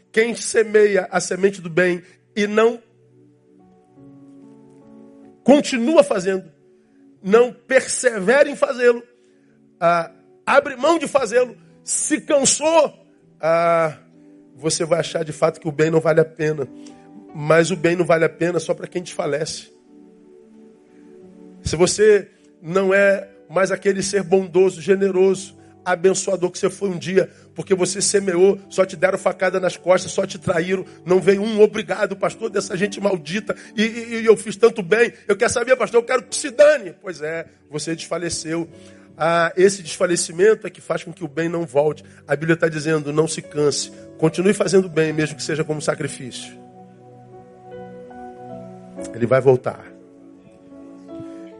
quem 0.09 0.33
semeia 0.35 1.05
a 1.11 1.19
semente 1.19 1.59
do 1.59 1.69
bem 1.69 2.01
e 2.33 2.47
não 2.47 2.81
continua 5.43 6.01
fazendo, 6.01 6.49
não 7.21 7.51
persevera 7.53 8.49
em 8.49 8.55
fazê-lo, 8.55 9.03
ah, 9.79 10.11
abre 10.45 10.75
mão 10.75 10.97
de 10.97 11.07
fazê-lo, 11.07 11.55
se 11.83 12.21
cansou, 12.21 12.93
ah, 13.39 13.97
você 14.55 14.83
vai 14.83 14.99
achar 14.99 15.23
de 15.23 15.31
fato 15.31 15.59
que 15.59 15.67
o 15.67 15.71
bem 15.71 15.89
não 15.89 15.99
vale 15.99 16.19
a 16.19 16.25
pena. 16.25 16.67
Mas 17.33 17.71
o 17.71 17.75
bem 17.75 17.95
não 17.95 18.05
vale 18.05 18.25
a 18.25 18.29
pena 18.29 18.59
só 18.59 18.73
para 18.73 18.87
quem 18.87 19.03
desfalece. 19.03 19.71
Se 21.63 21.75
você 21.75 22.29
não 22.61 22.93
é 22.93 23.29
mais 23.49 23.71
aquele 23.71 24.01
ser 24.03 24.23
bondoso, 24.23 24.81
generoso, 24.81 25.57
abençoador 25.85 26.51
que 26.51 26.57
você 26.57 26.69
foi 26.69 26.89
um 26.89 26.97
dia, 26.97 27.31
porque 27.59 27.75
você 27.75 28.01
semeou, 28.01 28.57
só 28.69 28.85
te 28.85 28.95
deram 28.95 29.17
facada 29.17 29.59
nas 29.59 29.75
costas, 29.75 30.13
só 30.13 30.25
te 30.25 30.39
traíram, 30.39 30.85
não 31.05 31.19
veio 31.19 31.41
um 31.41 31.59
obrigado, 31.59 32.15
pastor, 32.15 32.49
dessa 32.49 32.77
gente 32.77 33.01
maldita, 33.01 33.53
e, 33.75 33.83
e, 33.83 34.21
e 34.21 34.25
eu 34.25 34.37
fiz 34.37 34.55
tanto 34.55 34.81
bem, 34.81 35.11
eu 35.27 35.35
quero 35.35 35.51
saber, 35.51 35.75
pastor, 35.75 35.99
eu 35.99 36.05
quero 36.05 36.23
que 36.23 36.37
se 36.37 36.51
dane. 36.51 36.95
Pois 37.01 37.21
é, 37.21 37.47
você 37.69 37.93
desfaleceu. 37.97 38.65
Ah, 39.17 39.51
esse 39.57 39.83
desfalecimento 39.83 40.67
é 40.67 40.69
que 40.69 40.79
faz 40.79 41.03
com 41.03 41.11
que 41.11 41.21
o 41.21 41.27
bem 41.27 41.49
não 41.49 41.65
volte. 41.65 42.01
A 42.25 42.33
Bíblia 42.33 42.53
está 42.53 42.69
dizendo, 42.69 43.11
não 43.11 43.27
se 43.27 43.41
canse, 43.41 43.91
continue 44.17 44.53
fazendo 44.53 44.87
bem, 44.87 45.11
mesmo 45.11 45.35
que 45.35 45.43
seja 45.43 45.65
como 45.65 45.81
sacrifício. 45.81 46.57
Ele 49.13 49.25
vai 49.25 49.41
voltar. 49.41 49.85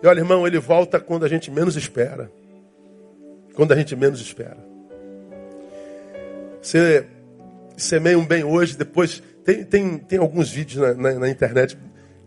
E 0.02 0.08
olha, 0.08 0.20
irmão, 0.20 0.48
ele 0.48 0.60
volta 0.60 0.98
quando 0.98 1.26
a 1.26 1.28
gente 1.28 1.52
menos 1.52 1.76
espera. 1.76 2.32
Quando 3.54 3.74
a 3.74 3.76
gente 3.76 3.98
menos 3.98 4.22
espera. 4.22 4.69
Você 6.62 7.06
semeia 7.78 8.18
um 8.18 8.26
bem 8.26 8.44
hoje, 8.44 8.78
depois. 8.78 9.22
Tem, 9.44 9.64
tem, 9.64 9.98
tem 9.98 10.20
alguns 10.20 10.52
vídeos 10.52 10.82
na, 10.82 10.94
na, 10.94 11.20
na 11.20 11.30
internet. 11.30 11.78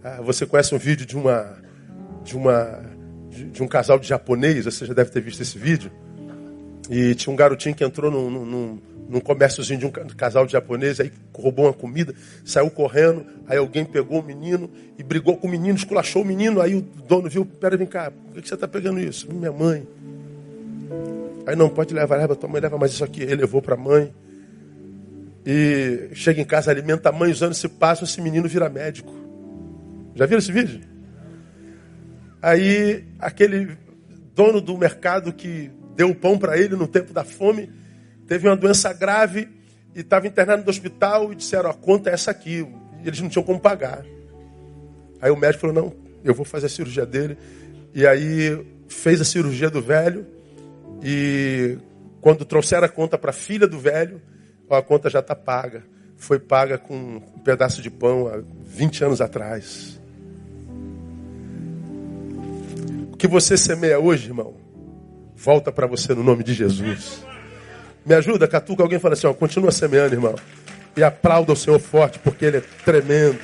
Ah, 0.03 0.21
você 0.23 0.47
conhece 0.47 0.75
um 0.75 0.79
vídeo 0.79 1.07
de 1.07 1.17
uma. 1.17 1.57
De 2.25 2.37
uma. 2.37 2.81
De, 3.31 3.45
de, 3.47 3.63
um 3.63 3.69
casal 3.69 3.99
de 3.99 4.07
japonês, 4.07 4.65
você 4.65 4.85
já 4.85 4.93
deve 4.93 5.11
ter 5.11 5.21
visto 5.21 5.41
esse 5.41 5.57
vídeo. 5.59 5.91
E 6.91 7.15
tinha 7.15 7.33
um 7.33 7.37
garotinho 7.37 7.75
que 7.75 7.85
entrou 7.85 8.11
num, 8.11 8.29
num 8.29 8.79
num 9.13 9.21
comérciozinho 9.21 9.79
de 9.79 9.87
um 9.87 9.91
casal 9.91 10.47
de 10.47 10.53
japonês, 10.53 10.99
aí 10.99 11.13
roubou 11.35 11.67
uma 11.67 11.73
comida, 11.73 12.15
saiu 12.45 12.71
correndo, 12.71 13.27
aí 13.47 13.59
alguém 13.59 13.85
pegou 13.85 14.21
o 14.21 14.23
menino 14.23 14.71
e 14.99 15.03
brigou 15.03 15.37
com 15.37 15.47
o 15.47 15.51
menino, 15.51 15.77
esculachou 15.77 16.23
o 16.23 16.25
menino, 16.25 16.63
aí 16.63 16.75
o 16.75 16.81
dono 16.81 17.29
viu, 17.29 17.45
pera, 17.45 17.77
vem 17.77 17.87
cá, 17.87 18.11
por 18.11 18.41
que 18.41 18.49
você 18.49 18.55
está 18.55 18.67
pegando 18.67 18.99
isso? 18.99 19.31
Minha 19.31 19.53
mãe. 19.53 19.87
Aí 21.47 21.57
não, 21.57 21.69
pode 21.69 21.93
levar, 21.93 22.17
leva, 22.17 22.37
tua 22.37 22.49
mãe 22.49 22.61
leva 22.61 22.79
mais 22.79 22.93
isso 22.93 23.05
aqui. 23.05 23.23
Ele 23.23 23.37
levou 23.37 23.61
para 23.61 23.75
a 23.75 23.79
mãe. 23.79 24.15
E 25.45 26.11
chega 26.15 26.41
em 26.41 26.45
casa, 26.45 26.71
alimenta 26.71 27.09
a 27.09 27.13
mãe, 27.13 27.31
os 27.31 27.43
anos 27.43 27.59
se 27.59 27.69
passam, 27.69 28.05
esse 28.05 28.21
menino 28.21 28.49
vira 28.49 28.69
médico. 28.69 29.13
Já 30.15 30.25
viram 30.27 30.39
esse 30.39 30.53
vídeo? 30.53 30.81
Aí 32.41 33.05
aquele 33.19 33.77
dono 34.35 34.61
do 34.61 34.77
mercado 34.79 35.33
que 35.33 35.71
deu 35.97 36.11
o 36.11 36.15
pão 36.15 36.39
para 36.39 36.57
ele 36.59 36.77
no 36.77 36.87
tempo 36.87 37.13
da 37.13 37.25
fome, 37.25 37.71
teve 38.27 38.49
uma 38.49 38.57
doença 38.57 38.93
grave 38.93 39.49
e 39.95 40.01
estava 40.01 40.27
internado 40.27 40.63
no 40.63 40.71
hospital 40.71 41.33
e 41.33 41.37
disseram, 41.37 41.71
a 41.71 41.75
conta 41.75 42.11
é 42.11 42.15
essa 42.15 42.31
aqui. 42.31 42.67
E 43.03 43.09
eles 43.09 43.21
não 43.21 43.29
tinham 43.29 43.45
como 43.45 43.59
pagar. 43.59 44.05
Aí 45.21 45.31
o 45.31 45.37
médico 45.37 45.63
falou, 45.63 45.75
não, 45.75 45.93
eu 46.23 46.35
vou 46.35 46.45
fazer 46.45 46.67
a 46.67 46.69
cirurgia 46.69 47.05
dele. 47.05 47.37
E 47.93 48.07
aí 48.07 48.65
fez 48.89 49.21
a 49.21 49.25
cirurgia 49.25 49.69
do 49.69 49.83
velho 49.83 50.25
e 51.03 51.77
quando 52.21 52.45
trouxeram 52.45 52.87
a 52.87 52.89
conta 52.89 53.19
para 53.19 53.31
a 53.31 53.35
filha 53.35 53.67
do 53.67 53.79
velho, 53.79 54.23
a 54.71 54.81
conta 54.81 55.11
já 55.11 55.19
está 55.19 55.35
paga. 55.35 55.83
Foi 56.17 56.39
paga 56.39 56.79
com 56.79 56.95
um 56.95 57.21
pedaço 57.41 57.83
de 57.83 57.91
pão 57.91 58.29
há 58.29 58.41
20 58.65 59.05
anos 59.05 59.21
atrás. 59.21 60.01
O 63.13 63.17
que 63.17 63.27
você 63.27 63.57
semeia 63.57 63.99
hoje, 63.99 64.27
irmão, 64.29 64.55
volta 65.35 65.73
para 65.73 65.87
você 65.87 66.15
no 66.15 66.23
nome 66.23 66.45
de 66.45 66.55
Jesus. 66.55 67.25
Me 68.07 68.15
ajuda, 68.15 68.47
catuca 68.47 68.83
alguém 68.83 68.99
fala 68.99 69.15
assim, 69.15 69.27
ó, 69.27 69.35
continua 69.35 69.73
semeando, 69.73 70.15
irmão. 70.15 70.37
E 70.97 71.03
aplauda 71.03 71.53
o 71.53 71.57
Senhor 71.57 71.81
forte, 71.81 72.19
porque 72.21 72.45
Ele 72.45 72.59
é 72.59 72.63
tremendo. 72.85 73.41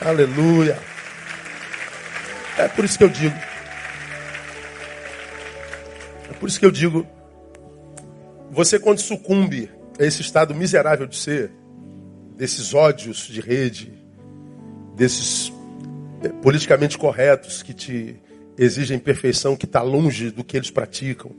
Aleluia. 0.00 0.78
É 2.58 2.68
por 2.68 2.84
isso 2.84 2.96
que 2.96 3.04
eu 3.04 3.08
digo. 3.08 3.51
Por 6.42 6.48
isso 6.48 6.58
que 6.58 6.66
eu 6.66 6.72
digo. 6.72 7.06
Você 8.50 8.76
quando 8.76 8.98
sucumbe 8.98 9.70
a 9.96 10.04
esse 10.04 10.22
estado 10.22 10.52
miserável 10.52 11.06
de 11.06 11.14
ser, 11.14 11.52
desses 12.36 12.74
ódios 12.74 13.28
de 13.28 13.40
rede, 13.40 13.92
desses 14.96 15.52
é, 16.20 16.30
politicamente 16.30 16.98
corretos 16.98 17.62
que 17.62 17.72
te 17.72 18.16
exigem 18.58 18.98
perfeição, 18.98 19.54
que 19.54 19.66
está 19.66 19.82
longe 19.82 20.32
do 20.32 20.42
que 20.42 20.56
eles 20.56 20.68
praticam, 20.68 21.30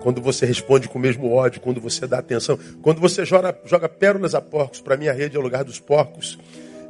quando 0.00 0.20
você 0.20 0.44
responde 0.44 0.88
com 0.88 0.98
o 0.98 1.00
mesmo 1.00 1.32
ódio, 1.32 1.60
quando 1.60 1.80
você 1.80 2.04
dá 2.04 2.18
atenção, 2.18 2.58
quando 2.82 3.00
você 3.00 3.24
joga, 3.24 3.56
joga 3.64 3.88
pérolas 3.88 4.34
a 4.34 4.40
porcos, 4.40 4.80
para 4.80 4.96
mim 4.96 5.06
a 5.06 5.12
rede 5.12 5.36
é 5.36 5.38
o 5.38 5.42
lugar 5.42 5.62
dos 5.62 5.78
porcos, 5.78 6.36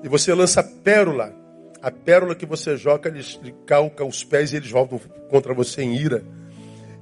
e 0.02 0.08
você 0.08 0.32
lança 0.32 0.62
pérola, 0.62 1.34
a 1.82 1.90
pérola 1.90 2.34
que 2.34 2.46
você 2.46 2.78
joga, 2.78 3.10
eles 3.10 3.38
calca 3.66 4.06
os 4.06 4.24
pés 4.24 4.54
e 4.54 4.56
eles 4.56 4.70
voltam 4.70 4.98
contra 5.28 5.52
você 5.52 5.82
em 5.82 5.94
ira. 5.94 6.24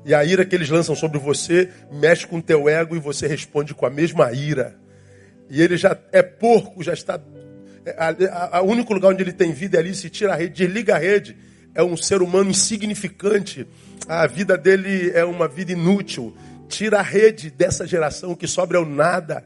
E 0.07 0.15
a 0.15 0.25
ira 0.25 0.45
que 0.45 0.55
eles 0.55 0.69
lançam 0.69 0.95
sobre 0.95 1.19
você 1.19 1.69
mexe 1.91 2.29
com 2.29 2.39
o 2.39 2.43
teu 2.43 2.69
ego 2.69 2.95
e 2.95 3.01
você 3.01 3.27
responde 3.27 3.75
com 3.75 3.85
a 3.85 3.91
mesma 3.91 4.33
ira. 4.33 4.77
E 5.51 5.61
ele 5.61 5.77
já 5.77 5.99
é 6.13 6.23
porco, 6.23 6.81
já 6.81 6.93
está 6.93 7.21
O 8.63 8.67
único 8.67 8.95
lugar 8.95 9.11
onde 9.11 9.25
ele 9.25 9.33
tem 9.33 9.53
vida 9.53 9.79
é 9.79 9.81
ali, 9.81 9.97
se 9.97 10.09
tira 10.09 10.33
a 10.33 10.37
rede, 10.37 10.65
desliga 10.65 10.95
a 10.95 10.99
rede. 10.99 11.37
É 11.75 11.83
um 11.83 11.97
ser 11.97 12.23
humano 12.23 12.51
insignificante. 12.51 13.67
A 14.07 14.29
vida 14.29 14.57
dele 14.57 15.11
é 15.13 15.25
uma 15.25 15.49
vida 15.49 15.73
inútil. 15.73 16.37
Tira 16.69 17.01
a 17.01 17.03
rede 17.03 17.51
dessa 17.51 17.85
geração, 17.85 18.31
o 18.31 18.37
que 18.37 18.47
sobra 18.47 18.79
é 18.79 18.81
o 18.81 18.87
nada. 18.87 19.45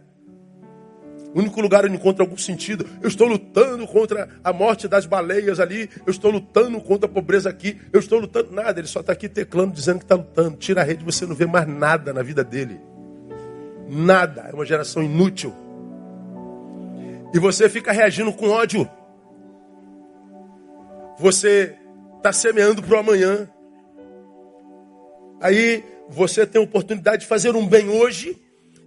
O 1.35 1.39
único 1.39 1.61
lugar 1.61 1.85
onde 1.85 1.95
encontra 1.95 2.25
algum 2.25 2.37
sentido. 2.37 2.85
Eu 3.01 3.09
estou 3.09 3.29
lutando 3.29 3.87
contra 3.87 4.29
a 4.43 4.53
morte 4.53 4.89
das 4.89 5.07
baleias 5.07 5.61
ali. 5.61 5.89
Eu 6.05 6.11
estou 6.11 6.31
lutando 6.31 6.81
contra 6.81 7.09
a 7.09 7.13
pobreza 7.13 7.49
aqui. 7.49 7.81
Eu 7.93 8.01
estou 8.01 8.19
lutando. 8.19 8.51
Nada, 8.53 8.81
ele 8.81 8.89
só 8.89 9.01
está 9.01 9.13
aqui 9.13 9.29
teclando, 9.29 9.73
dizendo 9.73 9.99
que 9.99 10.05
está 10.05 10.17
lutando. 10.17 10.57
Tira 10.57 10.81
a 10.81 10.85
rede, 10.85 11.05
você 11.05 11.25
não 11.27 11.35
vê 11.35 11.47
mais 11.47 11.69
nada 11.69 12.13
na 12.13 12.23
vida 12.23 12.43
dele. 12.43 12.81
Nada. 13.89 14.49
É 14.51 14.55
uma 14.55 14.67
geração 14.67 15.03
inútil. 15.03 15.55
E 17.33 17.39
você 17.39 17.69
fica 17.69 17.93
reagindo 17.93 18.33
com 18.33 18.49
ódio. 18.49 18.89
Você 21.19 21.77
está 22.17 22.33
semeando 22.33 22.83
para 22.83 22.97
o 22.97 22.99
amanhã. 22.99 23.49
Aí 25.41 25.85
você 26.09 26.45
tem 26.45 26.61
a 26.61 26.65
oportunidade 26.65 27.23
de 27.23 27.29
fazer 27.29 27.55
um 27.55 27.67
bem 27.67 27.89
hoje 27.89 28.37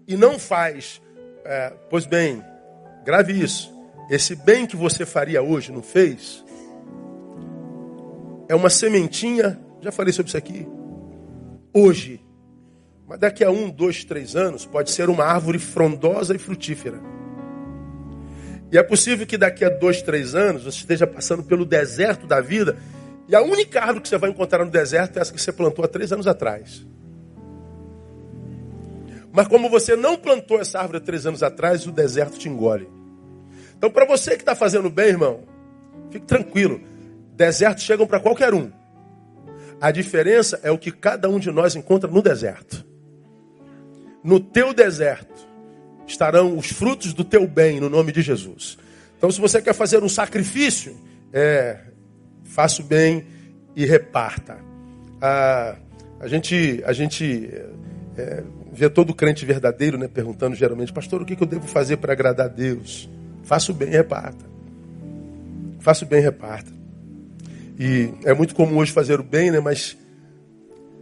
e 0.07 0.17
não 0.17 0.37
faz. 0.37 1.01
É, 1.45 1.73
pois 1.89 2.05
bem, 2.05 2.43
grave 3.03 3.33
isso. 3.33 3.71
Esse 4.09 4.35
bem 4.35 4.65
que 4.65 4.75
você 4.75 5.05
faria 5.05 5.41
hoje, 5.41 5.71
não 5.71 5.81
fez? 5.81 6.43
É 8.47 8.55
uma 8.55 8.69
sementinha, 8.69 9.59
já 9.81 9.91
falei 9.91 10.13
sobre 10.13 10.29
isso 10.29 10.37
aqui, 10.37 10.67
hoje. 11.73 12.21
Mas 13.07 13.19
daqui 13.19 13.43
a 13.43 13.51
um, 13.51 13.69
dois, 13.69 14.03
três 14.03 14.35
anos, 14.35 14.65
pode 14.65 14.91
ser 14.91 15.09
uma 15.09 15.25
árvore 15.25 15.59
frondosa 15.59 16.35
e 16.35 16.39
frutífera. 16.39 16.99
E 18.71 18.77
é 18.77 18.83
possível 18.83 19.25
que 19.27 19.37
daqui 19.37 19.63
a 19.63 19.69
dois, 19.69 20.01
três 20.01 20.33
anos 20.33 20.63
você 20.63 20.79
esteja 20.79 21.05
passando 21.05 21.43
pelo 21.43 21.65
deserto 21.65 22.25
da 22.25 22.41
vida 22.41 22.77
e 23.27 23.35
a 23.35 23.41
única 23.41 23.79
árvore 23.79 24.01
que 24.01 24.09
você 24.09 24.17
vai 24.17 24.29
encontrar 24.29 24.65
no 24.65 24.71
deserto 24.71 25.17
é 25.17 25.21
essa 25.21 25.31
que 25.31 25.39
você 25.39 25.51
plantou 25.51 25.85
há 25.85 25.87
três 25.87 26.11
anos 26.11 26.27
atrás. 26.27 26.85
Mas 29.33 29.47
como 29.47 29.67
você 29.67 29.95
não 29.95 30.15
plantou 30.15 30.61
essa 30.61 30.79
árvore 30.79 30.99
três 30.99 31.25
anos 31.25 31.41
atrás, 31.41 31.87
o 31.87 31.91
deserto 31.91 32.37
te 32.37 32.47
engole. 32.47 32.87
Então, 33.75 33.89
para 33.89 34.05
você 34.05 34.35
que 34.35 34.43
está 34.43 34.53
fazendo 34.53 34.91
bem, 34.91 35.07
irmão, 35.07 35.41
fique 36.11 36.27
tranquilo. 36.27 36.79
Desertos 37.35 37.83
chegam 37.83 38.05
para 38.05 38.19
qualquer 38.19 38.53
um. 38.53 38.71
A 39.81 39.89
diferença 39.89 40.59
é 40.61 40.69
o 40.69 40.77
que 40.77 40.91
cada 40.91 41.27
um 41.27 41.39
de 41.39 41.49
nós 41.49 41.75
encontra 41.75 42.09
no 42.09 42.21
deserto. 42.21 42.85
No 44.23 44.39
teu 44.39 44.71
deserto 44.71 45.47
estarão 46.05 46.55
os 46.55 46.67
frutos 46.67 47.11
do 47.11 47.23
teu 47.23 47.47
bem, 47.47 47.79
no 47.79 47.89
nome 47.89 48.11
de 48.11 48.21
Jesus. 48.21 48.77
Então, 49.17 49.31
se 49.31 49.41
você 49.41 49.59
quer 49.63 49.73
fazer 49.73 50.03
um 50.03 50.09
sacrifício, 50.09 50.95
é, 51.33 51.79
faça 52.43 52.83
o 52.83 52.85
bem 52.85 53.25
e 53.75 53.83
reparta. 53.83 54.59
A, 55.19 55.75
a 56.19 56.27
gente, 56.27 56.83
a 56.85 56.93
gente 56.93 57.49
é, 58.15 58.43
vê 58.73 58.89
todo 58.89 59.13
crente 59.13 59.45
verdadeiro, 59.45 59.97
né, 59.97 60.07
perguntando 60.07 60.55
geralmente, 60.55 60.91
pastor, 60.91 61.21
o 61.21 61.25
que, 61.25 61.39
eu 61.39 61.47
devo 61.47 61.67
fazer 61.67 61.97
para 61.97 62.11
agradar 62.11 62.47
a 62.47 62.49
Deus? 62.49 63.09
Faça 63.43 63.71
o 63.71 63.75
bem 63.75 63.89
reparta. 63.89 64.45
Faça 65.79 66.03
o 66.03 66.07
bem 66.07 66.21
reparta. 66.21 66.71
E 67.79 68.11
é 68.23 68.33
muito 68.33 68.55
comum 68.55 68.77
hoje 68.77 68.91
fazer 68.91 69.19
o 69.19 69.23
bem, 69.23 69.51
né, 69.51 69.59
mas, 69.59 69.95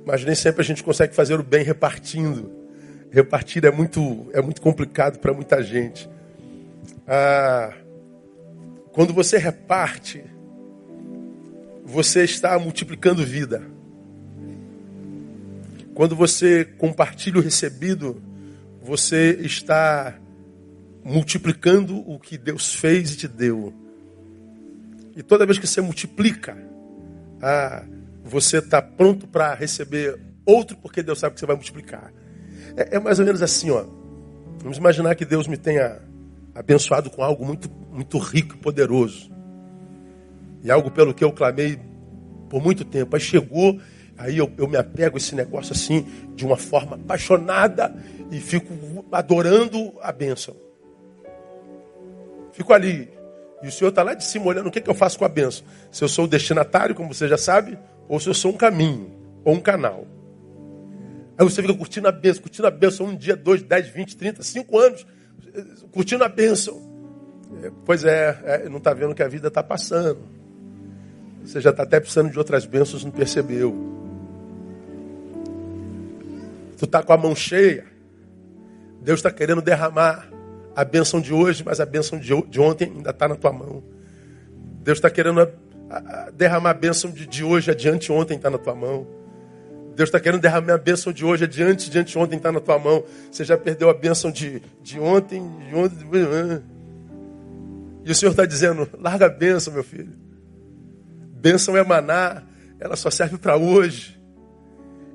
mas 0.06 0.26
nem 0.26 0.36
sempre 0.36 0.62
a 0.62 0.66
gente 0.66 0.84
consegue 0.84 1.16
fazer 1.16 1.40
o 1.40 1.44
bem 1.44 1.64
repartindo. 1.64 2.52
Repartir 3.10 3.66
é 3.66 3.72
muito, 3.72 4.30
é 4.34 4.42
muito 4.42 4.62
complicado 4.62 5.20
para 5.20 5.34
muita 5.34 5.64
gente. 5.64 6.10
Ah, 7.08 7.74
quando 8.92 9.14
você 9.14 9.38
reparte, 9.38 10.24
você 11.86 12.24
está 12.24 12.58
multiplicando 12.60 13.26
vida. 13.26 13.64
Quando 15.94 16.16
você 16.16 16.64
compartilha 16.64 17.38
o 17.38 17.42
recebido, 17.42 18.22
você 18.82 19.38
está 19.42 20.18
multiplicando 21.04 21.98
o 22.10 22.20
que 22.20 22.38
Deus 22.38 22.74
fez 22.74 23.14
e 23.14 23.18
te 23.18 23.28
deu. 23.28 23.74
E 25.16 25.22
toda 25.22 25.46
vez 25.46 25.60
que 25.60 25.68
você 25.68 25.82
multiplica, 25.82 26.58
ah, 27.42 27.84
você 28.24 28.60
está 28.60 28.82
pronto 28.82 29.28
para 29.28 29.54
receber 29.54 30.20
outro, 30.46 30.78
porque 30.78 31.04
Deus 31.04 31.20
sabe 31.20 31.34
que 31.34 31.40
você 31.40 31.46
vai 31.46 31.56
multiplicar. 31.56 32.14
É, 32.78 32.96
é, 32.96 33.00
mais 33.00 33.20
ou 33.20 33.26
menos 33.26 33.42
assim, 33.42 33.70
ó. 33.72 33.86
Vamos 34.60 34.78
imaginar 34.78 35.16
que 35.16 35.26
Deus 35.26 35.48
me 35.48 35.58
tenha 35.58 36.00
abençoado 36.54 37.10
com 37.10 37.24
algo 37.24 37.46
muito, 37.46 37.70
muito 37.92 38.18
rico 38.18 38.56
e 38.56 38.58
poderoso. 38.58 39.30
E 40.64 40.72
algo 40.72 40.92
pelo 40.92 41.14
que 41.14 41.24
eu 41.24 41.32
clamei 41.34 41.80
por 42.50 42.62
muito 42.62 42.86
tempo. 42.86 43.16
Aí 43.16 43.22
chegou 43.22 43.80
Aí 44.22 44.38
eu, 44.38 44.52
eu 44.58 44.68
me 44.68 44.78
apego 44.78 45.16
a 45.16 45.18
esse 45.18 45.36
negócio 45.36 45.74
assim, 45.74 46.06
de 46.36 46.46
uma 46.46 46.58
forma 46.58 46.96
apaixonada, 46.96 47.94
e 48.30 48.40
fico 48.40 48.74
adorando 49.12 49.94
a 50.02 50.12
bênção. 50.12 50.56
Fico 52.54 52.74
ali. 52.74 53.10
E 53.64 53.68
o 53.68 53.72
Senhor 53.72 53.90
está 53.90 54.04
lá 54.04 54.14
de 54.14 54.24
cima 54.24 54.46
olhando 54.46 54.68
o 54.68 54.72
que, 54.72 54.82
que 54.82 54.90
eu 54.90 54.94
faço 54.94 55.18
com 55.18 55.26
a 55.26 55.30
bênção. 55.30 55.66
Se 55.92 56.04
eu 56.04 56.08
sou 56.08 56.26
o 56.26 56.28
destinatário, 56.28 56.96
como 56.96 57.14
você 57.14 57.28
já 57.28 57.38
sabe, 57.38 57.78
ou 58.08 58.20
se 58.20 58.28
eu 58.28 58.34
sou 58.34 58.52
um 58.52 58.58
caminho, 58.58 59.12
ou 59.44 59.54
um 59.56 59.60
canal. 59.60 60.06
Aí 61.38 61.44
você 61.44 61.62
fica 61.62 61.74
curtindo 61.74 62.08
a 62.08 62.12
bênção, 62.12 62.44
curtindo 62.44 62.68
a 62.68 62.72
bênção 62.72 63.08
um 63.08 63.16
dia, 63.16 63.36
dois, 63.36 63.64
dez, 63.64 63.88
vinte, 63.88 64.16
trinta, 64.16 64.44
cinco 64.44 64.78
anos, 64.78 65.06
curtindo 65.92 66.24
a 66.24 66.30
bênção. 66.30 66.90
É, 67.64 67.72
pois 67.86 68.04
é, 68.04 68.40
é 68.44 68.70
não 68.70 68.78
está 68.78 68.94
vendo 68.94 69.16
que 69.16 69.24
a 69.24 69.28
vida 69.28 69.48
está 69.48 69.64
passando. 69.64 70.20
Você 71.44 71.60
já 71.60 71.72
está 71.72 71.84
até 71.84 72.00
precisando 72.00 72.30
de 72.30 72.38
outras 72.38 72.66
bênçãos, 72.66 73.04
não 73.04 73.12
percebeu. 73.12 73.91
Tu 76.82 76.86
está 76.86 77.04
com 77.04 77.14
a 77.14 77.18
mão 77.18 77.36
cheia. 77.36 77.86
Deus 79.04 79.20
está 79.20 79.30
querendo 79.30 79.62
derramar 79.62 80.28
a 80.76 80.84
bênção 80.84 81.22
de 81.22 81.32
hoje, 81.32 81.62
mas 81.64 81.80
a 81.80 81.86
bênção 81.86 82.18
de 82.18 82.60
ontem 82.60 82.92
ainda 82.96 83.12
está 83.12 83.28
na 83.28 83.36
tua 83.36 83.54
mão. 83.54 83.84
Deus 84.82 84.98
está 84.98 85.08
querendo 85.08 85.48
derramar 86.34 86.72
a 86.72 86.74
bênção 86.74 87.12
de, 87.12 87.44
hoje 87.44 87.70
adiante, 87.70 88.12
ontem 88.12 88.36
está 88.36 88.50
na 88.50 88.58
tua 88.58 88.74
mão. 88.74 89.06
Deus 89.96 90.10
está 90.10 90.20
querendo 90.20 90.42
derramar 90.42 90.74
a 90.74 90.78
bênção 90.80 91.14
de 91.14 91.24
hoje 91.24 91.44
adiante, 91.44 91.88
de 91.88 92.18
ontem 92.18 92.38
está 92.38 92.52
na 92.52 92.60
tua 92.60 92.80
mão. 92.80 93.04
Você 93.32 93.46
já 93.46 93.56
perdeu 93.60 93.88
a 93.88 93.94
bênção 93.94 94.32
de, 94.32 94.64
de 94.82 95.00
ontem, 95.00 95.40
de 95.70 95.76
ontem. 95.76 96.64
E 98.04 98.12
o 98.12 98.16
Senhor 98.16 98.32
está 98.32 98.48
dizendo: 98.48 98.90
larga 99.00 99.28
a 99.28 99.30
bênção, 99.30 99.72
meu 99.72 99.84
filho. 99.84 100.14
Bênção 101.36 101.78
é 101.78 101.84
maná, 101.84 102.42
ela 102.80 102.96
só 102.96 103.12
serve 103.12 103.38
para 103.38 103.56
hoje. 103.56 104.20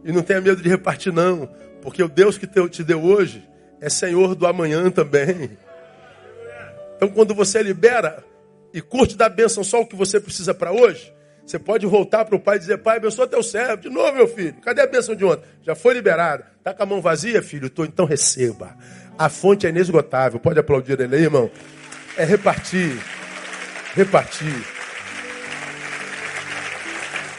E 0.06 0.12
não 0.12 0.22
tenha 0.22 0.40
medo 0.40 0.62
de 0.62 0.68
repartir, 0.68 1.12
não. 1.12 1.50
Porque 1.82 2.00
o 2.00 2.08
Deus 2.08 2.38
que 2.38 2.46
te 2.46 2.84
deu 2.84 3.02
hoje 3.02 3.46
é 3.80 3.90
Senhor 3.90 4.36
do 4.36 4.46
amanhã 4.46 4.88
também. 4.88 5.58
Então, 6.96 7.08
quando 7.08 7.34
você 7.34 7.60
libera 7.60 8.24
e 8.72 8.80
curte 8.80 9.16
da 9.16 9.28
bênção 9.28 9.64
só 9.64 9.80
o 9.80 9.86
que 9.86 9.96
você 9.96 10.20
precisa 10.20 10.54
para 10.54 10.70
hoje, 10.70 11.12
você 11.44 11.58
pode 11.58 11.84
voltar 11.86 12.24
para 12.24 12.36
o 12.36 12.40
pai 12.40 12.56
e 12.56 12.60
dizer: 12.60 12.78
Pai, 12.78 12.98
abençoa 12.98 13.26
teu 13.26 13.42
servo. 13.42 13.82
De 13.82 13.90
novo, 13.90 14.12
meu 14.12 14.28
filho. 14.28 14.54
Cadê 14.62 14.80
a 14.80 14.86
bênção 14.86 15.14
de 15.14 15.24
ontem? 15.24 15.44
Já 15.62 15.74
foi 15.74 15.94
liberada. 15.94 16.46
Está 16.58 16.72
com 16.72 16.82
a 16.84 16.86
mão 16.86 17.00
vazia, 17.02 17.42
filho? 17.42 17.68
Tô, 17.68 17.84
então 17.84 18.06
receba. 18.06 18.76
A 19.18 19.28
fonte 19.28 19.66
é 19.66 19.70
inesgotável. 19.70 20.38
Pode 20.38 20.58
aplaudir 20.60 21.00
ele 21.00 21.16
aí, 21.16 21.22
irmão. 21.22 21.50
É 22.16 22.24
repartir. 22.24 22.96
Repartir. 23.94 24.64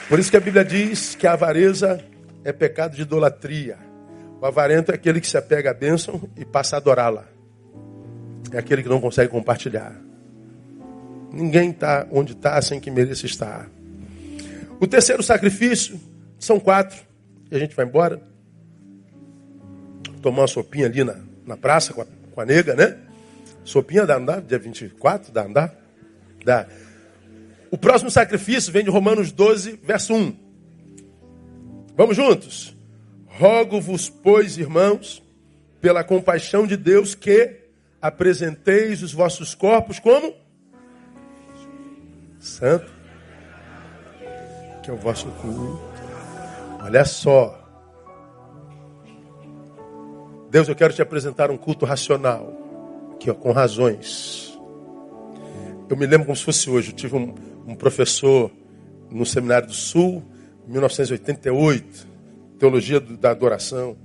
Por 0.10 0.20
isso 0.20 0.30
que 0.30 0.38
a 0.38 0.42
Bíblia 0.42 0.66
diz 0.66 1.16
que 1.16 1.26
a 1.26 1.34
avareza 1.34 2.04
é 2.48 2.54
pecado 2.54 2.96
de 2.96 3.02
idolatria. 3.02 3.78
O 4.40 4.46
avarento 4.46 4.94
é 4.94 4.96
aquele 4.96 5.20
que 5.20 5.28
se 5.28 5.38
apega 5.38 5.72
à 5.72 5.74
bênção 5.74 6.30
e 6.38 6.46
passa 6.46 6.78
a 6.78 6.80
adorá-la. 6.80 7.26
É 8.54 8.58
aquele 8.58 8.82
que 8.82 8.88
não 8.88 9.02
consegue 9.02 9.30
compartilhar. 9.30 9.94
Ninguém 11.30 11.72
está 11.72 12.08
onde 12.10 12.32
está 12.32 12.62
sem 12.62 12.80
que 12.80 12.90
mereça 12.90 13.26
estar. 13.26 13.70
O 14.80 14.88
terceiro 14.88 15.22
sacrifício, 15.22 16.00
são 16.40 16.58
quatro, 16.58 16.98
e 17.52 17.56
a 17.58 17.60
gente 17.60 17.76
vai 17.76 17.86
embora. 17.86 18.22
Tomar 20.22 20.44
uma 20.44 20.48
sopinha 20.48 20.86
ali 20.86 21.04
na, 21.04 21.18
na 21.46 21.58
praça 21.58 21.94
com 21.94 22.02
a, 22.02 22.06
com 22.32 22.40
a 22.40 22.46
nega, 22.46 22.76
né? 22.76 22.98
Sopinha 23.66 24.06
dá 24.06 24.16
andar, 24.16 24.42
dia 24.42 24.58
24, 24.58 25.34
dá 25.34 25.44
andar? 25.44 25.76
Dá. 26.46 26.66
O 27.70 27.78
próximo 27.78 28.10
sacrifício 28.10 28.72
vem 28.72 28.86
de 28.86 28.90
Romanos 28.90 29.34
12, 29.34 29.82
verso 29.84 30.14
1. 30.14 30.47
Vamos 31.98 32.16
juntos? 32.16 32.78
Rogo-vos, 33.26 34.08
pois, 34.08 34.56
irmãos, 34.60 35.24
pela 35.82 36.04
compaixão 36.04 36.68
de 36.68 36.78
Deus, 36.78 37.16
que 37.16 37.60
apresenteis 38.00 39.02
os 39.02 39.12
vossos 39.12 39.56
corpos 39.56 39.98
como 39.98 40.36
santo, 42.40 42.92
que 44.84 44.92
é 44.92 44.94
o 44.94 44.98
vosso 44.98 45.26
culto. 45.42 45.82
Olha 46.84 47.04
só. 47.04 47.68
Deus, 50.52 50.70
eu 50.70 50.76
quero 50.76 50.94
te 50.94 51.02
apresentar 51.02 51.50
um 51.50 51.58
culto 51.58 51.84
racional, 51.84 52.54
aqui 53.16 53.32
ó, 53.32 53.34
com 53.34 53.52
razões. 53.52 54.56
Eu 55.90 55.98
me 55.98 56.06
lembro 56.06 56.28
como 56.28 56.36
se 56.36 56.44
fosse 56.44 56.70
hoje. 56.70 56.92
Eu 56.92 56.96
tive 56.96 57.16
um, 57.16 57.34
um 57.66 57.76
professor 57.76 58.52
no 59.10 59.26
Seminário 59.26 59.68
do 59.68 59.74
Sul, 59.74 60.24
1988, 60.68 62.08
Teologia 62.60 63.00
da 63.00 63.32
Adoração. 63.32 63.96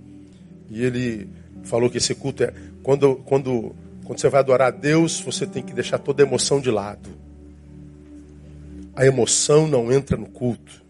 E 0.71 0.85
ele 0.85 1.29
falou 1.65 1.91
que 1.91 1.99
esse 1.99 2.15
culto 2.15 2.45
é. 2.45 2.53
Quando, 2.83 3.17
quando, 3.17 3.75
quando 4.05 4.19
você 4.19 4.29
vai 4.29 4.41
adorar 4.41 4.69
a 4.69 4.71
Deus, 4.71 5.21
você 5.21 5.47
tem 5.47 5.63
que 5.63 5.73
deixar 5.73 5.99
toda 5.99 6.23
a 6.23 6.27
emoção 6.27 6.61
de 6.61 6.71
lado. 6.71 7.09
A 8.95 9.07
emoção 9.07 9.67
não 9.67 9.93
entra 9.93 10.17
no 10.17 10.27
culto. 10.27 10.83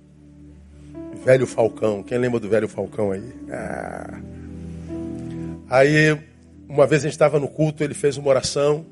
Velho 1.24 1.46
Falcão. 1.46 2.02
Quem 2.02 2.18
lembra 2.18 2.40
do 2.40 2.48
velho 2.48 2.68
Falcão 2.68 3.12
aí? 3.12 3.32
Ah. 3.50 4.20
Aí, 5.70 6.18
uma 6.68 6.87
vez 6.87 7.02
a 7.02 7.04
gente 7.04 7.12
estava 7.12 7.38
no 7.38 7.48
culto, 7.48 7.85
ele 7.85 7.94
fez 7.94 8.16
uma 8.16 8.28
oração. 8.28 8.85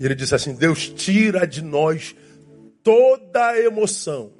E 0.00 0.04
ele 0.04 0.14
disse 0.14 0.34
assim: 0.34 0.54
Deus 0.54 0.88
tira 0.88 1.46
de 1.46 1.62
nós 1.62 2.14
toda 2.82 3.48
a 3.48 3.60
emoção. 3.60 4.30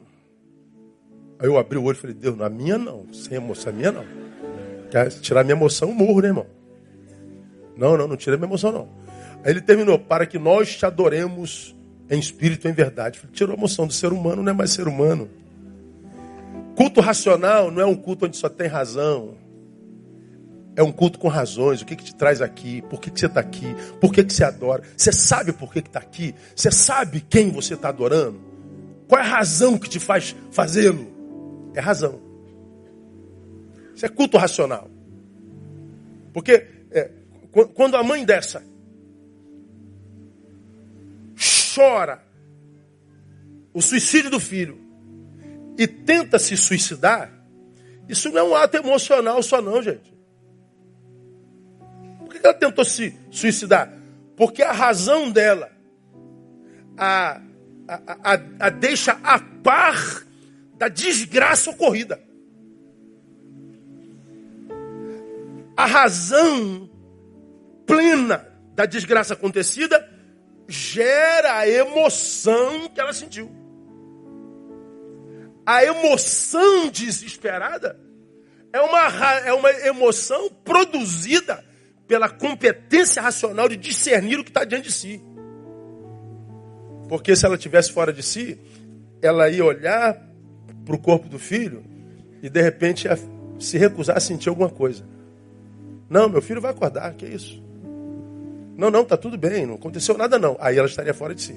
Aí 1.38 1.46
eu 1.46 1.58
abri 1.58 1.78
o 1.78 1.84
olho 1.84 1.96
e 1.96 2.00
falei: 2.00 2.14
Deus, 2.14 2.36
na 2.36 2.48
minha 2.48 2.78
não, 2.78 3.06
sem 3.12 3.36
emoção, 3.36 3.72
a 3.72 3.76
minha 3.76 3.92
não. 3.92 4.04
Quer 4.90 5.10
tirar 5.10 5.44
minha 5.44 5.56
emoção, 5.56 5.92
morro, 5.92 6.20
né, 6.20 6.28
irmão? 6.28 6.46
Não, 7.76 7.96
não, 7.96 8.08
não 8.08 8.16
tira 8.16 8.36
minha 8.36 8.48
emoção, 8.48 8.72
não. 8.72 8.88
Aí 9.44 9.50
ele 9.50 9.60
terminou: 9.60 9.98
para 9.98 10.26
que 10.26 10.38
nós 10.38 10.76
te 10.76 10.86
adoremos 10.86 11.76
em 12.08 12.18
espírito 12.18 12.66
e 12.66 12.70
em 12.70 12.74
verdade. 12.74 13.18
Falei, 13.18 13.34
tirou 13.34 13.54
a 13.54 13.58
emoção 13.58 13.86
do 13.86 13.92
ser 13.92 14.12
humano, 14.12 14.42
não 14.42 14.50
é 14.50 14.54
mais 14.54 14.70
ser 14.70 14.88
humano. 14.88 15.28
Culto 16.74 17.00
racional 17.00 17.70
não 17.70 17.82
é 17.82 17.86
um 17.86 17.96
culto 17.96 18.26
onde 18.26 18.36
só 18.36 18.48
tem 18.48 18.68
razão. 18.68 19.34
É 20.76 20.82
um 20.82 20.92
culto 20.92 21.18
com 21.18 21.28
razões. 21.28 21.80
O 21.80 21.86
que, 21.86 21.96
que 21.96 22.04
te 22.04 22.14
traz 22.14 22.42
aqui? 22.42 22.82
Por 22.82 23.00
que, 23.00 23.10
que 23.10 23.18
você 23.18 23.26
está 23.26 23.40
aqui? 23.40 23.74
Por 23.98 24.12
que, 24.12 24.22
que 24.22 24.32
você 24.32 24.44
adora? 24.44 24.82
Você 24.94 25.10
sabe 25.10 25.52
por 25.52 25.72
que 25.72 25.78
está 25.78 25.98
aqui? 25.98 26.34
Você 26.54 26.70
sabe 26.70 27.24
quem 27.28 27.50
você 27.50 27.74
está 27.74 27.88
adorando? 27.88 28.38
Qual 29.08 29.20
é 29.20 29.24
a 29.24 29.28
razão 29.28 29.78
que 29.78 29.88
te 29.88 29.98
faz 29.98 30.36
fazê-lo? 30.50 31.15
É 31.76 31.80
razão. 31.80 32.20
Isso 33.94 34.04
é 34.04 34.08
culto 34.08 34.36
racional. 34.36 34.90
Porque 36.32 36.66
é, 36.90 37.10
quando 37.74 37.96
a 37.96 38.02
mãe 38.02 38.24
dessa 38.24 38.62
chora 41.74 42.22
o 43.72 43.80
suicídio 43.80 44.30
do 44.30 44.40
filho 44.40 44.80
e 45.78 45.86
tenta 45.86 46.38
se 46.38 46.56
suicidar, 46.56 47.32
isso 48.08 48.30
não 48.30 48.38
é 48.38 48.42
um 48.42 48.54
ato 48.54 48.76
emocional 48.76 49.42
só 49.42 49.60
não, 49.62 49.82
gente 49.82 50.16
que 52.40 52.46
ela 52.46 52.54
tentou 52.54 52.84
se 52.84 53.18
suicidar? 53.30 53.92
Porque 54.36 54.62
a 54.62 54.72
razão 54.72 55.30
dela 55.30 55.70
a, 56.96 57.40
a, 57.88 58.32
a, 58.32 58.40
a 58.60 58.70
deixa 58.70 59.12
a 59.22 59.38
par 59.38 60.24
da 60.76 60.88
desgraça 60.88 61.70
ocorrida. 61.70 62.22
A 65.76 65.86
razão 65.86 66.90
plena 67.86 68.46
da 68.74 68.86
desgraça 68.86 69.34
acontecida 69.34 70.08
gera 70.68 71.58
a 71.58 71.68
emoção 71.68 72.88
que 72.88 73.00
ela 73.00 73.12
sentiu. 73.12 73.50
A 75.64 75.84
emoção 75.84 76.88
desesperada 76.88 77.98
é 78.72 78.80
uma, 78.80 79.00
é 79.44 79.52
uma 79.52 79.70
emoção 79.70 80.48
produzida 80.64 81.64
pela 82.06 82.28
competência 82.28 83.20
racional 83.20 83.68
de 83.68 83.76
discernir 83.76 84.38
o 84.38 84.44
que 84.44 84.50
está 84.50 84.64
diante 84.64 84.88
de 84.88 84.92
si. 84.92 85.22
Porque 87.08 87.34
se 87.34 87.44
ela 87.46 87.58
tivesse 87.58 87.92
fora 87.92 88.12
de 88.12 88.22
si, 88.22 88.58
ela 89.22 89.48
ia 89.48 89.64
olhar 89.64 90.25
para 90.86 90.94
o 90.94 90.98
corpo 90.98 91.28
do 91.28 91.38
filho 91.38 91.84
e 92.42 92.48
de 92.48 92.62
repente 92.62 93.06
se 93.58 93.76
recusar 93.76 94.16
a 94.16 94.20
sentir 94.20 94.48
alguma 94.48 94.70
coisa. 94.70 95.04
Não, 96.08 96.28
meu 96.28 96.40
filho 96.40 96.60
vai 96.60 96.70
acordar, 96.70 97.12
que 97.14 97.26
é 97.26 97.28
isso? 97.28 97.62
Não, 98.76 98.90
não, 98.90 99.04
tá 99.04 99.16
tudo 99.16 99.36
bem, 99.36 99.66
não 99.66 99.74
aconteceu 99.74 100.16
nada 100.16 100.38
não. 100.38 100.56
Aí 100.60 100.78
ela 100.78 100.86
estaria 100.86 101.12
fora 101.12 101.34
de 101.34 101.42
si. 101.42 101.56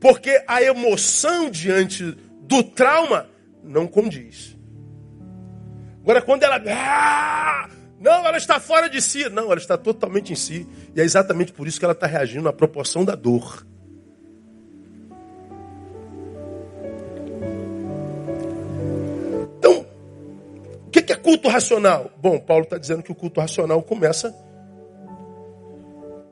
Porque 0.00 0.42
a 0.48 0.62
emoção 0.62 1.50
diante 1.50 2.16
do 2.42 2.62
trauma 2.62 3.26
não 3.62 3.86
condiz. 3.86 4.56
Agora, 6.02 6.22
quando 6.22 6.42
ela 6.42 6.60
ah, 6.66 7.68
não, 8.00 8.26
ela 8.26 8.38
está 8.38 8.58
fora 8.58 8.88
de 8.88 9.02
si. 9.02 9.28
Não, 9.28 9.44
ela 9.44 9.56
está 9.56 9.76
totalmente 9.76 10.32
em 10.32 10.36
si. 10.36 10.66
E 10.96 11.00
é 11.00 11.04
exatamente 11.04 11.52
por 11.52 11.68
isso 11.68 11.78
que 11.78 11.84
ela 11.84 11.92
está 11.92 12.06
reagindo 12.06 12.48
à 12.48 12.52
proporção 12.52 13.04
da 13.04 13.14
dor. 13.14 13.66
Que 21.10 21.12
é 21.12 21.16
culto 21.16 21.48
racional? 21.48 22.08
Bom, 22.18 22.38
Paulo 22.38 22.62
está 22.62 22.78
dizendo 22.78 23.02
que 23.02 23.10
o 23.10 23.14
culto 23.16 23.40
racional 23.40 23.82
começa 23.82 24.32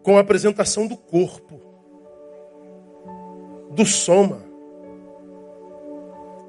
com 0.04 0.16
a 0.16 0.20
apresentação 0.20 0.86
do 0.86 0.96
corpo, 0.96 1.60
do 3.72 3.84
soma. 3.84 4.40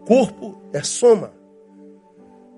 Corpo 0.06 0.62
é 0.72 0.84
soma. 0.84 1.34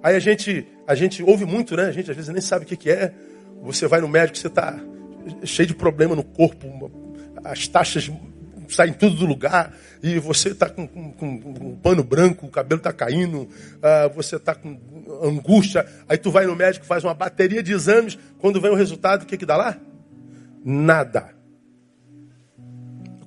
Aí 0.03 0.15
a 0.15 0.19
gente 0.19 0.67
a 0.85 0.93
gente 0.93 1.23
ouve 1.23 1.45
muito, 1.45 1.77
né? 1.77 1.83
A 1.85 1.91
gente 1.91 2.11
às 2.11 2.17
vezes 2.17 2.33
nem 2.33 2.41
sabe 2.41 2.65
o 2.65 2.67
que, 2.67 2.75
que 2.75 2.91
é. 2.91 3.13
Você 3.61 3.87
vai 3.87 4.01
no 4.01 4.09
médico, 4.09 4.37
você 4.37 4.47
está 4.47 4.77
cheio 5.45 5.67
de 5.67 5.75
problema 5.75 6.15
no 6.15 6.23
corpo, 6.23 6.67
as 7.45 7.65
taxas 7.67 8.11
saem 8.75 8.93
tudo 8.93 9.15
do 9.15 9.25
lugar, 9.25 9.73
e 10.01 10.17
você 10.19 10.49
está 10.49 10.69
com, 10.69 10.87
com, 10.87 11.11
com, 11.13 11.27
um 11.27 11.75
pano 11.75 12.03
branco, 12.03 12.45
o 12.45 12.49
cabelo 12.49 12.79
está 12.79 12.91
caindo, 12.91 13.41
uh, 13.41 14.09
você 14.15 14.37
está 14.37 14.55
com 14.55 14.79
angústia, 15.23 15.85
aí 16.07 16.17
tu 16.17 16.31
vai 16.31 16.45
no 16.45 16.55
médico, 16.55 16.85
faz 16.85 17.03
uma 17.03 17.13
bateria 17.13 17.61
de 17.61 17.73
exames, 17.73 18.17
quando 18.39 18.61
vem 18.61 18.71
o 18.71 18.75
resultado, 18.75 19.23
o 19.23 19.25
que, 19.25 19.37
que 19.37 19.45
dá 19.45 19.57
lá? 19.57 19.77
Nada. 20.63 21.35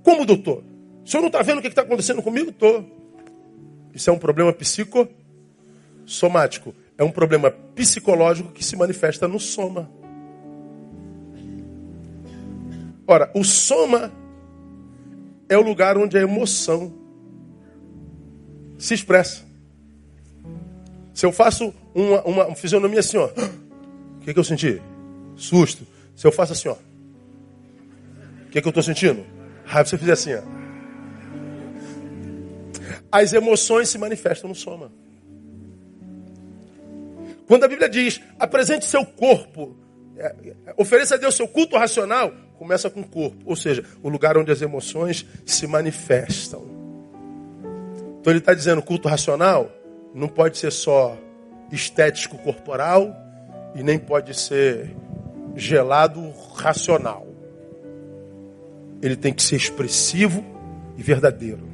Como, 0.03 0.25
doutor? 0.25 0.65
O 1.05 1.09
senhor 1.09 1.21
não 1.21 1.29
está 1.29 1.43
vendo 1.43 1.59
o 1.59 1.63
que 1.63 1.69
está 1.69 1.83
acontecendo 1.83 2.23
comigo? 2.23 2.49
Estou. 2.51 2.91
Isso 3.95 4.11
é 4.11 4.13
um 4.13 4.19
problema 4.19 4.53
psicossomático 4.53 6.75
é 6.97 7.03
um 7.03 7.11
problema 7.11 7.51
psicológico 7.51 8.53
que 8.53 8.65
se 8.65 8.77
manifesta 8.77 9.27
no 9.27 9.41
soma. 9.41 9.91
Ora, 13.07 13.31
o 13.35 13.45
soma 13.45 14.13
é 15.49 15.57
o 15.57 15.63
lugar 15.63 15.97
onde 15.99 16.17
a 16.17 16.21
emoção 16.21 16.93
se 18.79 18.95
expressa. 18.95 19.43
Se 21.13 21.25
eu 21.25 21.33
faço 21.33 21.73
uma, 21.95 22.23
uma, 22.23 22.55
fisionomia 22.55 23.01
assim, 23.01 23.17
ó, 23.17 23.27
o 24.17 24.21
que, 24.21 24.33
que 24.33 24.39
eu 24.39 24.45
senti? 24.45 24.81
Susto. 25.37 25.87
Se 26.17 26.27
eu 26.27 26.33
faço 26.33 26.53
assim, 26.53 26.69
ó, 26.69 26.75
o 28.47 28.51
que, 28.51 28.61
que 28.61 28.67
eu 28.67 28.71
estou 28.71 28.83
sentindo? 28.83 29.25
Raiva. 29.65 29.85
Se 29.85 29.91
você 29.91 29.99
fizer 29.99 30.13
assim, 30.13 30.35
ó, 30.35 30.43
as 33.11 33.33
emoções 33.33 33.89
se 33.89 33.99
manifestam 33.99 34.49
no 34.49 34.55
soma. 34.55 34.91
Quando 37.47 37.65
a 37.65 37.69
Bíblia 37.69 37.89
diz, 37.89 38.21
apresente 38.39 38.87
seu 38.87 39.05
corpo, 39.05 39.77
é, 40.17 40.27
é, 40.67 40.75
ofereça 40.77 41.15
a 41.15 41.19
Deus 41.19 41.35
seu 41.35 41.47
culto 41.47 41.77
racional, 41.77 42.33
começa 42.65 42.89
com 42.89 43.03
o 43.03 43.07
corpo, 43.07 43.37
ou 43.45 43.55
seja, 43.55 43.85
o 44.03 44.09
lugar 44.09 44.39
onde 44.39 44.51
as 44.51 44.63
emoções 44.63 45.27
se 45.45 45.67
manifestam. 45.67 46.65
Então 48.19 48.33
ele 48.33 48.39
está 48.39 48.55
dizendo, 48.55 48.81
culto 48.81 49.07
racional 49.07 49.71
não 50.15 50.29
pode 50.29 50.57
ser 50.57 50.73
só 50.73 51.15
estético 51.71 52.39
corporal 52.39 53.15
e 53.75 53.83
nem 53.83 53.99
pode 53.99 54.33
ser 54.33 54.97
gelado 55.55 56.33
racional. 56.55 57.27
Ele 59.03 59.15
tem 59.15 59.35
que 59.35 59.43
ser 59.43 59.57
expressivo 59.57 60.43
e 60.97 61.03
verdadeiro. 61.03 61.69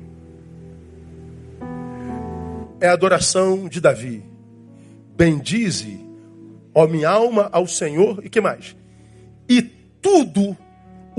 É 2.80 2.88
a 2.88 2.95
adoração 2.95 3.68
de 3.68 3.80
Davi. 3.80 4.24
Bendize, 5.16 6.05
ó 6.74 6.88
minha 6.88 7.11
alma, 7.11 7.49
ao 7.53 7.68
Senhor, 7.68 8.26
e 8.26 8.28
que 8.28 8.41
mais? 8.41 8.74
E 9.49 9.62
tudo 9.62 10.57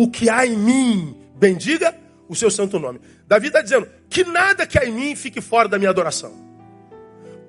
o 0.02 0.10
que 0.10 0.32
há 0.32 0.48
em 0.48 0.58
mim, 0.58 1.16
bendiga 1.36 1.96
o 2.28 2.36
seu 2.36 2.50
santo 2.50 2.80
nome. 2.80 3.00
Davi 3.28 3.48
está 3.48 3.62
dizendo 3.62 3.88
que 4.10 4.24
nada 4.24 4.66
que 4.66 4.80
há 4.80 4.84
em 4.84 4.92
mim 4.92 5.16
fique 5.16 5.40
fora 5.40 5.70
da 5.70 5.78
minha 5.78 5.92
adoração. 5.92 6.34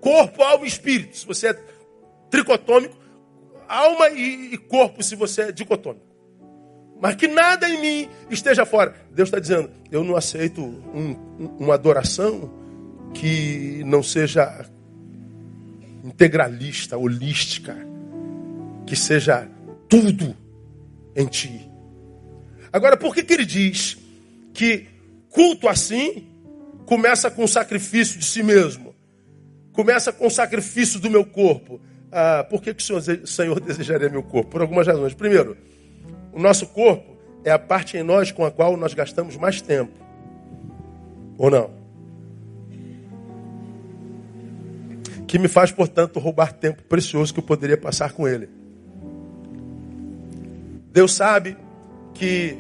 Corpo, 0.03 0.42
alma 0.42 0.66
e 0.66 0.68
espírito. 0.68 1.16
Se 1.16 1.26
você 1.26 1.48
é 1.48 1.59
tricotômico, 2.28 2.94
alma 3.66 4.11
e 4.11 4.59
corpo, 4.59 5.03
se 5.03 5.16
você 5.16 5.44
é 5.44 5.53
dicotômico. 5.53 6.05
Mas 7.00 7.14
que 7.14 7.26
nada 7.26 7.66
em 7.70 7.80
mim 7.80 8.09
esteja 8.28 8.66
fora. 8.66 8.94
Deus 9.11 9.28
está 9.28 9.38
dizendo, 9.38 9.70
eu 9.90 10.05
não 10.05 10.14
aceito 10.14 10.61
um, 10.61 11.57
uma 11.59 11.72
adoração 11.72 12.53
que 13.14 13.82
não 13.86 14.03
seja 14.03 14.66
integralista, 16.05 16.98
holística, 16.98 17.74
que 18.86 18.94
seja 18.94 19.48
tudo 19.88 20.36
em 21.16 21.26
ti. 21.26 21.72
Agora, 22.73 22.97
por 22.97 23.14
que, 23.14 23.23
que 23.23 23.33
ele 23.33 23.45
diz 23.45 23.99
que 24.53 24.87
culto 25.31 25.68
assim 25.68 26.29
começa 26.87 27.31
com 27.31 27.45
o 27.45 27.49
sacrifício 27.49 28.18
de 28.18 28.25
si 28.25 28.43
mesmo. 28.43 28.95
Começa 29.73 30.12
com 30.12 30.27
o 30.27 30.31
sacrifício 30.31 31.01
do 31.01 31.11
meu 31.11 31.25
corpo. 31.25 31.81
Ah, 32.11 32.47
por 32.49 32.62
que, 32.62 32.75
que 32.75 32.83
o 32.83 33.01
Senhor, 33.01 33.27
Senhor 33.27 33.61
desejaria 33.61 34.09
meu 34.11 34.23
corpo? 34.23 34.51
Por 34.51 34.61
algumas 34.61 34.87
razões. 34.87 35.14
Primeiro, 35.14 35.57
o 36.33 36.41
nosso 36.41 36.66
corpo 36.66 37.16
é 37.45 37.51
a 37.51 37.59
parte 37.59 37.97
em 37.97 38.03
nós 38.03 38.31
com 38.31 38.45
a 38.45 38.51
qual 38.51 38.77
nós 38.77 38.93
gastamos 38.93 39.37
mais 39.37 39.62
tempo. 39.62 39.99
Ou 41.39 41.51
não? 41.51 41.70
Que 45.27 45.39
me 45.39 45.49
faz, 45.49 45.73
portanto, 45.73 46.20
roubar 46.20 46.53
tempo 46.53 46.83
precioso 46.83 47.33
que 47.33 47.41
eu 47.41 47.45
poderia 47.45 47.79
passar 47.79 48.12
com 48.12 48.29
Ele. 48.29 48.51
Deus 50.93 51.14
sabe 51.14 51.57
que 52.15 52.59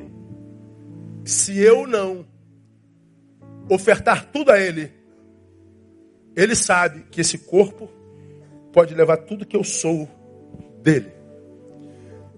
se 1.24 1.58
eu 1.58 1.86
não 1.86 2.26
ofertar 3.68 4.26
tudo 4.26 4.50
a 4.50 4.58
Ele, 4.58 4.92
Ele 6.36 6.54
sabe 6.54 7.04
que 7.10 7.20
esse 7.20 7.38
corpo 7.38 7.88
pode 8.72 8.94
levar 8.94 9.18
tudo 9.18 9.46
que 9.46 9.56
eu 9.56 9.64
sou 9.64 10.08
dele. 10.82 11.12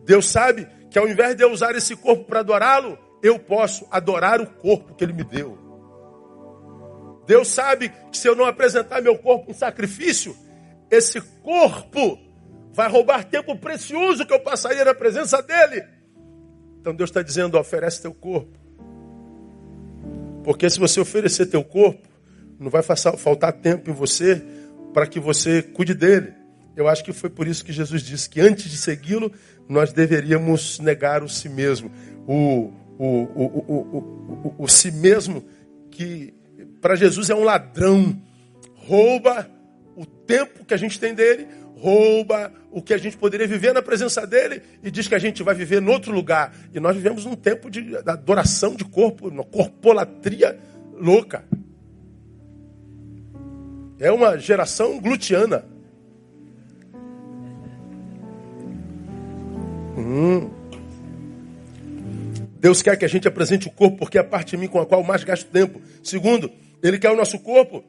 Deus 0.05 0.29
sabe 0.29 0.69
que 0.91 0.99
ao 0.99 1.09
invés 1.09 1.37
de 1.37 1.43
eu 1.43 1.51
usar 1.51 1.75
esse 1.75 1.97
corpo 1.97 2.25
para 2.25 2.41
adorá-lo, 2.41 2.99
eu 3.23 3.39
posso 3.39 3.87
adorar 3.91 4.41
o 4.41 4.47
corpo 4.47 4.95
que 4.95 5.03
Ele 5.03 5.13
me 5.13 5.25
deu. 5.25 5.59
Deus 7.27 7.49
sabe 7.49 7.89
que 8.11 8.19
se 8.19 8.29
eu 8.29 8.37
não 8.37 8.45
apresentar 8.45 9.01
meu 9.01 9.17
corpo 9.17 9.51
em 9.51 9.55
sacrifício, 9.55 10.37
esse 10.91 11.21
corpo 11.43 12.19
vai 12.73 12.89
roubar 12.89 13.25
tempo 13.25 13.57
precioso 13.57 14.27
que 14.27 14.33
eu 14.33 14.41
passaria 14.41 14.85
na 14.85 14.95
presença 14.95 15.41
dele. 15.43 15.85
Então 16.85 16.95
Deus 16.95 17.09
está 17.09 17.23
dizendo: 17.23 17.59
oferece 17.59 18.03
teu 18.03 18.13
corpo. 18.13 18.59
Porque 20.45 20.69
se 20.69 20.79
você 20.79 21.01
oferecer 21.01 21.47
teu 21.47 21.65
corpo, 21.65 22.07
não 22.61 22.69
vai 22.69 22.83
faltar 22.83 23.55
tempo 23.55 23.89
em 23.89 23.95
você 23.95 24.45
para 24.93 25.07
que 25.07 25.19
você 25.19 25.63
cuide 25.63 25.95
dele. 25.95 26.35
Eu 26.77 26.87
acho 26.87 27.03
que 27.03 27.11
foi 27.11 27.31
por 27.31 27.49
isso 27.49 27.65
que 27.65 27.73
Jesus 27.73 28.03
disse 28.03 28.29
que 28.29 28.39
antes 28.39 28.71
de 28.71 28.77
segui-lo, 28.77 29.33
nós 29.67 29.95
deveríamos 29.95 30.79
negar 30.79 31.23
o 31.23 31.29
si 31.29 31.49
mesmo. 31.49 31.91
O, 32.29 32.71
o, 32.99 33.07
o, 33.07 33.65
o, 33.67 34.55
o, 34.59 34.65
o 34.65 34.69
si 34.69 34.93
mesmo 34.93 35.43
que 35.91 36.35
para 36.83 36.97
Jesus 36.97 37.31
é 37.31 37.35
um 37.35 37.45
ladrão, 37.45 38.21
rouba 38.75 39.51
o 39.97 40.05
tempo 40.05 40.67
que 40.67 40.75
a 40.75 40.77
gente 40.77 41.01
tem 41.01 41.15
dele, 41.15 41.49
rouba 41.85 42.51
o 42.71 42.81
que 42.81 42.95
a 42.95 42.99
gente 42.99 43.15
poderia 43.15 43.47
viver 43.47 43.75
na 43.75 43.83
presença 43.83 44.27
dele 44.27 44.63
e 44.83 44.91
diz 44.91 45.07
que 45.07 45.15
a 45.15 45.19
gente 45.19 45.43
vai 45.43 45.55
viver 45.55 45.83
em 45.83 45.89
outro 45.89 46.11
lugar. 46.11 46.57
E 46.73 46.81
nós 46.81 46.97
vivemos 46.97 47.27
num 47.27 47.37
tempo 47.37 47.71
de 47.71 47.95
adoração 48.07 48.75
de 48.75 48.87
corpo, 48.87 49.29
uma 49.29 49.45
corpolatria 49.45 50.59
louca. 50.95 51.45
É 53.99 54.11
uma 54.11 54.39
geração 54.39 54.99
glutiana. 54.99 55.67
Hum. 59.97 60.51
Deus 62.59 62.81
quer 62.81 62.97
que 62.97 63.05
a 63.05 63.09
gente 63.09 63.29
apresente 63.29 63.69
o 63.69 63.71
corpo 63.71 63.99
porque 63.99 64.17
é 64.17 64.23
a 64.23 64.25
parte 64.25 64.53
de 64.53 64.57
mim 64.57 64.69
com 64.69 64.81
a 64.81 64.87
qual 64.87 65.03
mais 65.03 65.23
gasto 65.23 65.47
tempo. 65.51 65.83
Segundo, 66.03 66.51
ele 66.83 66.99
quer 66.99 67.11
o 67.11 67.17
nosso 67.17 67.39
corpo, 67.39 67.85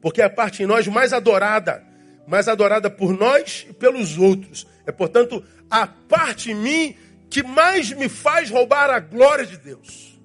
porque 0.00 0.22
é 0.22 0.24
a 0.24 0.30
parte 0.30 0.62
em 0.62 0.66
nós 0.66 0.88
mais 0.88 1.12
adorada, 1.12 1.84
mais 2.26 2.48
adorada 2.48 2.90
por 2.90 3.12
nós 3.12 3.66
e 3.68 3.72
pelos 3.72 4.18
outros. 4.18 4.66
É, 4.84 4.92
portanto, 4.92 5.42
a 5.70 5.86
parte 5.86 6.50
em 6.50 6.54
mim 6.54 6.96
que 7.28 7.42
mais 7.42 7.92
me 7.92 8.08
faz 8.08 8.50
roubar 8.50 8.90
a 8.90 9.00
glória 9.00 9.46
de 9.46 9.56
Deus. 9.56 10.18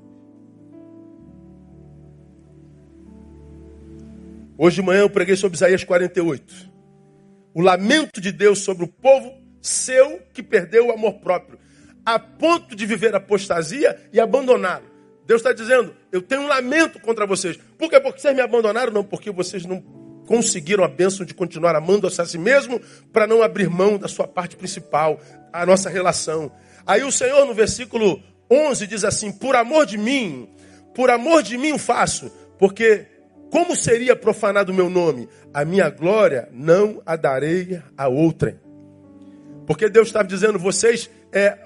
Hoje 4.58 4.76
de 4.76 4.82
manhã 4.84 5.02
eu 5.02 5.10
preguei 5.10 5.36
sobre 5.36 5.56
Isaías 5.56 5.84
48. 5.84 6.72
O 7.54 7.62
lamento 7.62 8.22
de 8.22 8.32
Deus 8.32 8.60
sobre 8.60 8.86
o 8.86 8.88
povo 8.88 9.34
seu 9.62 10.22
que 10.34 10.44
perdeu 10.44 10.88
o 10.88 10.92
amor 10.92 11.16
próprio, 11.16 11.60
a 12.06 12.18
ponto 12.18 12.76
de 12.76 12.86
viver 12.86 13.16
apostasia 13.16 14.00
e 14.14 14.20
abandoná-lo. 14.20 14.86
Deus 15.26 15.42
está 15.42 15.54
dizendo: 15.54 15.96
eu 16.12 16.22
tenho 16.22 16.42
um 16.42 16.48
lamento 16.48 17.00
contra 17.00 17.26
vocês. 17.26 17.58
Por 17.78 17.90
quê? 17.90 18.00
Porque 18.00 18.20
vocês 18.20 18.36
me 18.36 18.42
abandonaram? 18.42 18.92
Não, 18.92 19.04
porque 19.04 19.32
vocês 19.32 19.66
não 19.66 19.82
conseguiram 20.26 20.84
a 20.84 20.88
bênção 20.88 21.26
de 21.26 21.34
continuar 21.34 21.76
amando 21.76 22.08
a 22.08 22.26
si 22.26 22.38
mesmo 22.38 22.80
para 23.12 23.28
não 23.28 23.42
abrir 23.42 23.70
mão 23.70 23.98
da 23.98 24.08
sua 24.08 24.28
parte 24.28 24.56
principal, 24.56 25.20
a 25.52 25.66
nossa 25.66 25.90
relação. 25.90 26.52
Aí 26.86 27.04
o 27.04 27.12
Senhor, 27.12 27.46
no 27.46 27.54
versículo 27.54 28.22
11, 28.50 28.88
diz 28.88 29.04
assim: 29.04 29.32
Por 29.32 29.56
amor 29.56 29.86
de 29.86 29.98
mim, 29.98 30.50
por 30.94 31.10
amor 31.10 31.44
de 31.44 31.58
mim 31.58 31.72
o 31.72 31.78
faço, 31.78 32.32
porque 32.58 33.06
como 33.52 33.76
seria 33.76 34.16
profanado 34.16 34.72
o 34.72 34.76
meu 34.76 34.90
nome? 34.90 35.28
A 35.54 35.66
minha 35.66 35.90
glória 35.90 36.48
não 36.54 37.02
a 37.06 37.18
darei 37.18 37.82
a 37.98 38.08
outrem. 38.08 38.58
Porque 39.68 39.90
Deus 39.90 40.08
estava 40.08 40.28
dizendo, 40.28 40.58
vocês 40.58 41.10
é, 41.32 41.58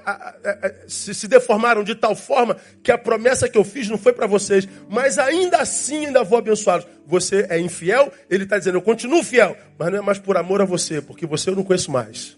é, 0.44 0.76
se, 0.88 1.14
se, 1.14 1.28
deformaram 1.28 1.84
de 1.84 1.96
tal 1.96 2.16
forma 2.16 2.56
que 2.84 2.92
a 2.92 2.98
promessa 2.98 3.50
que 3.50 3.58
eu 3.58 3.64
fiz 3.64 3.90
não 3.90 3.98
foi 3.98 4.14
para 4.14 4.28
vocês, 4.28 4.68
mas 4.88 5.18
ainda 5.18 5.58
assim 5.58 6.06
ainda 6.06 6.24
vou 6.24 6.38
abençoá-los. 6.38 6.86
Você 7.08 7.48
é 7.50 7.60
infiel, 7.60 8.12
ele 8.30 8.44
está 8.44 8.58
dizendo, 8.60 8.78
eu 8.78 8.82
continuo 8.82 9.24
fiel, 9.24 9.58
mas 9.78 9.92
não 9.92 10.00
é 10.00 10.02
mais 10.02 10.20
por 10.20 10.38
amor 10.38 10.62
a 10.62 10.66
você, 10.66 11.02
porque 11.02 11.26
você 11.26 11.50
eu 11.50 11.56
não 11.56 11.64
conheço 11.64 11.92
mais. 11.92 12.38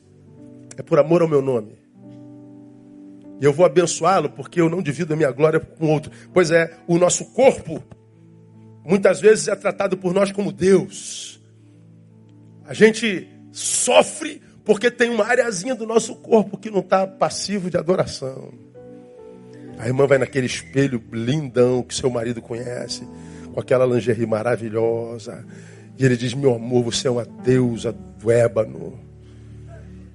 É 0.78 0.82
por 0.82 0.99
amor 0.99 1.21
ao 1.21 1.28
meu 1.28 1.41
nome. 1.41 1.78
E 3.41 3.45
eu 3.45 3.53
vou 3.53 3.65
abençoá-lo 3.65 4.30
porque 4.30 4.61
eu 4.61 4.69
não 4.69 4.82
divido 4.82 5.13
a 5.13 5.17
minha 5.17 5.32
glória 5.32 5.59
com 5.59 5.91
outro. 5.91 6.11
Pois 6.34 6.49
é, 6.49 6.73
o 6.88 6.97
nosso 6.97 7.25
corpo 7.34 7.84
muitas 8.86 9.19
vezes 9.19 9.47
é 9.47 9.55
tratado 9.55 9.97
por 9.97 10.13
nós 10.13 10.32
como 10.32 10.51
Deus. 10.51 11.41
A 12.65 12.73
gente 12.73 13.28
sofre 13.51 14.41
porque 14.68 14.91
tem 14.91 15.09
uma 15.09 15.24
areazinha 15.24 15.74
do 15.74 15.88
nosso 15.88 16.13
corpo 16.15 16.57
que 16.57 16.70
não 16.70 16.82
está 16.82 17.07
passivo 17.07 17.70
de 17.70 17.78
adoração. 17.78 18.51
A 19.80 19.88
irmã 19.88 20.05
vai 20.05 20.18
naquele 20.18 20.45
espelho 20.45 21.01
lindão 21.09 21.82
que 21.82 21.95
seu 21.95 22.09
marido 22.09 22.41
conhece, 22.41 23.07
com 23.53 23.61
aquela 23.61 23.86
lingerie 23.86 24.26
maravilhosa. 24.26 25.45
E 25.97 26.03
ele 26.03 26.18
diz: 26.18 26.34
Meu 26.34 26.53
amor, 26.53 26.84
você 26.84 27.07
é 27.07 27.11
uma 27.11 27.24
deusa 27.24 27.93
do 27.93 28.30
ébano. 28.30 28.99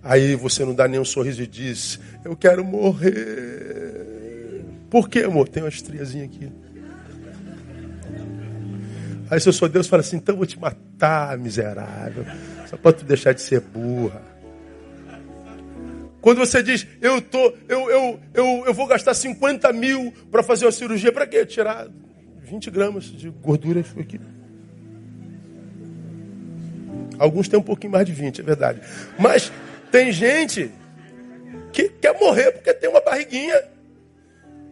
Aí 0.02 0.34
você 0.34 0.66
não 0.66 0.74
dá 0.74 0.86
nenhum 0.86 1.04
sorriso 1.06 1.42
e 1.42 1.46
diz: 1.46 1.98
Eu 2.22 2.36
quero 2.36 2.62
morrer. 2.62 3.14
Por 4.90 5.08
que, 5.08 5.20
amor? 5.20 5.48
Tem 5.48 5.62
uma 5.62 5.70
estriazinha 5.70 6.26
aqui. 6.26 6.52
Aí 9.30 9.40
se 9.40 9.48
eu 9.48 9.52
sou 9.54 9.66
Deus, 9.66 9.86
fala 9.86 10.02
assim: 10.02 10.16
Então 10.16 10.34
eu 10.34 10.36
vou 10.36 10.46
te 10.46 10.60
matar, 10.60 11.38
miserável. 11.38 12.26
Só 12.68 12.76
para 12.76 12.92
tu 12.92 13.06
deixar 13.06 13.32
de 13.32 13.40
ser 13.40 13.60
burra. 13.60 14.31
Quando 16.22 16.38
você 16.38 16.62
diz, 16.62 16.86
eu, 17.00 17.20
tô, 17.20 17.52
eu, 17.68 17.90
eu, 17.90 18.20
eu, 18.32 18.64
eu 18.66 18.72
vou 18.72 18.86
gastar 18.86 19.12
50 19.12 19.72
mil 19.72 20.14
para 20.30 20.40
fazer 20.40 20.64
uma 20.64 20.72
cirurgia, 20.72 21.10
para 21.12 21.26
quê? 21.26 21.44
Tirar 21.44 21.88
20 22.44 22.70
gramas 22.70 23.04
de 23.04 23.28
gordura 23.28 23.80
aqui. 23.80 24.20
Alguns 27.18 27.48
têm 27.48 27.58
um 27.58 27.62
pouquinho 27.62 27.92
mais 27.92 28.06
de 28.06 28.12
20, 28.12 28.40
é 28.40 28.44
verdade. 28.44 28.80
Mas 29.18 29.50
tem 29.90 30.12
gente 30.12 30.70
que 31.72 31.88
quer 31.88 32.16
morrer 32.18 32.52
porque 32.52 32.72
tem 32.72 32.88
uma 32.88 33.00
barriguinha. 33.00 33.60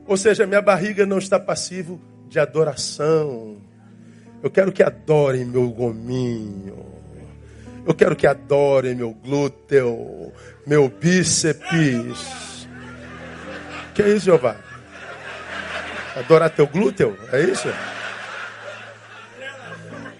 Ou 0.07 0.17
seja, 0.17 0.47
minha 0.47 0.63
barriga 0.63 1.05
não 1.05 1.19
está 1.19 1.39
passivo 1.39 2.01
de 2.29 2.39
adoração. 2.39 3.57
Eu 4.41 4.51
quero 4.51 4.71
que 4.71 4.85
adorem 4.85 5.45
meu 5.45 5.69
gominho. 5.71 7.00
Eu 7.87 7.95
quero 7.95 8.15
que 8.15 8.27
adorem 8.27 8.95
meu 8.95 9.13
glúteo, 9.13 10.33
meu 10.67 10.89
bíceps. 10.89 12.69
Que 13.95 14.03
é 14.03 14.09
isso, 14.09 14.27
Jeová? 14.27 14.57
Adorar 16.17 16.51
teu 16.51 16.67
glúteo? 16.67 17.17
É 17.33 17.41
isso? 17.41 17.69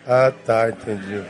Ah, 0.07 0.33
tá, 0.45 0.71
entendi. 0.71 1.23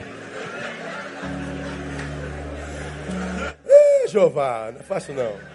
Ih, 3.66 4.09
Jeová, 4.09 4.70
não 4.72 4.81
é 4.81 4.83
fácil 4.83 5.14
não. 5.14 5.51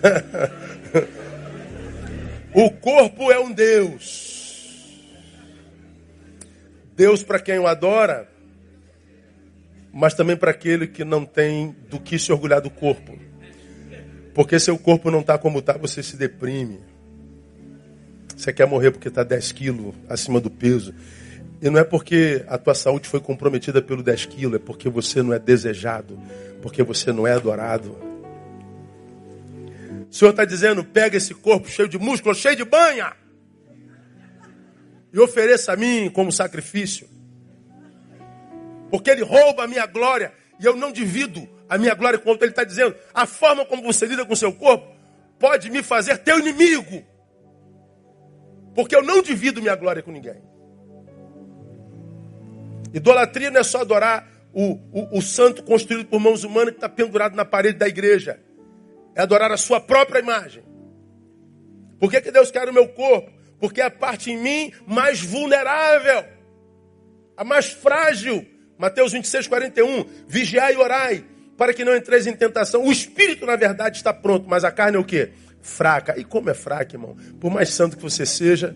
o 2.54 2.70
corpo 2.70 3.30
é 3.30 3.38
um 3.38 3.52
Deus. 3.52 4.29
Deus 7.00 7.22
para 7.22 7.40
quem 7.40 7.58
o 7.58 7.66
adora, 7.66 8.28
mas 9.90 10.12
também 10.12 10.36
para 10.36 10.50
aquele 10.50 10.86
que 10.86 11.02
não 11.02 11.24
tem 11.24 11.74
do 11.88 11.98
que 11.98 12.18
se 12.18 12.30
orgulhar 12.30 12.60
do 12.60 12.68
corpo. 12.68 13.18
Porque 14.34 14.60
seu 14.60 14.76
corpo 14.76 15.10
não 15.10 15.20
está 15.20 15.38
como 15.38 15.60
está, 15.60 15.78
você 15.78 16.02
se 16.02 16.14
deprime. 16.14 16.78
Você 18.36 18.52
quer 18.52 18.66
morrer 18.66 18.90
porque 18.90 19.08
está 19.08 19.24
10 19.24 19.50
quilos 19.52 19.94
acima 20.10 20.42
do 20.42 20.50
peso. 20.50 20.94
E 21.62 21.70
não 21.70 21.80
é 21.80 21.84
porque 21.84 22.44
a 22.46 22.58
tua 22.58 22.74
saúde 22.74 23.08
foi 23.08 23.20
comprometida 23.20 23.80
pelo 23.80 24.02
10 24.02 24.26
quilos, 24.26 24.56
é 24.56 24.62
porque 24.62 24.90
você 24.90 25.22
não 25.22 25.32
é 25.32 25.38
desejado, 25.38 26.20
porque 26.60 26.82
você 26.82 27.14
não 27.14 27.26
é 27.26 27.32
adorado. 27.32 27.96
O 30.10 30.14
Senhor 30.14 30.32
está 30.32 30.44
dizendo: 30.44 30.84
pega 30.84 31.16
esse 31.16 31.32
corpo 31.32 31.66
cheio 31.66 31.88
de 31.88 31.98
músculo, 31.98 32.34
cheio 32.34 32.56
de 32.56 32.64
banha, 32.66 33.14
e 35.12 35.18
ofereça 35.18 35.72
a 35.72 35.76
mim 35.76 36.10
como 36.10 36.30
sacrifício. 36.30 37.08
Porque 38.90 39.10
ele 39.10 39.22
rouba 39.22 39.64
a 39.64 39.68
minha 39.68 39.86
glória 39.86 40.32
e 40.58 40.64
eu 40.64 40.76
não 40.76 40.92
divido 40.92 41.48
a 41.68 41.78
minha 41.78 41.94
glória 41.94 42.18
com 42.18 42.30
outro. 42.30 42.44
Ele 42.44 42.52
está 42.52 42.64
dizendo: 42.64 42.94
a 43.14 43.26
forma 43.26 43.64
como 43.64 43.82
você 43.82 44.06
lida 44.06 44.24
com 44.24 44.32
o 44.32 44.36
seu 44.36 44.52
corpo 44.52 44.86
pode 45.38 45.70
me 45.70 45.82
fazer 45.82 46.18
teu 46.18 46.38
inimigo. 46.38 47.04
Porque 48.74 48.94
eu 48.94 49.02
não 49.02 49.22
divido 49.22 49.60
minha 49.60 49.74
glória 49.74 50.02
com 50.02 50.10
ninguém. 50.10 50.42
Idolatria 52.92 53.50
não 53.50 53.60
é 53.60 53.64
só 53.64 53.80
adorar 53.80 54.28
o, 54.52 54.72
o, 54.92 55.18
o 55.18 55.22
santo 55.22 55.62
construído 55.62 56.08
por 56.08 56.20
mãos 56.20 56.44
humanas 56.44 56.70
que 56.70 56.78
está 56.78 56.88
pendurado 56.88 57.36
na 57.36 57.44
parede 57.44 57.78
da 57.78 57.88
igreja. 57.88 58.40
É 59.14 59.22
adorar 59.22 59.50
a 59.50 59.56
sua 59.56 59.80
própria 59.80 60.20
imagem. 60.20 60.64
Por 61.98 62.10
que, 62.10 62.20
que 62.20 62.30
Deus 62.30 62.50
quer 62.50 62.68
o 62.68 62.72
meu 62.72 62.88
corpo? 62.88 63.30
Porque 63.60 63.80
é 63.80 63.84
a 63.84 63.90
parte 63.90 64.30
em 64.30 64.38
mim 64.38 64.72
mais 64.86 65.20
vulnerável, 65.20 66.24
a 67.36 67.44
mais 67.44 67.66
frágil. 67.66 68.46
Mateus 68.78 69.12
26, 69.12 69.46
41. 69.46 70.06
Vigiai 70.26 70.72
e 70.72 70.76
orai, 70.76 71.24
para 71.56 71.74
que 71.74 71.84
não 71.84 71.94
entreis 71.94 72.26
em 72.26 72.32
tentação. 72.34 72.84
O 72.84 72.90
espírito, 72.90 73.44
na 73.44 73.56
verdade, 73.56 73.98
está 73.98 74.12
pronto, 74.12 74.48
mas 74.48 74.64
a 74.64 74.72
carne 74.72 74.96
é 74.96 75.00
o 75.00 75.04
quê? 75.04 75.32
Fraca. 75.60 76.18
E 76.18 76.24
como 76.24 76.48
é 76.48 76.54
fraca, 76.54 76.96
irmão? 76.96 77.16
Por 77.38 77.50
mais 77.50 77.68
santo 77.68 77.98
que 77.98 78.02
você 78.02 78.24
seja, 78.24 78.74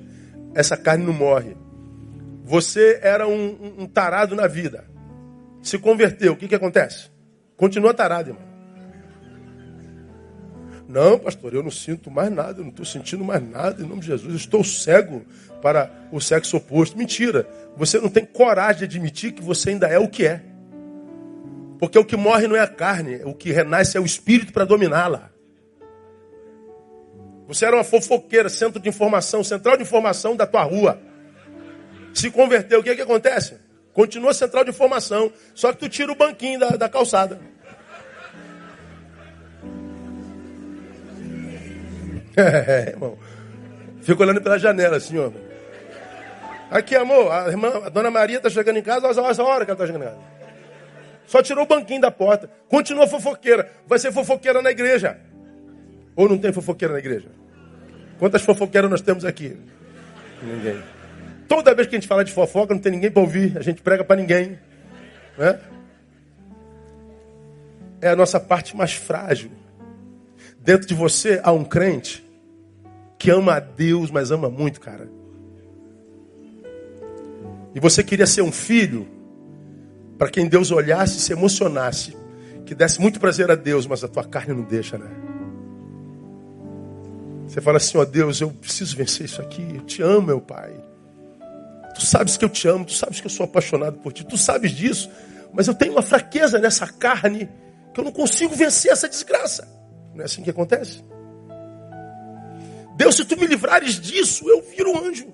essa 0.54 0.76
carne 0.76 1.04
não 1.04 1.14
morre. 1.14 1.56
Você 2.44 3.00
era 3.02 3.26
um, 3.26 3.74
um, 3.78 3.86
tarado 3.86 4.36
na 4.36 4.46
vida. 4.46 4.84
Se 5.62 5.78
converteu, 5.78 6.34
o 6.34 6.36
que, 6.36 6.46
que 6.46 6.54
acontece? 6.54 7.10
Continua 7.56 7.94
tarado, 7.94 8.30
irmão. 8.30 8.53
Não, 10.88 11.18
pastor, 11.18 11.54
eu 11.54 11.62
não 11.62 11.70
sinto 11.70 12.10
mais 12.10 12.30
nada, 12.30 12.60
eu 12.60 12.64
não 12.64 12.70
estou 12.70 12.84
sentindo 12.84 13.24
mais 13.24 13.42
nada, 13.42 13.82
em 13.82 13.86
nome 13.86 14.00
de 14.00 14.08
Jesus, 14.08 14.30
eu 14.30 14.36
estou 14.36 14.62
cego 14.62 15.24
para 15.62 15.90
o 16.12 16.20
sexo 16.20 16.56
oposto. 16.56 16.96
Mentira, 16.96 17.48
você 17.76 17.98
não 17.98 18.08
tem 18.08 18.24
coragem 18.24 18.80
de 18.80 18.84
admitir 18.84 19.32
que 19.32 19.42
você 19.42 19.70
ainda 19.70 19.86
é 19.86 19.98
o 19.98 20.08
que 20.08 20.26
é. 20.26 20.42
Porque 21.78 21.98
o 21.98 22.04
que 22.04 22.16
morre 22.16 22.46
não 22.46 22.56
é 22.56 22.60
a 22.60 22.68
carne, 22.68 23.22
o 23.24 23.34
que 23.34 23.50
renasce 23.50 23.96
é 23.96 24.00
o 24.00 24.04
espírito 24.04 24.52
para 24.52 24.64
dominá-la. 24.64 25.30
Você 27.48 27.64
era 27.64 27.76
uma 27.76 27.84
fofoqueira, 27.84 28.48
centro 28.48 28.80
de 28.80 28.88
informação, 28.88 29.42
central 29.42 29.76
de 29.76 29.82
informação 29.82 30.36
da 30.36 30.46
tua 30.46 30.62
rua 30.62 31.00
se 32.14 32.30
converteu, 32.30 32.78
o 32.78 32.82
que, 32.82 32.90
é 32.90 32.94
que 32.94 33.02
acontece? 33.02 33.58
Continua 33.92 34.32
central 34.32 34.64
de 34.64 34.72
formação, 34.72 35.32
só 35.54 35.72
que 35.72 35.78
tu 35.78 35.88
tira 35.88 36.12
o 36.12 36.14
banquinho 36.14 36.60
da, 36.60 36.70
da 36.70 36.88
calçada. 36.88 37.40
É, 42.66 42.90
irmão. 42.90 43.16
Fico 44.02 44.22
olhando 44.22 44.40
pela 44.40 44.58
janela 44.58 44.96
assim, 44.96 45.18
ó. 45.18 45.30
Aqui, 46.70 46.96
amor, 46.96 47.30
a, 47.30 47.48
irmã, 47.48 47.68
a 47.84 47.88
dona 47.88 48.10
Maria 48.10 48.38
está 48.38 48.50
chegando 48.50 48.78
em 48.78 48.82
casa, 48.82 49.06
olha 49.06 49.30
essa 49.30 49.42
hora 49.42 49.64
que 49.64 49.70
ela 49.70 49.76
está 49.76 49.86
chegando 49.86 50.02
em 50.02 50.06
casa. 50.06 50.34
Só 51.26 51.42
tirou 51.42 51.64
o 51.64 51.66
banquinho 51.66 52.00
da 52.00 52.10
porta. 52.10 52.50
Continua 52.68 53.06
fofoqueira. 53.06 53.70
Vai 53.86 53.98
ser 53.98 54.12
fofoqueira 54.12 54.60
na 54.60 54.70
igreja. 54.70 55.18
Ou 56.14 56.28
não 56.28 56.38
tem 56.38 56.52
fofoqueira 56.52 56.92
na 56.92 56.98
igreja? 56.98 57.28
Quantas 58.18 58.42
fofoqueiras 58.42 58.90
nós 58.90 59.00
temos 59.00 59.24
aqui? 59.24 59.56
Ninguém. 60.42 60.82
Toda 61.48 61.74
vez 61.74 61.88
que 61.88 61.96
a 61.96 61.98
gente 61.98 62.08
fala 62.08 62.24
de 62.24 62.32
fofoca, 62.32 62.74
não 62.74 62.80
tem 62.80 62.92
ninguém 62.92 63.10
para 63.10 63.22
ouvir, 63.22 63.56
a 63.56 63.62
gente 63.62 63.82
prega 63.82 64.04
para 64.04 64.16
ninguém. 64.16 64.58
Né? 65.36 65.58
É 68.00 68.08
a 68.10 68.16
nossa 68.16 68.38
parte 68.38 68.76
mais 68.76 68.92
frágil. 68.92 69.50
Dentro 70.58 70.86
de 70.86 70.94
você 70.94 71.40
há 71.42 71.52
um 71.52 71.64
crente 71.64 72.23
que 73.18 73.30
ama 73.30 73.54
a 73.54 73.60
Deus, 73.60 74.10
mas 74.10 74.30
ama 74.30 74.48
muito, 74.48 74.80
cara. 74.80 75.08
E 77.74 77.80
você 77.80 78.04
queria 78.04 78.26
ser 78.26 78.42
um 78.42 78.52
filho 78.52 79.08
para 80.16 80.30
quem 80.30 80.48
Deus 80.48 80.70
olhasse 80.70 81.18
e 81.18 81.20
se 81.20 81.32
emocionasse, 81.32 82.16
que 82.64 82.74
desse 82.74 83.00
muito 83.00 83.18
prazer 83.18 83.50
a 83.50 83.54
Deus, 83.54 83.86
mas 83.86 84.04
a 84.04 84.08
tua 84.08 84.24
carne 84.24 84.54
não 84.54 84.62
deixa, 84.62 84.96
né? 84.96 85.10
Você 87.46 87.60
fala 87.60 87.76
assim, 87.76 87.98
ó 87.98 88.00
oh, 88.00 88.06
Deus, 88.06 88.40
eu 88.40 88.50
preciso 88.50 88.96
vencer 88.96 89.26
isso 89.26 89.40
aqui. 89.40 89.62
Eu 89.74 89.82
te 89.82 90.02
amo, 90.02 90.28
meu 90.28 90.40
Pai. 90.40 90.72
Tu 91.94 92.04
sabes 92.04 92.36
que 92.36 92.44
eu 92.44 92.48
te 92.48 92.66
amo, 92.66 92.84
tu 92.84 92.92
sabes 92.92 93.20
que 93.20 93.26
eu 93.26 93.30
sou 93.30 93.44
apaixonado 93.44 93.98
por 93.98 94.12
ti, 94.12 94.24
tu 94.24 94.36
sabes 94.36 94.72
disso, 94.72 95.08
mas 95.52 95.68
eu 95.68 95.74
tenho 95.74 95.92
uma 95.92 96.02
fraqueza 96.02 96.58
nessa 96.58 96.86
carne 96.88 97.48
que 97.92 98.00
eu 98.00 98.04
não 98.04 98.10
consigo 98.10 98.54
vencer 98.54 98.90
essa 98.90 99.08
desgraça. 99.08 99.68
Não 100.12 100.22
é 100.22 100.24
assim 100.24 100.42
que 100.42 100.50
acontece? 100.50 101.04
Deus, 102.96 103.16
se 103.16 103.24
tu 103.24 103.36
me 103.38 103.46
livrares 103.46 104.00
disso, 104.00 104.48
eu 104.48 104.62
viro 104.62 104.90
um 104.90 104.98
anjo. 104.98 105.26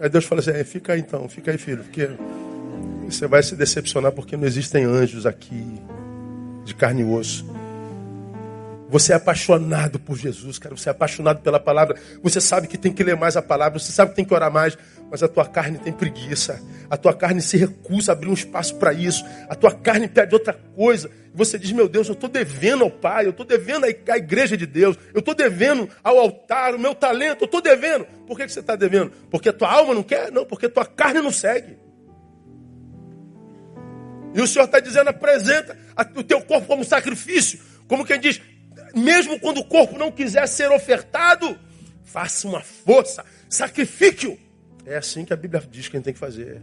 Aí 0.00 0.08
Deus 0.08 0.24
fala 0.24 0.40
assim: 0.40 0.50
é, 0.50 0.64
fica 0.64 0.92
aí 0.92 1.00
então, 1.00 1.28
fica 1.28 1.50
aí, 1.50 1.58
filho, 1.58 1.82
porque 1.84 2.10
você 3.08 3.26
vai 3.26 3.42
se 3.42 3.54
decepcionar 3.54 4.12
porque 4.12 4.36
não 4.36 4.46
existem 4.46 4.84
anjos 4.84 5.26
aqui 5.26 5.80
de 6.64 6.74
carne 6.74 7.02
e 7.02 7.04
osso. 7.04 7.46
Você 8.88 9.14
é 9.14 9.16
apaixonado 9.16 9.98
por 9.98 10.18
Jesus, 10.18 10.58
cara. 10.58 10.76
Você 10.76 10.90
é 10.90 10.92
apaixonado 10.92 11.40
pela 11.40 11.58
palavra. 11.58 11.96
Você 12.22 12.42
sabe 12.42 12.66
que 12.66 12.76
tem 12.76 12.92
que 12.92 13.02
ler 13.02 13.16
mais 13.16 13.38
a 13.38 13.42
palavra. 13.42 13.78
Você 13.78 13.90
sabe 13.90 14.10
que 14.10 14.16
tem 14.16 14.24
que 14.24 14.34
orar 14.34 14.52
mais. 14.52 14.76
Mas 15.12 15.22
a 15.22 15.28
tua 15.28 15.44
carne 15.44 15.76
tem 15.76 15.92
preguiça. 15.92 16.58
A 16.88 16.96
tua 16.96 17.12
carne 17.12 17.42
se 17.42 17.58
recusa 17.58 18.12
a 18.12 18.14
abrir 18.14 18.30
um 18.30 18.32
espaço 18.32 18.76
para 18.76 18.94
isso. 18.94 19.22
A 19.46 19.54
tua 19.54 19.70
carne 19.70 20.08
pede 20.08 20.34
outra 20.34 20.54
coisa. 20.54 21.10
Você 21.34 21.58
diz: 21.58 21.70
Meu 21.70 21.86
Deus, 21.86 22.08
eu 22.08 22.14
estou 22.14 22.30
devendo 22.30 22.82
ao 22.82 22.90
Pai. 22.90 23.26
Eu 23.26 23.30
estou 23.30 23.44
devendo 23.44 23.84
à 23.84 24.16
igreja 24.16 24.56
de 24.56 24.64
Deus. 24.64 24.96
Eu 25.12 25.18
estou 25.18 25.34
devendo 25.34 25.86
ao 26.02 26.18
altar, 26.18 26.74
o 26.74 26.78
meu 26.78 26.94
talento. 26.94 27.42
Eu 27.42 27.44
estou 27.44 27.60
devendo. 27.60 28.06
Por 28.26 28.38
que, 28.38 28.46
que 28.46 28.52
você 28.54 28.60
está 28.60 28.74
devendo? 28.74 29.12
Porque 29.30 29.50
a 29.50 29.52
tua 29.52 29.70
alma 29.70 29.92
não 29.92 30.02
quer? 30.02 30.32
Não, 30.32 30.46
porque 30.46 30.64
a 30.64 30.70
tua 30.70 30.86
carne 30.86 31.20
não 31.20 31.30
segue. 31.30 31.76
E 34.34 34.40
o 34.40 34.46
Senhor 34.46 34.64
está 34.64 34.80
dizendo: 34.80 35.08
apresenta 35.08 35.76
o 36.16 36.24
teu 36.24 36.40
corpo 36.40 36.66
como 36.66 36.86
sacrifício. 36.86 37.60
Como 37.86 38.06
quem 38.06 38.18
diz, 38.18 38.40
mesmo 38.94 39.38
quando 39.38 39.58
o 39.58 39.64
corpo 39.64 39.98
não 39.98 40.10
quiser 40.10 40.48
ser 40.48 40.70
ofertado, 40.70 41.54
faça 42.02 42.48
uma 42.48 42.62
força, 42.62 43.22
sacrifique-o. 43.50 44.40
É 44.84 44.96
assim 44.96 45.24
que 45.24 45.32
a 45.32 45.36
Bíblia 45.36 45.62
diz 45.70 45.88
que 45.88 45.96
a 45.96 45.98
gente 45.98 46.04
tem 46.04 46.14
que 46.14 46.18
fazer. 46.18 46.62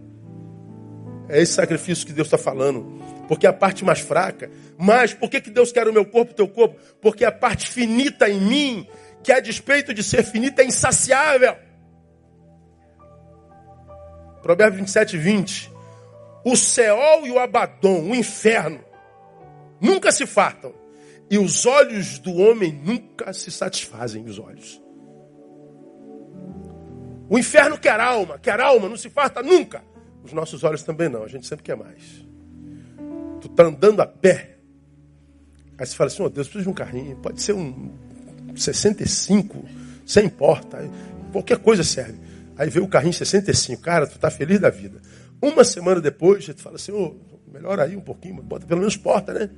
É 1.30 1.40
esse 1.40 1.54
sacrifício 1.54 2.06
que 2.06 2.12
Deus 2.12 2.28
está 2.28 2.38
falando. 2.38 3.00
Porque 3.28 3.46
a 3.46 3.54
parte 3.54 3.86
mais 3.86 4.00
fraca. 4.00 4.50
Mas 4.78 5.14
por 5.14 5.30
que, 5.30 5.40
que 5.40 5.52
Deus 5.52 5.72
quer 5.72 5.88
o 5.88 5.94
meu 5.94 6.06
corpo, 6.06 6.32
o 6.32 6.36
teu 6.36 6.48
corpo? 6.48 6.80
Porque 7.00 7.24
a 7.24 7.32
parte 7.32 7.70
finita 7.70 8.28
em 8.28 8.42
mim, 8.42 8.88
que 9.24 9.32
a 9.32 9.40
despeito 9.40 9.94
de 9.94 10.04
ser 10.04 10.24
finita, 10.24 10.64
é 10.64 10.66
insaciável. 10.66 11.56
Provérbios 14.42 14.80
27, 14.80 15.18
20. 15.18 15.72
O 16.44 16.56
Seol 16.56 17.28
e 17.28 17.32
o 17.32 17.38
Abaddon, 17.38 18.10
o 18.10 18.16
inferno, 18.16 18.84
nunca 19.80 20.12
se 20.12 20.26
fartam. 20.26 20.74
E 21.30 21.38
os 21.38 21.66
olhos 21.66 22.18
do 22.18 22.36
homem 22.36 22.74
nunca 22.74 23.32
se 23.34 23.52
satisfazem, 23.52 24.26
os 24.26 24.40
olhos. 24.40 24.82
O 27.30 27.38
inferno 27.38 27.78
quer 27.78 28.00
alma, 28.00 28.40
quer 28.40 28.60
alma, 28.60 28.90
não 28.90 28.98
se 28.98 29.10
farta 29.10 29.44
nunca. 29.44 29.84
Os 30.24 30.34
nossos 30.34 30.64
olhos 30.64 30.82
também 30.84 31.08
não, 31.08 31.24
a 31.24 31.28
gente 31.28 31.46
sempre 31.46 31.64
quer 31.64 31.78
mais. 31.78 32.26
Tu 33.40 33.48
tá 33.50 33.64
andando 33.64 34.02
a 34.02 34.08
pé. 34.08 34.58
Aí 35.78 35.86
você 35.86 35.96
fala 35.96 36.10
assim, 36.10 36.24
oh 36.24 36.30
Deus, 36.30 36.48
preciso 36.48 36.64
de 36.64 36.70
um 36.70 36.74
carrinho. 36.74 37.16
Pode 37.18 37.42
ser 37.42 37.54
um 37.54 37.92
65, 38.56 39.64
sem 40.06 40.26
importa. 40.26 40.90
Qualquer 41.32 41.60
coisa 41.60 41.84
serve. 41.84 42.20
Aí 42.58 42.70
vê 42.70 42.80
o 42.80 42.88
carrinho 42.88 43.14
65, 43.14 43.82
cara, 43.82 44.08
tu 44.08 44.20
tá 44.20 44.30
feliz 44.30 44.60
da 44.60 44.70
vida. 44.70 45.00
Uma 45.42 45.64
semana 45.64 46.02
depois, 46.02 46.44
você 46.44 46.54
fala 46.54 46.76
assim, 46.76 46.92
oh, 46.92 47.16
melhor 47.54 47.80
aí 47.80 47.96
um 47.96 48.02
pouquinho, 48.02 48.42
bota 48.42 48.66
pelo 48.66 48.82
menos 48.82 48.98
porta, 48.98 49.34
né? 49.34 49.50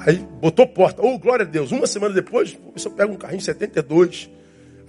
Aí 0.00 0.16
botou 0.40 0.66
porta. 0.66 1.02
Oh, 1.02 1.18
glória 1.18 1.44
a 1.44 1.48
Deus. 1.48 1.70
Uma 1.70 1.86
semana 1.86 2.14
depois, 2.14 2.58
você 2.74 2.90
pega 2.90 3.12
um 3.12 3.16
carrinho 3.16 3.40
72. 3.40 4.30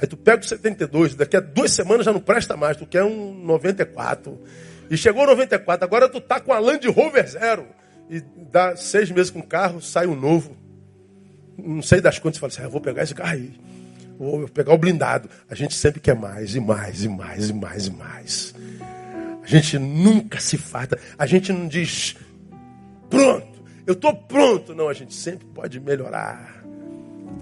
Aí 0.02 0.08
tu 0.08 0.18
pega 0.18 0.42
o 0.42 0.46
72. 0.46 1.16
Daqui 1.16 1.38
a 1.38 1.40
duas 1.40 1.72
semanas 1.72 2.06
já 2.06 2.12
não 2.12 2.20
presta 2.20 2.58
mais. 2.58 2.76
Tu 2.76 2.86
quer 2.86 3.04
um 3.04 3.34
94. 3.34 4.42
E 4.90 4.98
chegou 4.98 5.24
o 5.24 5.28
94. 5.28 5.86
Agora 5.86 6.10
tu 6.10 6.20
tá 6.20 6.40
com 6.40 6.52
a 6.52 6.60
Land 6.60 6.88
Rover 6.88 7.28
Zero. 7.30 7.68
E 8.10 8.22
dá 8.52 8.76
seis 8.76 9.12
meses 9.12 9.30
com 9.30 9.40
o 9.40 9.46
carro, 9.46 9.82
sai 9.82 10.08
um 10.08 10.16
novo. 10.16 10.58
Não 11.58 11.82
sei 11.82 12.02
das. 12.02 12.18
Você 12.18 12.40
fala 12.40 12.52
assim, 12.52 12.64
ah, 12.64 12.68
vou 12.68 12.82
pegar 12.82 13.04
esse 13.04 13.14
carro 13.14 13.34
aí. 13.34 13.54
Vou 14.18 14.48
pegar 14.50 14.74
o 14.74 14.78
blindado. 14.78 15.30
A 15.50 15.56
gente 15.56 15.76
sempre 15.76 16.02
quer 16.02 16.16
mais, 16.16 16.56
e 16.56 16.60
mais, 16.60 17.04
e 17.04 17.08
mais, 17.08 17.50
e 17.50 17.54
mais, 17.54 17.88
e 17.88 17.92
mais. 17.92 18.56
A 19.44 19.48
gente 19.48 19.78
nunca 19.78 20.40
se 20.40 20.58
farta. 20.58 21.00
A 21.18 21.26
gente 21.26 21.54
não 21.54 21.68
diz, 21.68 22.16
pronto 23.10 23.52
eu 23.86 23.94
estou 23.94 24.14
pronto. 24.14 24.74
Não, 24.74 24.88
a 24.88 24.94
gente 24.94 25.14
sempre 25.14 25.46
pode 25.48 25.80
melhorar. 25.80 26.61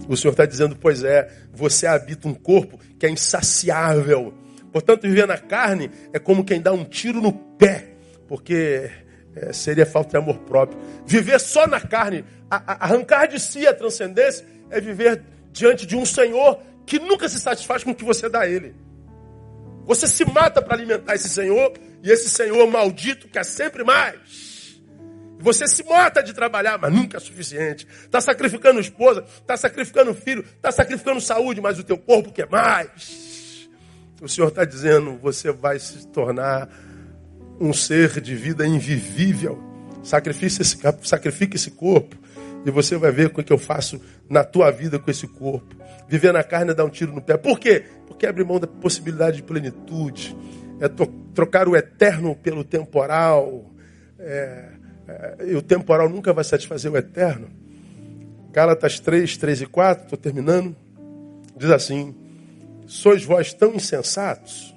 O 0.08 0.16
Senhor 0.18 0.32
está 0.32 0.45
dizendo, 0.45 0.76
pois 0.76 1.04
é, 1.04 1.30
você 1.54 1.86
habita 1.86 2.28
um 2.28 2.34
corpo 2.34 2.80
que 2.97 3.06
é 3.06 3.10
insaciável. 3.10 4.34
Portanto, 4.72 5.04
viver 5.04 5.28
na 5.28 5.38
carne 5.38 5.89
é 6.14 6.20
como 6.20 6.43
quem 6.43 6.62
dá 6.62 6.72
um 6.72 6.84
tiro 6.84 7.22
no 7.22 7.34
pé, 7.34 7.93
porque 8.28 8.89
é, 9.36 9.54
seria 9.54 9.86
falta 9.86 10.12
de 10.12 10.18
amor 10.18 10.39
próprio. 10.39 10.80
Viver 11.06 11.39
só 11.39 11.68
na 11.68 11.80
carne, 11.80 12.24
a, 12.50 12.74
a, 12.74 12.86
arrancar 12.86 13.28
de 13.28 13.39
si 13.39 13.68
a 13.68 13.74
transcendência, 13.74 14.45
é 14.70 14.80
viver 14.80 15.24
diante 15.52 15.86
de 15.86 15.95
um 15.95 16.06
Senhor 16.06 16.60
que 16.86 17.00
nunca 17.00 17.28
se 17.30 17.39
satisfaz 17.39 17.84
com 17.84 17.91
o 17.91 17.95
que 17.95 18.04
você 18.04 18.30
dá 18.30 18.41
a 18.41 18.47
Ele. 18.47 18.76
Você 19.86 20.08
se 20.08 20.26
mata 20.26 20.62
para 20.62 20.76
alimentar 20.76 21.16
esse 21.16 21.30
Senhor, 21.30 21.74
e 22.04 22.12
esse 22.12 22.30
Senhor 22.30 22.66
maldito 22.70 23.28
quer 23.28 23.43
sempre 23.43 23.84
mais. 23.84 24.49
Você 25.40 25.66
se 25.68 25.84
mata 25.84 26.22
de 26.22 26.34
trabalhar, 26.34 26.78
mas 26.78 26.94
nunca 26.94 27.18
é 27.18 27.20
suficiente. 27.20 27.88
Está 28.04 28.20
sacrificando 28.20 28.80
esposa, 28.80 29.24
está 29.42 29.56
sacrificando 29.56 30.14
filho, 30.14 30.44
está 30.44 30.70
sacrificando 30.70 31.22
saúde, 31.22 31.62
mas 31.62 31.80
o 31.80 31.84
teu 31.84 31.98
corpo 31.98 32.32
quer 32.32 32.50
mais. 32.50 33.70
O 34.22 34.28
Senhor 34.28 34.50
está 34.50 34.66
dizendo, 34.66 35.18
você 35.18 35.50
vai 35.50 35.80
se 35.80 36.06
tornar 36.08 36.70
um 37.58 37.72
ser 37.72 38.20
de 38.20 38.36
vida 38.36 38.68
invivível. 38.68 39.64
Sacrifique 40.04 40.62
esse, 40.62 40.78
sacrifique 41.04 41.56
esse 41.56 41.72
corpo 41.72 42.18
e 42.66 42.72
você 42.72 42.98
vai 42.98 43.12
ver 43.12 43.28
o 43.28 43.44
que 43.44 43.52
eu 43.52 43.58
faço 43.58 44.02
na 44.30 44.44
tua 44.44 44.72
vida 44.72 45.00
com 45.00 45.10
esse 45.10 45.26
corpo. 45.28 45.76
Viver 46.08 46.34
na 46.34 46.44
carne 46.44 46.72
é 46.72 46.74
dar 46.74 46.84
um 46.84 46.90
tiro 46.90 47.14
no 47.14 47.22
pé. 47.22 47.38
Por 47.38 47.60
quê? 47.60 47.86
Porque 48.08 48.26
abre 48.26 48.44
mão 48.44 48.60
da 48.60 48.68
possibilidade 48.68 49.38
de 49.38 49.44
plenitude. 49.44 50.36
É 50.82 50.90
trocar 51.34 51.68
o 51.68 51.76
eterno 51.76 52.36
pelo 52.36 52.64
temporal. 52.64 53.72
É, 54.18 54.79
e 55.45 55.55
o 55.55 55.62
temporal 55.62 56.10
nunca 56.10 56.34
vai 56.34 56.43
satisfazer 56.43 56.91
o 56.91 56.97
eterno. 56.97 57.47
Gálatas 58.51 58.99
3, 58.99 59.38
3 59.38 59.62
e 59.62 59.66
4, 59.66 60.03
estou 60.03 60.18
terminando. 60.18 60.76
Diz 61.55 61.70
assim: 61.70 62.16
Sois 62.88 63.24
vós 63.24 63.53
tão 63.53 63.74
insensatos? 63.76 64.74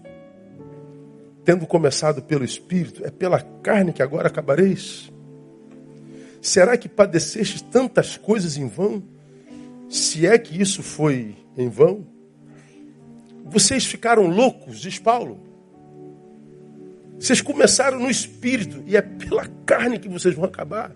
tendo 1.45 1.67
começado 1.67 2.23
pelo 2.23 2.45
Espírito, 2.45 3.05
é 3.05 3.11
pela 3.11 3.41
carne 3.41 3.93
que 3.93 4.03
agora 4.03 4.29
acabareis? 4.29 5.13
Será 6.41 6.77
que 6.77 6.89
padecestes 6.89 7.63
tantas 7.63 8.17
coisas 8.17 8.57
em 8.57 8.67
vão? 8.67 9.03
Se 9.89 10.27
é 10.27 10.39
que 10.39 10.61
isso 10.61 10.83
foi 10.83 11.37
em 11.57 11.69
vão? 11.69 12.07
Vocês 13.45 13.85
ficaram 13.85 14.27
loucos, 14.27 14.81
diz 14.81 14.99
Paulo. 14.99 15.41
Vocês 17.23 17.41
começaram 17.41 18.01
no 18.01 18.11
Espírito 18.11 18.83
e 18.87 18.97
é 18.97 19.03
pela 19.03 19.47
carne 19.65 19.99
que 19.99 20.09
vocês 20.09 20.35
vão 20.35 20.45
acabar. 20.45 20.91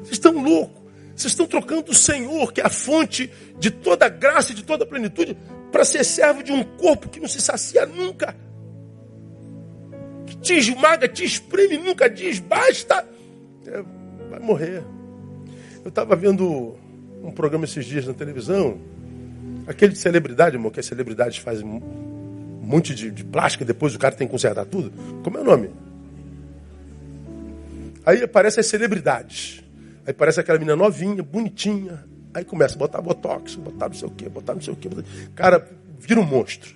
Vocês 0.00 0.12
estão 0.12 0.32
loucos. 0.32 0.80
Vocês 1.16 1.32
estão 1.32 1.46
trocando 1.46 1.90
o 1.90 1.94
Senhor, 1.94 2.52
que 2.52 2.60
é 2.60 2.66
a 2.66 2.70
fonte 2.70 3.30
de 3.58 3.70
toda 3.70 4.08
graça 4.08 4.52
e 4.52 4.54
de 4.54 4.62
toda 4.62 4.84
plenitude, 4.84 5.36
para 5.72 5.84
ser 5.84 6.04
servo 6.04 6.42
de 6.42 6.52
um 6.52 6.62
corpo 6.62 7.08
que 7.08 7.20
não 7.20 7.28
se 7.28 7.40
sacia 7.40 7.86
nunca 7.86 8.34
te 10.40 10.54
esmaga, 10.54 11.06
te 11.06 11.24
espreme, 11.24 11.76
nunca 11.76 12.08
diz 12.08 12.38
basta, 12.38 13.06
é, 13.66 13.84
vai 14.30 14.40
morrer. 14.40 14.82
Eu 15.84 15.88
estava 15.88 16.16
vendo 16.16 16.76
um 17.22 17.30
programa 17.30 17.64
esses 17.64 17.84
dias 17.84 18.06
na 18.06 18.14
televisão, 18.14 18.78
aquele 19.66 19.92
de 19.92 19.98
celebridade, 19.98 20.56
irmão, 20.56 20.70
que 20.70 20.80
as 20.80 20.86
celebridades 20.86 21.38
fazem 21.38 21.66
monte 22.70 22.94
de, 22.94 23.10
de 23.10 23.24
plástica, 23.24 23.64
depois 23.64 23.94
o 23.94 23.98
cara 23.98 24.14
tem 24.14 24.26
que 24.26 24.30
consertar 24.30 24.64
tudo. 24.64 24.92
Como 25.22 25.36
é 25.36 25.40
o 25.40 25.44
nome? 25.44 25.70
Aí 28.06 28.22
aparecem 28.22 28.60
as 28.60 28.66
celebridades. 28.66 29.62
Aí 30.06 30.14
parece 30.14 30.40
aquela 30.40 30.58
menina 30.58 30.76
novinha, 30.76 31.22
bonitinha. 31.22 32.04
Aí 32.32 32.44
começa 32.44 32.76
a 32.76 32.78
botar 32.78 33.00
botox, 33.00 33.56
botar 33.56 33.88
não 33.88 33.94
sei 33.94 34.08
o 34.08 34.10
quê, 34.10 34.28
botar 34.28 34.54
não 34.54 34.60
sei 34.60 34.72
o 34.72 34.76
quê. 34.76 34.88
Botar... 34.88 35.04
Cara, 35.34 35.68
vira 35.98 36.20
um 36.20 36.24
monstro. 36.24 36.70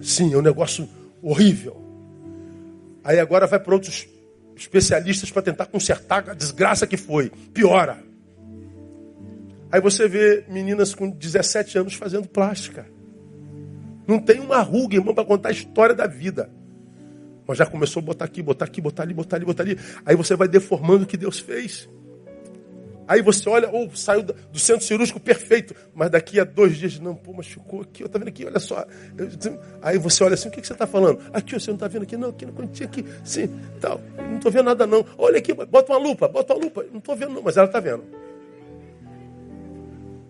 Sim, 0.00 0.32
é 0.32 0.36
um 0.36 0.42
negócio 0.42 0.88
horrível. 1.20 1.80
Aí 3.04 3.18
agora 3.18 3.46
vai 3.46 3.58
para 3.58 3.74
outros 3.74 4.06
especialistas 4.56 5.30
para 5.30 5.42
tentar 5.42 5.66
consertar 5.66 6.30
a 6.30 6.34
desgraça 6.34 6.86
que 6.86 6.96
foi. 6.96 7.30
Piora. 7.52 8.02
Aí 9.70 9.80
você 9.80 10.06
vê 10.06 10.44
meninas 10.48 10.94
com 10.94 11.08
17 11.08 11.78
anos 11.78 11.94
fazendo 11.94 12.28
plástica. 12.28 12.86
Não 14.06 14.18
tem 14.18 14.40
uma 14.40 14.60
ruga, 14.60 14.96
irmão, 14.96 15.14
para 15.14 15.24
contar 15.24 15.50
a 15.50 15.52
história 15.52 15.94
da 15.94 16.06
vida. 16.06 16.50
Mas 17.46 17.58
já 17.58 17.66
começou 17.66 18.00
a 18.00 18.04
botar 18.04 18.24
aqui, 18.24 18.42
botar 18.42 18.64
aqui, 18.64 18.80
botar 18.80 19.02
ali, 19.02 19.14
botar 19.14 19.36
ali, 19.36 19.44
botar 19.44 19.62
ali. 19.62 19.78
Aí 20.04 20.16
você 20.16 20.36
vai 20.36 20.48
deformando 20.48 21.04
o 21.04 21.06
que 21.06 21.16
Deus 21.16 21.38
fez. 21.38 21.88
Aí 23.06 23.20
você 23.20 23.48
olha, 23.48 23.68
ou 23.68 23.88
oh, 23.88 23.96
saiu 23.96 24.22
do 24.22 24.58
centro 24.58 24.86
cirúrgico 24.86 25.18
perfeito, 25.18 25.74
mas 25.92 26.08
daqui 26.10 26.38
a 26.38 26.44
dois 26.44 26.76
dias, 26.76 26.98
não, 27.00 27.14
pô, 27.14 27.32
mas 27.32 27.46
ficou 27.46 27.80
aqui, 27.82 28.02
eu 28.02 28.08
tá 28.08 28.18
vendo 28.18 28.28
aqui, 28.28 28.46
olha 28.46 28.60
só. 28.60 28.86
Aí 29.82 29.98
você 29.98 30.22
olha 30.22 30.34
assim, 30.34 30.48
o 30.48 30.52
que, 30.52 30.60
que 30.60 30.66
você 30.66 30.72
está 30.72 30.86
falando? 30.86 31.18
Aqui, 31.32 31.52
você 31.52 31.70
não 31.70 31.74
está 31.74 31.88
vendo 31.88 32.04
aqui? 32.04 32.16
Não, 32.16 32.30
aqui 32.30 32.46
no 32.46 32.52
cantinho, 32.52 32.88
aqui, 32.88 33.04
sim, 33.24 33.48
tal. 33.80 34.00
Não 34.16 34.36
estou 34.36 34.52
vendo 34.52 34.66
nada 34.66 34.86
não. 34.86 35.04
Olha 35.18 35.38
aqui, 35.38 35.52
bota 35.52 35.92
uma 35.92 35.98
lupa, 35.98 36.28
bota 36.28 36.54
uma 36.54 36.64
lupa. 36.64 36.86
Não 36.90 36.98
estou 36.98 37.16
vendo 37.16 37.32
não, 37.32 37.42
mas 37.42 37.56
ela 37.56 37.66
está 37.66 37.80
vendo. 37.80 38.04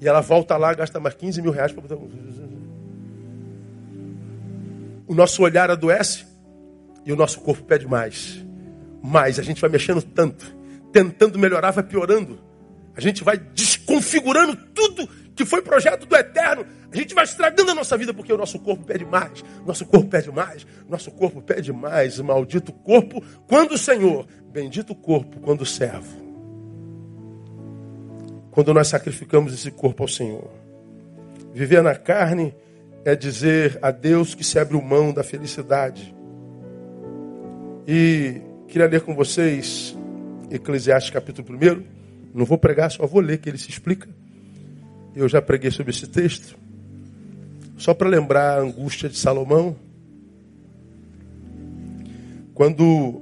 E 0.01 0.09
ela 0.09 0.21
volta 0.21 0.57
lá, 0.57 0.75
gasta 0.75 0.99
mais 0.99 1.15
15 1.15 1.43
mil 1.43 1.53
reais 1.53 1.73
para 1.73 1.83
botar. 1.83 1.97
O 5.13 5.15
nosso 5.15 5.43
olhar 5.43 5.71
adoece 5.71 6.25
e 7.05 7.13
o 7.13 7.17
nosso 7.17 7.39
corpo 7.43 7.63
pede 7.65 7.87
mais. 7.87 8.43
Mais, 9.03 9.39
a 9.39 9.43
gente 9.43 9.61
vai 9.61 9.69
mexendo 9.69 10.01
tanto, 10.01 10.57
tentando 10.91 11.39
melhorar, 11.39 11.71
vai 11.71 11.85
piorando. 11.85 12.39
A 12.97 13.01
gente 13.03 13.23
vai 13.23 13.37
desconfigurando 13.37 14.57
tudo 14.75 15.07
que 15.37 15.45
foi 15.45 15.61
projeto 15.61 16.07
do 16.07 16.17
eterno. 16.17 16.65
A 16.91 16.97
gente 16.97 17.15
vai 17.15 17.25
estragando 17.25 17.73
a 17.73 17.75
nossa 17.75 17.95
vida 17.95 18.15
porque 18.15 18.33
o 18.33 18.39
nosso 18.39 18.59
corpo 18.59 18.87
pede 18.87 19.05
mais. 19.05 19.45
Nosso 19.67 19.85
corpo 19.85 20.09
pede 20.09 20.33
mais. 20.33 20.67
Nosso 20.89 21.11
corpo 21.11 21.43
pede 21.43 21.75
mais. 21.75 22.19
Maldito 22.19 22.73
corpo 22.73 23.23
quando 23.47 23.73
o 23.73 23.79
Senhor. 23.79 24.27
Bendito 24.51 24.95
corpo 24.95 25.41
quando 25.41 25.61
o 25.61 25.67
servo. 25.67 26.17
Quando 28.51 28.73
nós 28.73 28.89
sacrificamos 28.89 29.53
esse 29.53 29.71
corpo 29.71 30.05
ao 30.05 30.09
Senhor. 30.09 30.51
Viver 31.53 31.83
na 31.83 31.95
carne 31.95 32.55
é 33.05 33.17
dizer 33.17 33.79
a 33.83 33.91
Deus 33.91 34.35
que 34.35 34.45
se 34.45 34.59
abre 34.59 34.81
mão 34.81 35.13
da 35.13 35.23
felicidade. 35.23 36.15
E 37.87 38.41
queria 38.69 38.87
ler 38.87 39.01
com 39.01 39.15
vocês 39.15 39.97
Eclesiastes 40.51 41.11
capítulo 41.11 41.59
1. 41.59 41.83
Não 42.35 42.45
vou 42.45 42.57
pregar, 42.57 42.91
só 42.91 43.07
vou 43.07 43.21
ler 43.21 43.39
que 43.39 43.49
ele 43.49 43.59
se 43.59 43.69
explica. 43.69 44.09
Eu 45.15 45.29
já 45.29 45.43
preguei 45.43 45.71
sobre 45.71 45.91
esse 45.91 46.07
texto. 46.07 46.57
Só 47.77 47.93
para 47.93 48.09
lembrar 48.09 48.59
a 48.59 48.61
angústia 48.61 49.09
de 49.09 49.17
Salomão. 49.19 49.77
Quando 52.55 53.21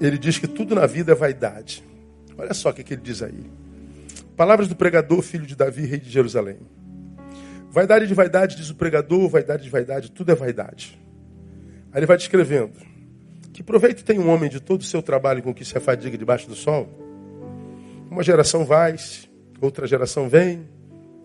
ele 0.00 0.18
diz 0.18 0.38
que 0.38 0.46
tudo 0.46 0.74
na 0.74 0.86
vida 0.86 1.12
é 1.12 1.14
vaidade. 1.14 1.82
Olha 2.36 2.52
só 2.52 2.70
o 2.70 2.74
que, 2.74 2.84
que 2.84 2.94
ele 2.94 3.02
diz 3.02 3.22
aí. 3.22 3.44
Palavras 4.36 4.68
do 4.68 4.76
pregador, 4.76 5.22
filho 5.22 5.46
de 5.46 5.54
Davi, 5.54 5.86
rei 5.86 5.98
de 5.98 6.10
Jerusalém. 6.10 6.58
Vaidade 7.74 8.06
de 8.06 8.14
vaidade, 8.14 8.54
diz 8.54 8.70
o 8.70 8.76
pregador, 8.76 9.28
vaidade 9.28 9.64
de 9.64 9.68
vaidade, 9.68 10.08
tudo 10.08 10.30
é 10.30 10.34
vaidade. 10.36 10.96
Aí 11.90 11.98
ele 11.98 12.06
vai 12.06 12.16
descrevendo. 12.16 12.74
Que 13.52 13.64
proveito 13.64 14.04
tem 14.04 14.16
um 14.16 14.30
homem 14.30 14.48
de 14.48 14.60
todo 14.60 14.82
o 14.82 14.84
seu 14.84 15.02
trabalho 15.02 15.42
com 15.42 15.52
que 15.52 15.64
se 15.64 15.76
afadiga 15.76 16.16
debaixo 16.16 16.46
do 16.48 16.54
sol? 16.54 16.88
Uma 18.08 18.22
geração 18.22 18.64
vai, 18.64 18.94
outra 19.60 19.88
geração 19.88 20.28
vem, 20.28 20.68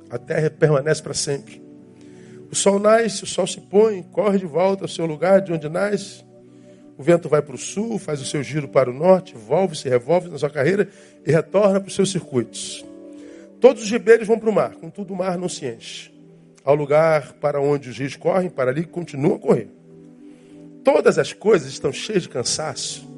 a 0.10 0.18
terra 0.18 0.50
permanece 0.50 1.04
para 1.04 1.14
sempre. 1.14 1.62
O 2.52 2.56
sol 2.56 2.80
nasce, 2.80 3.26
o 3.26 3.28
sol 3.28 3.46
se 3.46 3.62
põe, 3.62 4.02
corre 4.02 4.40
de 4.40 4.48
volta 4.48 4.86
ao 4.86 4.90
seu 4.90 5.06
lugar 5.06 5.42
de 5.42 5.54
onde 5.54 5.70
nasce. 5.70 6.26
O 6.98 7.04
vento 7.04 7.30
vai 7.30 7.44
para 7.44 7.54
o 7.54 7.60
sul, 7.60 8.00
faz 8.00 8.20
o 8.24 8.26
seu 8.26 8.42
giro 8.42 8.68
para 8.68 8.90
o 8.90 8.94
norte, 8.94 9.36
volve-se, 9.36 9.88
revolve 9.88 10.30
na 10.30 10.40
sua 10.40 10.50
carreira 10.50 10.90
e 11.24 11.32
retorna 11.32 11.80
para 11.80 11.90
os 11.90 11.94
seus 11.94 12.12
circuitos. 12.12 12.84
Todos 13.62 13.84
os 13.84 13.92
ribeiros 13.92 14.26
vão 14.28 14.40
para 14.40 14.50
o 14.50 14.54
mar, 14.54 14.74
contudo 14.78 15.14
o 15.14 15.16
mar 15.16 15.38
não 15.38 15.48
se 15.48 15.68
enche. 15.68 16.18
Ao 16.70 16.76
lugar 16.76 17.34
para 17.34 17.60
onde 17.60 17.90
os 17.90 17.98
rios 17.98 18.16
correm, 18.16 18.48
para 18.48 18.70
ali 18.70 18.86
continuam 18.86 19.38
a 19.38 19.40
correr. 19.40 19.70
Todas 20.84 21.18
as 21.18 21.34
coisas 21.34 21.68
estão 21.70 21.92
cheias 21.92 22.24
de 22.24 22.30
cansaço 22.30 23.10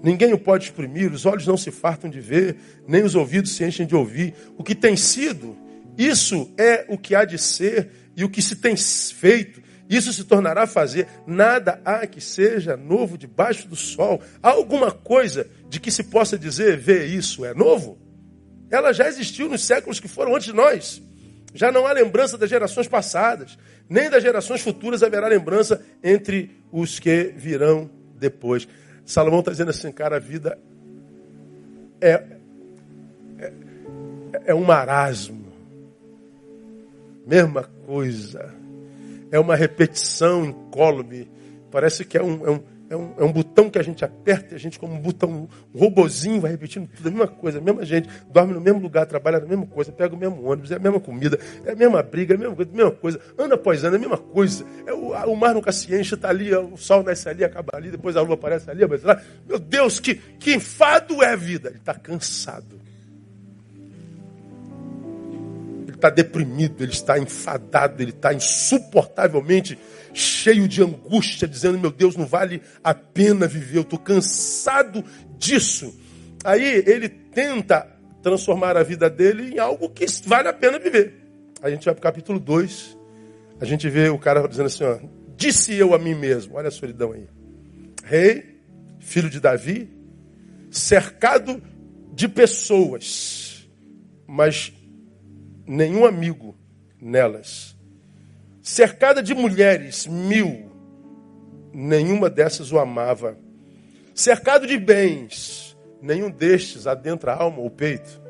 Ninguém 0.00 0.32
o 0.34 0.38
pode 0.38 0.66
exprimir, 0.66 1.10
os 1.10 1.24
olhos 1.24 1.44
não 1.44 1.56
se 1.56 1.70
fartam 1.70 2.08
de 2.10 2.20
ver, 2.20 2.56
nem 2.86 3.02
os 3.02 3.14
ouvidos 3.14 3.56
se 3.56 3.64
enchem 3.64 3.86
de 3.86 3.96
ouvir. 3.96 4.34
O 4.56 4.62
que 4.62 4.74
tem 4.74 4.96
sido, 4.96 5.56
isso 5.98 6.52
é 6.58 6.84
o 6.88 6.96
que 6.98 7.14
há 7.14 7.24
de 7.24 7.38
ser 7.38 7.90
e 8.14 8.22
o 8.22 8.28
que 8.28 8.42
se 8.42 8.54
tem 8.54 8.76
feito. 8.76 9.60
Isso 9.88 10.12
se 10.12 10.22
tornará 10.22 10.66
fazer. 10.66 11.08
Nada 11.26 11.80
há 11.86 12.06
que 12.06 12.20
seja 12.20 12.76
novo 12.76 13.18
debaixo 13.18 13.66
do 13.66 13.74
sol. 13.74 14.20
Há 14.42 14.50
alguma 14.50 14.92
coisa 14.92 15.48
de 15.68 15.80
que 15.80 15.90
se 15.90 16.04
possa 16.04 16.38
dizer, 16.38 16.76
vê 16.76 17.06
isso, 17.06 17.44
é 17.44 17.54
novo? 17.54 17.98
Ela 18.70 18.92
já 18.92 19.08
existiu 19.08 19.48
nos 19.48 19.64
séculos 19.64 19.98
que 19.98 20.06
foram 20.06 20.36
antes 20.36 20.48
de 20.48 20.52
nós. 20.52 21.02
Já 21.54 21.70
não 21.70 21.86
há 21.86 21.92
lembrança 21.92 22.36
das 22.36 22.50
gerações 22.50 22.88
passadas, 22.88 23.56
nem 23.88 24.10
das 24.10 24.22
gerações 24.22 24.60
futuras 24.60 25.04
haverá 25.04 25.28
lembrança 25.28 25.80
entre 26.02 26.50
os 26.72 26.98
que 26.98 27.32
virão 27.36 27.88
depois. 28.18 28.66
Salomão 29.06 29.38
está 29.38 29.52
dizendo 29.52 29.70
assim, 29.70 29.92
cara, 29.92 30.16
a 30.16 30.18
vida 30.18 30.58
é, 32.00 32.24
é, 33.38 33.52
é 34.46 34.54
um 34.54 34.64
marasmo. 34.64 35.52
Mesma 37.24 37.62
coisa. 37.86 38.52
É 39.30 39.38
uma 39.38 39.54
repetição 39.54 40.44
incólume. 40.44 41.30
Parece 41.70 42.04
que 42.04 42.18
é 42.18 42.22
um, 42.22 42.46
é 42.46 42.50
um, 42.50 42.62
é 42.88 42.96
um, 42.96 43.14
é 43.18 43.24
um 43.24 43.32
botão 43.32 43.70
que 43.70 43.78
a 43.78 43.82
gente 43.82 44.04
aperta 44.04 44.54
e 44.54 44.56
a 44.56 44.58
gente, 44.58 44.78
como 44.78 44.94
um 44.94 45.00
botão, 45.00 45.48
um 45.74 45.78
robozinho, 45.78 46.40
vai 46.40 46.50
repetindo 46.50 46.88
tudo, 46.88 47.08
a 47.08 47.10
mesma 47.10 47.28
coisa, 47.28 47.58
a 47.58 47.60
mesma 47.60 47.84
gente, 47.84 48.08
dorme 48.30 48.52
no 48.52 48.60
mesmo 48.60 48.80
lugar, 48.80 49.06
trabalha 49.06 49.40
na 49.40 49.46
mesma 49.46 49.66
coisa, 49.66 49.90
pega 49.90 50.14
o 50.14 50.18
mesmo 50.18 50.44
ônibus, 50.44 50.70
é 50.70 50.76
a 50.76 50.78
mesma 50.78 51.00
comida, 51.00 51.38
é 51.64 51.72
a 51.72 51.76
mesma 51.76 52.02
briga, 52.02 52.34
é 52.34 52.36
a 52.36 52.38
mesma 52.38 52.54
coisa, 52.54 52.70
a 52.70 52.76
mesma 52.76 52.92
coisa, 52.92 53.20
ano 53.38 53.54
após 53.54 53.84
ano, 53.84 53.94
é 53.94 53.98
a 53.98 54.00
mesma 54.00 54.18
coisa. 54.18 54.66
É 54.86 54.92
o, 54.92 55.32
o 55.32 55.36
mar 55.36 55.54
nunca 55.54 55.72
se 55.72 55.94
enche, 55.94 56.14
está 56.14 56.28
ali, 56.28 56.54
o 56.54 56.76
sol 56.76 57.02
nasce 57.02 57.28
ali, 57.28 57.44
acaba 57.44 57.70
ali, 57.74 57.90
depois 57.90 58.16
a 58.16 58.22
lua 58.22 58.34
aparece 58.34 58.70
ali, 58.70 58.84
aparece 58.84 59.06
lá. 59.06 59.20
Meu 59.46 59.58
Deus, 59.58 59.98
que, 59.98 60.14
que 60.14 60.54
enfado 60.54 61.22
é 61.22 61.32
a 61.32 61.36
vida! 61.36 61.68
Ele 61.70 61.78
está 61.78 61.94
cansado. 61.94 62.80
Ele 65.94 65.98
está 65.98 66.10
deprimido, 66.10 66.82
ele 66.82 66.92
está 66.92 67.18
enfadado, 67.18 68.02
ele 68.02 68.10
está 68.10 68.34
insuportavelmente 68.34 69.78
cheio 70.12 70.66
de 70.66 70.82
angústia, 70.82 71.46
dizendo: 71.46 71.78
Meu 71.78 71.92
Deus, 71.92 72.16
não 72.16 72.26
vale 72.26 72.60
a 72.82 72.92
pena 72.92 73.46
viver, 73.46 73.78
eu 73.78 73.82
estou 73.82 73.98
cansado 73.98 75.04
disso. 75.38 75.94
Aí 76.44 76.82
ele 76.86 77.08
tenta 77.08 77.86
transformar 78.22 78.76
a 78.76 78.82
vida 78.82 79.08
dele 79.08 79.54
em 79.54 79.58
algo 79.58 79.88
que 79.88 80.04
vale 80.26 80.48
a 80.48 80.52
pena 80.52 80.78
viver. 80.78 81.14
A 81.62 81.70
gente 81.70 81.84
vai 81.84 81.94
para 81.94 82.00
o 82.00 82.02
capítulo 82.02 82.40
2, 82.40 82.98
a 83.60 83.64
gente 83.64 83.88
vê 83.88 84.08
o 84.08 84.18
cara 84.18 84.46
dizendo 84.48 84.66
assim: 84.66 84.84
ó, 84.84 84.98
Disse 85.36 85.74
eu 85.74 85.94
a 85.94 85.98
mim 85.98 86.14
mesmo, 86.14 86.56
olha 86.56 86.68
a 86.68 86.72
solidão 86.72 87.12
aí. 87.12 87.26
Rei, 88.04 88.60
filho 88.98 89.30
de 89.30 89.40
Davi, 89.40 89.88
cercado 90.70 91.62
de 92.12 92.28
pessoas, 92.28 93.68
mas 94.26 94.72
nenhum 95.66 96.04
amigo 96.04 96.56
nelas 97.00 97.74
cercada 98.64 99.22
de 99.22 99.34
mulheres, 99.34 100.06
mil, 100.06 100.72
nenhuma 101.70 102.30
dessas 102.30 102.72
o 102.72 102.78
amava. 102.78 103.36
Cercado 104.14 104.66
de 104.66 104.78
bens, 104.78 105.76
nenhum 106.00 106.30
destes 106.30 106.86
adentra 106.86 107.32
a 107.32 107.42
alma 107.42 107.58
ou 107.58 107.68
peito. 107.68 108.22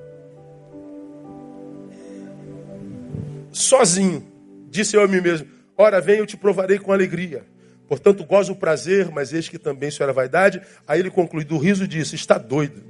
Sozinho, 3.53 4.27
disse 4.69 4.97
eu 4.97 5.03
a 5.03 5.07
mim 5.07 5.21
mesmo: 5.21 5.47
Ora, 5.77 6.01
vem, 6.01 6.19
eu 6.19 6.27
te 6.27 6.37
provarei 6.37 6.81
com 6.81 6.93
alegria. 6.93 7.45
Portanto, 7.87 8.25
gozo 8.25 8.55
o 8.55 8.57
prazer, 8.57 9.11
mas 9.13 9.33
eis 9.33 9.49
que 9.49 9.59
também 9.59 9.91
isso 9.91 10.03
era 10.03 10.13
vaidade. 10.13 10.61
Aí 10.89 10.99
ele 10.99 11.11
conclui: 11.11 11.45
do 11.45 11.59
riso 11.59 11.87
disse: 11.87 12.17
Está 12.17 12.39
doido. 12.39 12.83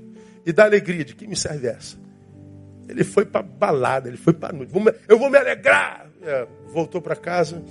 E 0.47 0.53
da 0.53 0.65
alegria, 0.65 1.05
de 1.05 1.15
que 1.15 1.27
me 1.27 1.37
serve 1.37 1.67
essa? 1.69 1.99
Ele 2.89 3.05
foi 3.05 3.25
para 3.25 3.43
balada, 3.43 4.09
ele 4.09 4.17
foi 4.17 4.33
para 4.33 4.53
noite. 4.53 4.73
Eu 5.09 5.19
vou 5.19 5.31
me 5.31 5.39
alegrar. 5.39 6.07
É, 6.23 6.47
voltou 6.73 7.03
para 7.03 7.15
casa, 7.15 7.63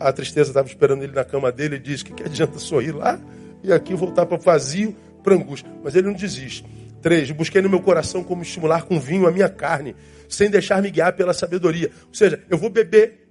a 0.00 0.12
tristeza 0.12 0.50
estava 0.50 0.66
esperando 0.66 1.02
ele 1.02 1.12
na 1.12 1.24
cama 1.24 1.52
dele 1.52 1.76
e 1.76 1.78
disse: 1.78 2.04
que, 2.04 2.12
que 2.12 2.22
adianta 2.22 2.58
sorrir 2.58 2.92
lá 2.92 3.20
e 3.62 3.72
aqui 3.72 3.94
voltar 3.94 4.26
para 4.26 4.36
vazio, 4.36 4.96
para 5.22 5.34
angústia. 5.34 5.70
Mas 5.82 5.94
ele 5.94 6.06
não 6.06 6.14
desiste. 6.14 6.64
Três, 7.00 7.30
busquei 7.30 7.60
no 7.60 7.68
meu 7.68 7.80
coração 7.80 8.22
como 8.22 8.42
estimular 8.42 8.84
com 8.84 8.98
vinho 8.98 9.26
a 9.26 9.30
minha 9.32 9.48
carne, 9.48 9.96
sem 10.28 10.48
deixar-me 10.48 10.90
guiar 10.90 11.14
pela 11.14 11.32
sabedoria. 11.32 11.90
Ou 12.08 12.14
seja, 12.14 12.42
eu 12.48 12.56
vou 12.56 12.70
beber, 12.70 13.28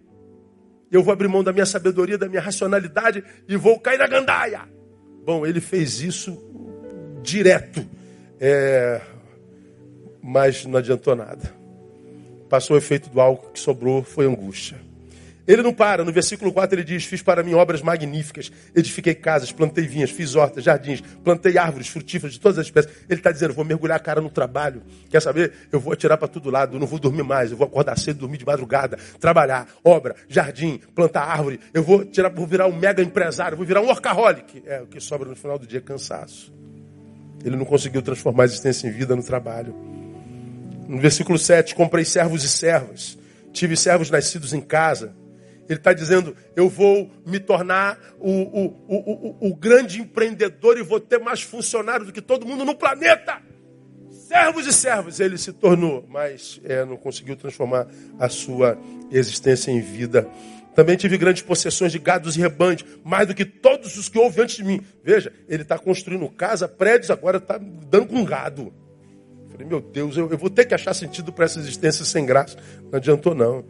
eu 0.91 1.01
vou 1.01 1.13
abrir 1.13 1.27
mão 1.27 1.43
da 1.43 1.53
minha 1.53 1.65
sabedoria, 1.65 2.17
da 2.17 2.27
minha 2.27 2.41
racionalidade 2.41 3.23
e 3.47 3.55
vou 3.55 3.79
cair 3.79 3.97
na 3.97 4.07
gandaia. 4.07 4.61
Bom, 5.25 5.45
ele 5.45 5.61
fez 5.61 6.01
isso 6.01 6.37
direto. 7.23 7.85
É, 8.39 8.99
mas 10.21 10.65
não 10.65 10.77
adiantou 10.77 11.15
nada. 11.15 11.53
Passou 12.49 12.75
o 12.75 12.77
efeito 12.77 13.09
do 13.09 13.21
álcool 13.21 13.51
que 13.51 13.59
sobrou, 13.59 14.03
foi 14.03 14.25
angústia. 14.25 14.77
Ele 15.47 15.63
não 15.63 15.73
para, 15.73 16.05
no 16.05 16.11
versículo 16.13 16.51
4 16.53 16.75
ele 16.75 16.83
diz: 16.83 17.03
Fiz 17.03 17.21
para 17.21 17.43
mim 17.43 17.53
obras 17.53 17.81
magníficas, 17.81 18.51
edifiquei 18.75 19.15
casas, 19.15 19.51
plantei 19.51 19.85
vinhas, 19.85 20.11
fiz 20.11 20.35
hortas, 20.35 20.63
jardins, 20.63 21.01
plantei 21.23 21.57
árvores 21.57 21.87
frutíferas 21.87 22.33
de 22.33 22.39
todas 22.39 22.59
as 22.59 22.67
espécies. 22.67 22.91
Ele 23.09 23.19
está 23.19 23.31
dizendo: 23.31 23.53
Vou 23.53 23.65
mergulhar 23.65 23.97
a 23.97 23.99
cara 23.99 24.21
no 24.21 24.29
trabalho. 24.29 24.83
Quer 25.09 25.21
saber? 25.21 25.51
Eu 25.71 25.79
vou 25.79 25.93
atirar 25.93 26.17
para 26.17 26.27
todo 26.27 26.49
lado, 26.49 26.79
não 26.79 26.85
vou 26.85 26.99
dormir 26.99 27.23
mais, 27.23 27.51
eu 27.51 27.57
vou 27.57 27.65
acordar 27.65 27.97
cedo, 27.97 28.19
dormir 28.19 28.37
de 28.37 28.45
madrugada, 28.45 28.97
trabalhar, 29.19 29.67
obra, 29.83 30.15
jardim, 30.29 30.79
plantar 30.93 31.23
árvore. 31.23 31.59
Eu 31.73 31.83
vou, 31.83 32.05
tirar, 32.05 32.29
vou 32.29 32.45
virar 32.45 32.67
um 32.67 32.75
mega 32.75 33.01
empresário, 33.01 33.57
vou 33.57 33.65
virar 33.65 33.81
um 33.81 33.87
workaholic. 33.87 34.63
É 34.65 34.81
o 34.81 34.87
que 34.87 34.99
sobra 34.99 35.27
no 35.27 35.35
final 35.35 35.57
do 35.57 35.65
dia: 35.65 35.81
cansaço. 35.81 36.53
Ele 37.43 37.55
não 37.55 37.65
conseguiu 37.65 38.01
transformar 38.01 38.43
a 38.43 38.45
existência 38.45 38.87
em 38.87 38.91
vida 38.91 39.15
no 39.15 39.23
trabalho. 39.23 39.75
No 40.87 40.99
versículo 40.99 41.37
7, 41.37 41.75
comprei 41.75 42.03
servos 42.03 42.43
e 42.43 42.49
servas, 42.49 43.17
tive 43.53 43.77
servos 43.77 44.09
nascidos 44.09 44.53
em 44.53 44.61
casa. 44.61 45.15
Ele 45.69 45.79
está 45.79 45.93
dizendo: 45.93 46.35
eu 46.55 46.67
vou 46.67 47.09
me 47.25 47.39
tornar 47.39 47.97
o, 48.19 48.29
o, 48.29 48.65
o, 48.87 49.47
o, 49.49 49.55
grande 49.55 50.01
empreendedor 50.01 50.77
e 50.77 50.83
vou 50.83 50.99
ter 50.99 51.19
mais 51.19 51.41
funcionários 51.41 52.07
do 52.07 52.13
que 52.13 52.21
todo 52.21 52.45
mundo 52.45 52.65
no 52.65 52.75
planeta. 52.75 53.41
Servos 54.11 54.65
e 54.65 54.73
servas 54.73 55.19
ele 55.19 55.37
se 55.37 55.53
tornou, 55.53 56.05
mas 56.09 56.59
é, 56.63 56.83
não 56.83 56.97
conseguiu 56.97 57.35
transformar 57.35 57.87
a 58.19 58.27
sua 58.27 58.77
existência 59.11 59.71
em 59.71 59.81
vida. 59.81 60.27
Também 60.75 60.95
tive 60.95 61.17
grandes 61.17 61.41
possessões 61.41 61.91
de 61.91 61.99
gados 61.99 62.37
e 62.37 62.39
rebanhos, 62.39 62.85
mais 63.03 63.27
do 63.27 63.35
que 63.35 63.43
todos 63.43 63.97
os 63.97 64.07
que 64.07 64.17
houve 64.17 64.41
antes 64.41 64.55
de 64.55 64.63
mim. 64.63 64.81
Veja, 65.03 65.31
ele 65.47 65.63
está 65.63 65.77
construindo 65.77 66.27
casa, 66.29 66.67
prédios, 66.67 67.11
agora 67.11 67.37
está 67.37 67.57
dando 67.57 68.07
com 68.07 68.23
gado. 68.23 68.73
Falei, 69.61 69.67
meu 69.67 69.81
Deus, 69.81 70.17
eu, 70.17 70.29
eu 70.29 70.37
vou 70.37 70.49
ter 70.49 70.65
que 70.65 70.73
achar 70.73 70.93
sentido 70.93 71.31
para 71.31 71.45
essa 71.45 71.59
existência 71.59 72.03
sem 72.03 72.25
graça. 72.25 72.57
Não 72.91 72.97
adiantou, 72.97 73.35
não. 73.35 73.63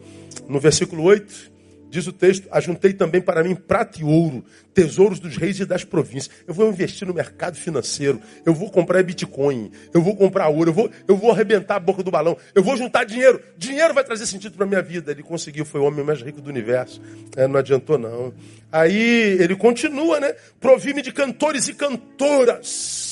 No 0.47 0.59
versículo 0.59 1.03
8, 1.03 1.51
diz 1.89 2.07
o 2.07 2.13
texto: 2.13 2.47
Ajuntei 2.51 2.93
também 2.93 3.21
para 3.21 3.43
mim 3.43 3.55
prata 3.55 3.99
e 3.99 4.03
ouro, 4.03 4.43
tesouros 4.73 5.19
dos 5.19 5.35
reis 5.35 5.59
e 5.59 5.65
das 5.65 5.83
províncias. 5.83 6.33
Eu 6.47 6.53
vou 6.53 6.69
investir 6.69 7.05
no 7.05 7.13
mercado 7.13 7.57
financeiro, 7.57 8.21
eu 8.45 8.53
vou 8.53 8.71
comprar 8.71 9.03
Bitcoin, 9.03 9.71
eu 9.93 10.01
vou 10.01 10.15
comprar 10.15 10.47
ouro, 10.47 10.69
eu 10.69 10.73
vou, 10.73 10.89
eu 11.07 11.17
vou 11.17 11.31
arrebentar 11.31 11.75
a 11.75 11.79
boca 11.79 12.01
do 12.01 12.11
balão, 12.11 12.37
eu 12.55 12.63
vou 12.63 12.77
juntar 12.77 13.03
dinheiro. 13.03 13.41
Dinheiro 13.57 13.93
vai 13.93 14.03
trazer 14.03 14.25
sentido 14.25 14.55
para 14.55 14.65
a 14.65 14.69
minha 14.69 14.81
vida. 14.81 15.11
Ele 15.11 15.23
conseguiu, 15.23 15.65
foi 15.65 15.81
o 15.81 15.83
homem 15.83 16.05
mais 16.05 16.21
rico 16.21 16.41
do 16.41 16.49
universo. 16.49 17.01
É, 17.35 17.47
não 17.47 17.59
adiantou, 17.59 17.97
não. 17.97 18.33
Aí 18.71 19.37
ele 19.39 19.55
continua, 19.55 20.19
né? 20.19 20.33
Provi-me 20.59 21.01
de 21.01 21.11
cantores 21.11 21.67
e 21.67 21.73
cantoras 21.73 23.10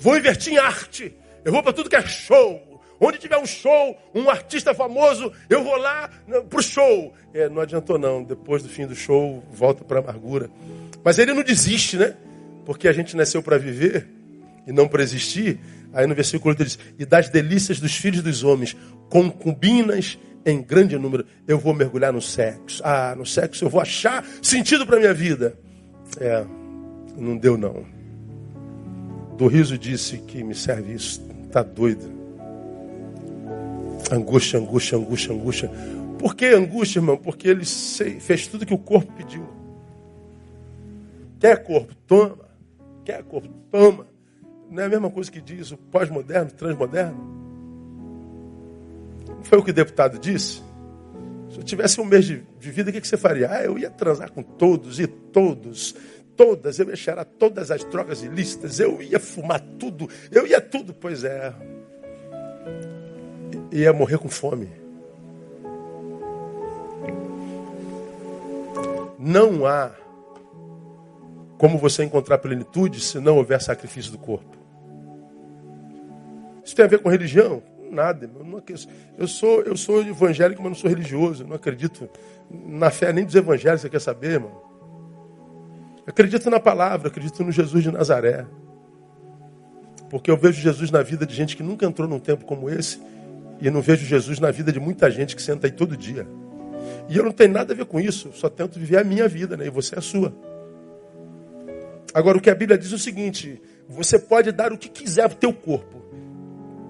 Vou 0.00 0.16
investir 0.16 0.54
em 0.54 0.58
arte. 0.58 1.14
Eu 1.44 1.52
vou 1.52 1.62
para 1.62 1.74
tudo 1.74 1.90
que 1.90 1.96
é 1.96 2.02
show. 2.02 2.80
Onde 2.98 3.18
tiver 3.18 3.38
um 3.38 3.46
show, 3.46 3.96
um 4.14 4.28
artista 4.28 4.74
famoso, 4.74 5.32
eu 5.48 5.62
vou 5.62 5.76
lá 5.76 6.10
pro 6.48 6.62
show. 6.62 7.14
É, 7.32 7.48
não 7.48 7.62
adiantou 7.62 7.98
não. 7.98 8.22
Depois 8.22 8.62
do 8.62 8.68
fim 8.68 8.86
do 8.86 8.94
show, 8.94 9.42
volta 9.50 9.84
para 9.84 10.00
a 10.00 10.02
amargura. 10.02 10.50
Mas 11.04 11.18
ele 11.18 11.32
não 11.32 11.42
desiste, 11.42 11.96
né? 11.96 12.14
Porque 12.64 12.88
a 12.88 12.92
gente 12.92 13.16
nasceu 13.16 13.42
para 13.42 13.58
viver 13.58 14.06
e 14.66 14.72
não 14.72 14.88
para 14.88 15.02
existir. 15.02 15.58
Aí 15.92 16.06
no 16.06 16.14
versículo 16.14 16.50
8 16.50 16.64
diz: 16.64 16.78
E 16.98 17.04
das 17.04 17.28
delícias 17.28 17.78
dos 17.78 17.94
filhos 17.94 18.22
dos 18.22 18.42
homens, 18.42 18.76
concubinas 19.08 20.18
em 20.44 20.62
grande 20.62 20.98
número, 20.98 21.26
eu 21.46 21.58
vou 21.58 21.74
mergulhar 21.74 22.12
no 22.12 22.20
sexo. 22.20 22.82
Ah, 22.84 23.14
no 23.16 23.26
sexo 23.26 23.64
eu 23.64 23.70
vou 23.70 23.80
achar 23.80 24.24
sentido 24.42 24.86
para 24.86 24.98
minha 24.98 25.14
vida. 25.14 25.58
É, 26.18 26.44
não 27.16 27.36
deu 27.36 27.56
não 27.56 27.99
do 29.40 29.46
riso 29.46 29.78
disse 29.78 30.18
que 30.18 30.44
me 30.44 30.54
serve 30.54 30.92
isso. 30.92 31.26
Está 31.46 31.62
doido. 31.62 32.04
Angústia, 34.12 34.60
angústia, 34.60 34.98
angústia, 34.98 35.32
angústia. 35.34 35.70
Por 36.18 36.34
que 36.34 36.44
angústia, 36.44 36.98
irmão? 36.98 37.16
Porque 37.16 37.48
ele 37.48 37.64
fez 37.64 38.46
tudo 38.46 38.66
que 38.66 38.74
o 38.74 38.78
corpo 38.78 39.10
pediu. 39.14 39.48
Quer 41.38 41.56
corpo? 41.62 41.94
Toma. 42.06 42.36
Quer 43.02 43.24
corpo? 43.24 43.48
Toma. 43.70 44.06
Não 44.70 44.82
é 44.82 44.86
a 44.86 44.90
mesma 44.90 45.08
coisa 45.08 45.32
que 45.32 45.40
diz 45.40 45.72
o 45.72 45.78
pós-moderno, 45.78 46.50
transmoderno? 46.50 47.18
Não 49.26 49.42
foi 49.42 49.58
o 49.58 49.64
que 49.64 49.70
o 49.70 49.74
deputado 49.74 50.18
disse? 50.18 50.62
Se 51.48 51.56
eu 51.56 51.62
tivesse 51.62 51.98
um 51.98 52.04
mês 52.04 52.26
de, 52.26 52.42
vida, 52.60 52.90
o 52.90 52.92
que 52.92 53.08
você 53.08 53.16
faria? 53.16 53.50
Ah, 53.50 53.64
eu 53.64 53.78
ia 53.78 53.88
transar 53.88 54.30
com 54.32 54.42
todos 54.42 55.00
e 55.00 55.06
todos 55.06 55.94
todas, 56.40 56.78
eu 56.78 56.88
ia 56.88 56.96
cheirar 56.96 57.26
todas 57.26 57.70
as 57.70 57.84
drogas 57.84 58.22
ilícitas, 58.22 58.80
eu 58.80 59.02
ia 59.02 59.20
fumar 59.20 59.60
tudo, 59.78 60.08
eu 60.32 60.46
ia 60.46 60.58
tudo, 60.58 60.94
pois 60.94 61.22
é. 61.22 61.52
Ia 63.70 63.92
morrer 63.92 64.16
com 64.16 64.30
fome. 64.30 64.70
Não 69.18 69.66
há 69.66 69.90
como 71.58 71.76
você 71.76 72.04
encontrar 72.04 72.38
plenitude 72.38 73.00
se 73.00 73.20
não 73.20 73.36
houver 73.36 73.60
sacrifício 73.60 74.10
do 74.10 74.16
corpo. 74.16 74.56
Isso 76.64 76.74
tem 76.74 76.86
a 76.86 76.88
ver 76.88 77.00
com 77.00 77.10
religião? 77.10 77.62
Nada. 77.90 78.30
Eu, 78.34 78.42
não, 78.42 78.62
eu, 79.18 79.28
sou, 79.28 79.60
eu 79.60 79.76
sou 79.76 80.00
evangélico, 80.00 80.62
mas 80.62 80.70
não 80.70 80.78
sou 80.78 80.88
religioso. 80.88 81.42
Eu 81.42 81.48
não 81.48 81.56
acredito 81.56 82.08
na 82.50 82.90
fé 82.90 83.12
nem 83.12 83.26
dos 83.26 83.34
evangelhos, 83.34 83.82
você 83.82 83.90
quer 83.90 84.00
saber, 84.00 84.32
irmão? 84.32 84.69
Acredito 86.10 86.50
na 86.50 86.58
palavra, 86.58 87.06
acredito 87.06 87.44
no 87.44 87.52
Jesus 87.52 87.84
de 87.84 87.92
Nazaré. 87.92 88.44
Porque 90.10 90.28
eu 90.28 90.36
vejo 90.36 90.60
Jesus 90.60 90.90
na 90.90 91.02
vida 91.04 91.24
de 91.24 91.32
gente 91.32 91.56
que 91.56 91.62
nunca 91.62 91.86
entrou 91.86 92.08
num 92.08 92.18
tempo 92.18 92.44
como 92.44 92.68
esse. 92.68 93.00
E 93.60 93.70
não 93.70 93.80
vejo 93.80 94.04
Jesus 94.04 94.40
na 94.40 94.50
vida 94.50 94.72
de 94.72 94.80
muita 94.80 95.08
gente 95.08 95.36
que 95.36 95.42
senta 95.42 95.68
aí 95.68 95.70
todo 95.70 95.96
dia. 95.96 96.26
E 97.08 97.16
eu 97.16 97.22
não 97.22 97.30
tenho 97.30 97.52
nada 97.52 97.72
a 97.72 97.76
ver 97.76 97.84
com 97.84 98.00
isso. 98.00 98.32
Só 98.34 98.48
tento 98.48 98.76
viver 98.76 98.98
a 98.98 99.04
minha 99.04 99.28
vida, 99.28 99.56
né? 99.56 99.66
E 99.66 99.70
você 99.70 99.96
a 99.96 100.00
sua. 100.00 100.34
Agora, 102.12 102.38
o 102.38 102.40
que 102.40 102.50
a 102.50 102.56
Bíblia 102.56 102.76
diz 102.76 102.90
é 102.90 102.96
o 102.96 102.98
seguinte: 102.98 103.62
você 103.88 104.18
pode 104.18 104.50
dar 104.50 104.72
o 104.72 104.78
que 104.78 104.88
quiser 104.88 105.28
para 105.28 105.36
o 105.36 105.38
teu 105.38 105.52
corpo. 105.52 106.04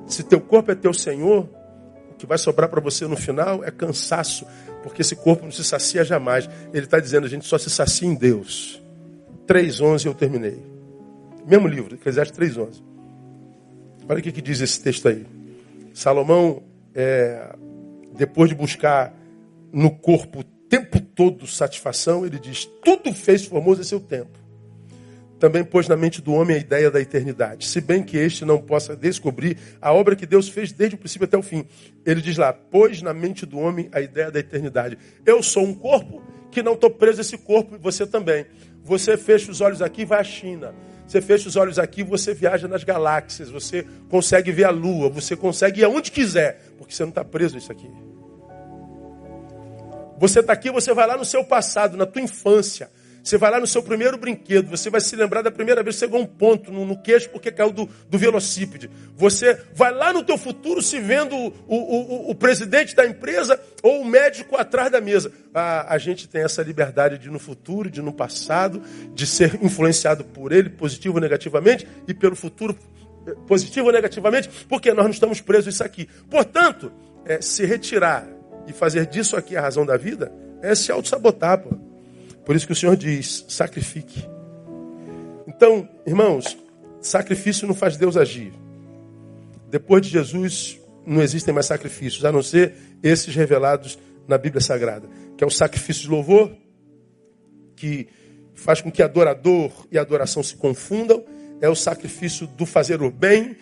Se 0.07 0.23
teu 0.23 0.41
corpo 0.41 0.73
é 0.73 0.75
teu 0.75 0.95
Senhor, 0.95 1.47
o 2.11 2.15
que 2.15 2.25
vai 2.25 2.39
sobrar 2.39 2.71
para 2.71 2.81
você 2.81 3.07
no 3.07 3.19
final 3.19 3.63
é 3.63 3.71
cansaço, 3.71 4.47
porque 4.83 5.03
esse 5.03 5.15
corpo 5.15 5.45
não 5.45 5.53
se 5.53 5.63
sacia 5.63 6.05
jamais. 6.05 6.49
Ele 6.73 6.87
está 6.87 6.99
dizendo, 6.99 7.27
a 7.27 7.29
gente 7.29 7.45
só 7.45 7.59
se 7.59 7.69
sacia 7.69 8.09
em 8.09 8.15
Deus. 8.15 8.80
3.11 9.51 10.07
eu 10.07 10.15
terminei. 10.15 10.63
Mesmo 11.45 11.67
livro, 11.67 11.97
Eclesiastes 11.97 12.39
3.11. 12.39 12.81
Olha 14.09 14.21
o 14.21 14.23
que, 14.23 14.31
que 14.31 14.41
diz 14.41 14.61
esse 14.61 14.81
texto 14.81 15.09
aí. 15.09 15.27
Salomão, 15.93 16.63
é, 16.95 17.57
depois 18.17 18.49
de 18.49 18.55
buscar 18.55 19.13
no 19.73 19.91
corpo 19.91 20.41
o 20.41 20.45
tempo 20.45 21.01
todo 21.01 21.49
satisfação, 21.49 22.25
ele 22.25 22.39
diz: 22.39 22.65
tudo 22.85 23.13
fez 23.13 23.45
formoso 23.45 23.81
é 23.81 23.85
seu 23.85 23.99
tempo. 23.99 24.39
Também 25.41 25.65
pôs 25.65 25.89
na 25.89 25.97
mente 25.97 26.23
do 26.23 26.33
homem 26.33 26.57
a 26.57 26.61
ideia 26.61 26.89
da 26.89 27.01
eternidade, 27.01 27.67
se 27.67 27.81
bem 27.81 28.05
que 28.05 28.17
este 28.17 28.45
não 28.45 28.59
possa 28.59 28.95
descobrir 28.95 29.57
a 29.81 29.93
obra 29.93 30.15
que 30.15 30.27
Deus 30.27 30.49
fez 30.49 30.71
desde 30.71 30.95
o 30.95 30.99
princípio 30.99 31.25
até 31.25 31.37
o 31.37 31.43
fim. 31.43 31.67
Ele 32.07 32.21
diz 32.21 32.37
lá: 32.37 32.53
pôs 32.53 33.03
na 33.03 33.13
mente 33.13 33.45
do 33.45 33.59
homem 33.59 33.89
a 33.91 34.01
ideia 34.01 34.31
da 34.31 34.39
eternidade. 34.39 34.97
Eu 35.27 35.43
sou 35.43 35.65
um 35.65 35.75
corpo 35.75 36.23
que 36.51 36.63
não 36.63 36.75
estou 36.75 36.91
preso 36.91 37.19
a 37.19 37.23
esse 37.23 37.39
corpo, 37.39 37.75
e 37.75 37.79
você 37.79 38.07
também. 38.07 38.47
Você 38.83 39.17
fecha 39.17 39.51
os 39.51 39.61
olhos 39.61 39.83
aqui 39.83 40.03
e 40.03 40.05
vai 40.05 40.21
à 40.21 40.25
China. 40.25 40.75
Você 41.07 41.21
fecha 41.21 41.49
os 41.49 41.57
olhos 41.57 41.79
aqui, 41.79 42.05
você 42.05 42.33
viaja 42.33 42.69
nas 42.69 42.85
galáxias, 42.85 43.51
você 43.51 43.85
consegue 44.09 44.53
ver 44.53 44.65
a 44.65 44.71
lua, 44.71 45.09
você 45.09 45.35
consegue 45.35 45.81
ir 45.81 45.85
aonde 45.85 46.13
quiser, 46.13 46.63
porque 46.79 46.95
você 46.95 47.03
não 47.03 47.09
está 47.11 47.25
preso 47.25 47.57
a 47.57 47.59
isso 47.59 47.73
aqui. 47.73 47.91
Você 50.19 50.41
está 50.41 50.53
aqui, 50.53 50.71
você 50.71 50.95
vai 50.95 51.07
lá 51.07 51.17
no 51.17 51.25
seu 51.25 51.43
passado, 51.43 51.97
na 51.97 52.07
tua 52.07 52.23
infância. 52.23 52.91
Você 53.23 53.37
vai 53.37 53.51
lá 53.51 53.61
no 53.61 53.67
seu 53.67 53.83
primeiro 53.83 54.17
brinquedo, 54.17 54.69
você 54.69 54.89
vai 54.89 55.01
se 55.01 55.15
lembrar 55.15 55.43
da 55.43 55.51
primeira 55.51 55.83
vez 55.83 55.97
que 55.97 56.01
chegou 56.01 56.21
um 56.21 56.27
ponto 56.27 56.73
no, 56.73 56.85
no 56.85 57.01
queixo 57.01 57.29
porque 57.31 57.51
caiu 57.53 57.71
do, 57.71 57.89
do 58.09 58.19
velocípede. 58.19 58.91
Você 59.17 59.59
vai 59.75 59.93
lá 59.93 60.13
no 60.13 60.23
teu 60.23 60.39
futuro 60.39 60.81
se 60.83 60.99
vendo 60.99 61.37
o, 61.37 61.53
o, 61.67 61.77
o, 61.77 62.31
o 62.31 62.35
presidente 62.35 62.95
da 62.95 63.07
empresa 63.07 63.61
ou 63.83 64.03
o 64.03 64.05
médico 64.05 64.57
atrás 64.57 64.91
da 64.91 65.01
mesa. 65.01 65.33
A, 65.55 65.95
a 65.95 65.99
gente 65.99 66.29
tem 66.29 66.43
essa 66.43 66.63
liberdade 66.63 67.19
de 67.19 67.31
no 67.31 67.39
futuro, 67.39 67.91
de 67.91 68.01
no 68.01 68.13
passado, 68.13 68.83
de 69.15 69.27
ser 69.27 69.59
influenciado 69.63 70.25
por 70.25 70.53
ele, 70.53 70.71
positivo 70.71 71.17
ou 71.17 71.21
negativamente, 71.21 71.87
e 72.07 72.15
pelo 72.15 72.37
futuro, 72.37 72.77
eh, 73.27 73.35
positivo 73.47 73.87
ou 73.87 73.93
negativamente, 73.93 74.49
porque 74.69 74.93
nós 74.93 75.05
não 75.05 75.13
estamos 75.13 75.41
presos 75.41 75.67
a 75.67 75.71
isso 75.71 75.85
aqui. 75.85 76.09
Portanto, 76.31 76.93
é, 77.25 77.41
se 77.41 77.65
retirar 77.65 78.27
e 78.67 78.73
fazer 78.73 79.07
disso 79.07 79.37
aqui 79.37 79.57
a 79.57 79.61
razão 79.61 79.85
da 79.85 79.97
vida, 79.97 80.33
é 80.63 80.75
se 80.75 80.93
auto-sabotar, 80.93 81.59
pô. 81.59 81.90
Por 82.45 82.57
isso 82.57 82.67
que 82.67 82.73
o 82.73 82.77
Senhor 82.77 82.97
diz: 82.97 83.45
sacrifique. 83.49 84.27
Então, 85.47 85.89
irmãos, 86.07 86.57
sacrifício 87.01 87.67
não 87.67 87.75
faz 87.75 87.97
Deus 87.97 88.17
agir. 88.17 88.53
Depois 89.69 90.03
de 90.03 90.09
Jesus, 90.09 90.79
não 91.07 91.23
existem 91.23 91.55
mais 91.55 91.67
sacrifícios, 91.67 92.25
a 92.25 92.33
não 92.33 92.43
ser 92.43 92.75
esses 93.03 93.35
revelados 93.35 93.99
na 94.27 94.37
Bíblia 94.37 94.61
Sagrada, 94.61 95.09
que 95.37 95.45
é 95.45 95.47
o 95.47 95.51
sacrifício 95.51 96.03
de 96.03 96.11
louvor, 96.11 96.53
que 97.77 98.09
faz 98.55 98.81
com 98.81 98.91
que 98.91 99.03
adorador 99.03 99.73
e 99.91 99.99
adoração 99.99 100.43
se 100.43 100.57
confundam, 100.57 101.25
é 101.61 101.69
o 101.69 101.75
sacrifício 101.75 102.47
do 102.47 102.67
fazer 102.67 103.03
o 103.03 103.11
bem, 103.11 103.57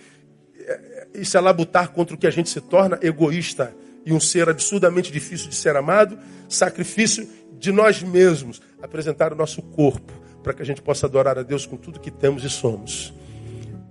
e 1.14 1.24
se 1.24 1.36
alabutar 1.36 1.90
contra 1.90 2.14
o 2.14 2.18
que 2.18 2.26
a 2.26 2.30
gente 2.30 2.50
se 2.50 2.60
torna 2.60 2.98
egoísta 3.02 3.74
e 4.04 4.12
um 4.12 4.20
ser 4.20 4.48
absurdamente 4.48 5.10
difícil 5.12 5.48
de 5.48 5.54
ser 5.54 5.76
amado, 5.76 6.18
sacrifício 6.48 7.28
de 7.58 7.72
nós 7.72 8.02
mesmos, 8.02 8.60
apresentar 8.82 9.32
o 9.32 9.36
nosso 9.36 9.62
corpo 9.62 10.12
para 10.42 10.54
que 10.54 10.62
a 10.62 10.64
gente 10.64 10.80
possa 10.80 11.06
adorar 11.06 11.38
a 11.38 11.42
Deus 11.42 11.66
com 11.66 11.76
tudo 11.76 12.00
que 12.00 12.10
temos 12.10 12.44
e 12.44 12.50
somos. 12.50 13.12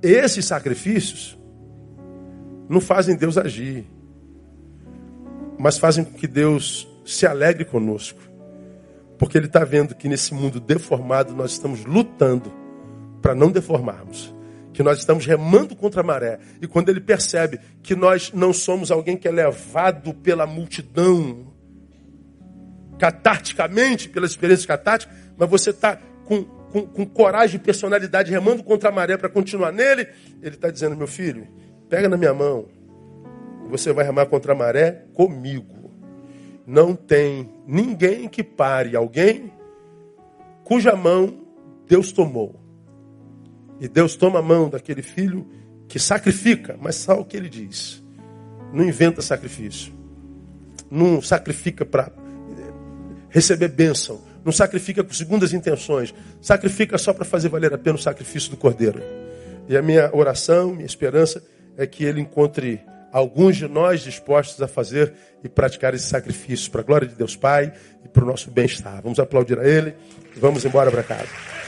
Esses 0.01 0.45
sacrifícios 0.45 1.37
não 2.69 2.79
fazem 2.79 3.15
Deus 3.15 3.37
agir, 3.37 3.85
mas 5.57 5.77
fazem 5.77 6.03
com 6.03 6.13
que 6.13 6.27
Deus 6.27 6.87
se 7.05 7.25
alegre 7.25 7.65
conosco, 7.65 8.19
porque 9.17 9.37
Ele 9.37 9.47
está 9.47 9.63
vendo 9.63 9.95
que 9.95 10.07
nesse 10.07 10.33
mundo 10.33 10.59
deformado 10.59 11.33
nós 11.33 11.51
estamos 11.51 11.85
lutando 11.85 12.51
para 13.21 13.33
não 13.33 13.51
deformarmos 13.51 14.35
que 14.77 14.83
nós 14.83 14.99
estamos 14.99 15.25
remando 15.25 15.75
contra 15.75 16.01
a 16.01 16.03
maré. 16.03 16.37
E 16.61 16.67
quando 16.67 16.89
ele 16.89 17.01
percebe 17.01 17.59
que 17.81 17.95
nós 17.95 18.31
não 18.31 18.53
somos 18.53 18.91
alguém 18.91 19.17
que 19.17 19.27
é 19.27 19.31
levado 19.31 20.13
pela 20.13 20.45
multidão, 20.45 21.47
catarticamente, 22.97 24.09
pelas 24.09 24.31
experiências 24.31 24.65
catárticas, 24.65 25.15
mas 25.37 25.49
você 25.49 25.69
está 25.69 25.99
com, 26.25 26.43
com, 26.43 26.85
com, 26.87 27.05
coragem 27.05 27.57
e 27.57 27.63
personalidade 27.63 28.31
remando 28.31 28.63
contra 28.63 28.89
a 28.89 28.91
maré 28.91 29.17
para 29.17 29.29
continuar 29.29 29.71
nele, 29.71 30.07
ele 30.41 30.55
está 30.55 30.69
dizendo, 30.69 30.95
meu 30.95 31.07
filho, 31.07 31.47
pega 31.89 32.09
na 32.09 32.17
minha 32.17 32.33
mão, 32.33 32.67
você 33.69 33.93
vai 33.93 34.05
remar 34.05 34.25
contra 34.25 34.53
a 34.53 34.55
maré 34.55 35.05
comigo. 35.13 35.91
Não 36.65 36.95
tem 36.95 37.49
ninguém 37.65 38.27
que 38.27 38.43
pare 38.43 38.95
alguém 38.95 39.53
cuja 40.63 40.95
mão 40.95 41.45
Deus 41.87 42.11
tomou. 42.11 42.61
E 43.79 43.87
Deus 43.87 44.15
toma 44.15 44.39
a 44.39 44.41
mão 44.41 44.69
daquele 44.69 45.01
filho 45.01 45.47
que 45.87 45.99
sacrifica, 45.99 46.77
mas 46.81 46.95
sabe 46.95 47.21
o 47.21 47.25
que 47.25 47.37
ele 47.37 47.47
diz? 47.47 48.03
Não 48.73 48.83
inventa 48.83 49.21
sacrifício. 49.21 49.93
Não 50.91 51.21
sacrifica 51.21 51.85
para 51.85 52.11
receber 53.29 53.69
bênção. 53.69 54.21
Não 54.43 54.51
sacrifica 54.51 55.03
com 55.03 55.13
segundas 55.13 55.53
intenções. 55.53 56.13
Sacrifica 56.41 56.97
só 56.97 57.13
para 57.13 57.25
fazer 57.25 57.49
valer 57.49 57.73
a 57.73 57.77
pena 57.77 57.95
o 57.95 58.01
sacrifício 58.01 58.49
do 58.49 58.57
cordeiro. 58.57 59.01
E 59.67 59.75
a 59.75 59.81
minha 59.81 60.09
oração, 60.15 60.73
minha 60.73 60.85
esperança 60.85 61.43
é 61.77 61.85
que 61.85 62.03
ele 62.03 62.21
encontre 62.21 62.81
alguns 63.11 63.57
de 63.57 63.67
nós 63.67 64.01
dispostos 64.01 64.61
a 64.61 64.67
fazer 64.67 65.13
e 65.43 65.49
praticar 65.49 65.93
esse 65.93 66.05
sacrifício 66.05 66.71
para 66.71 66.81
a 66.81 66.83
glória 66.83 67.07
de 67.07 67.15
Deus 67.15 67.35
Pai 67.35 67.73
e 68.03 68.07
para 68.07 68.23
o 68.23 68.27
nosso 68.27 68.49
bem-estar. 68.49 69.01
Vamos 69.01 69.19
aplaudir 69.19 69.59
a 69.59 69.67
ele 69.67 69.95
e 70.35 70.39
vamos 70.39 70.63
embora 70.65 70.89
para 70.91 71.03
casa. 71.03 71.66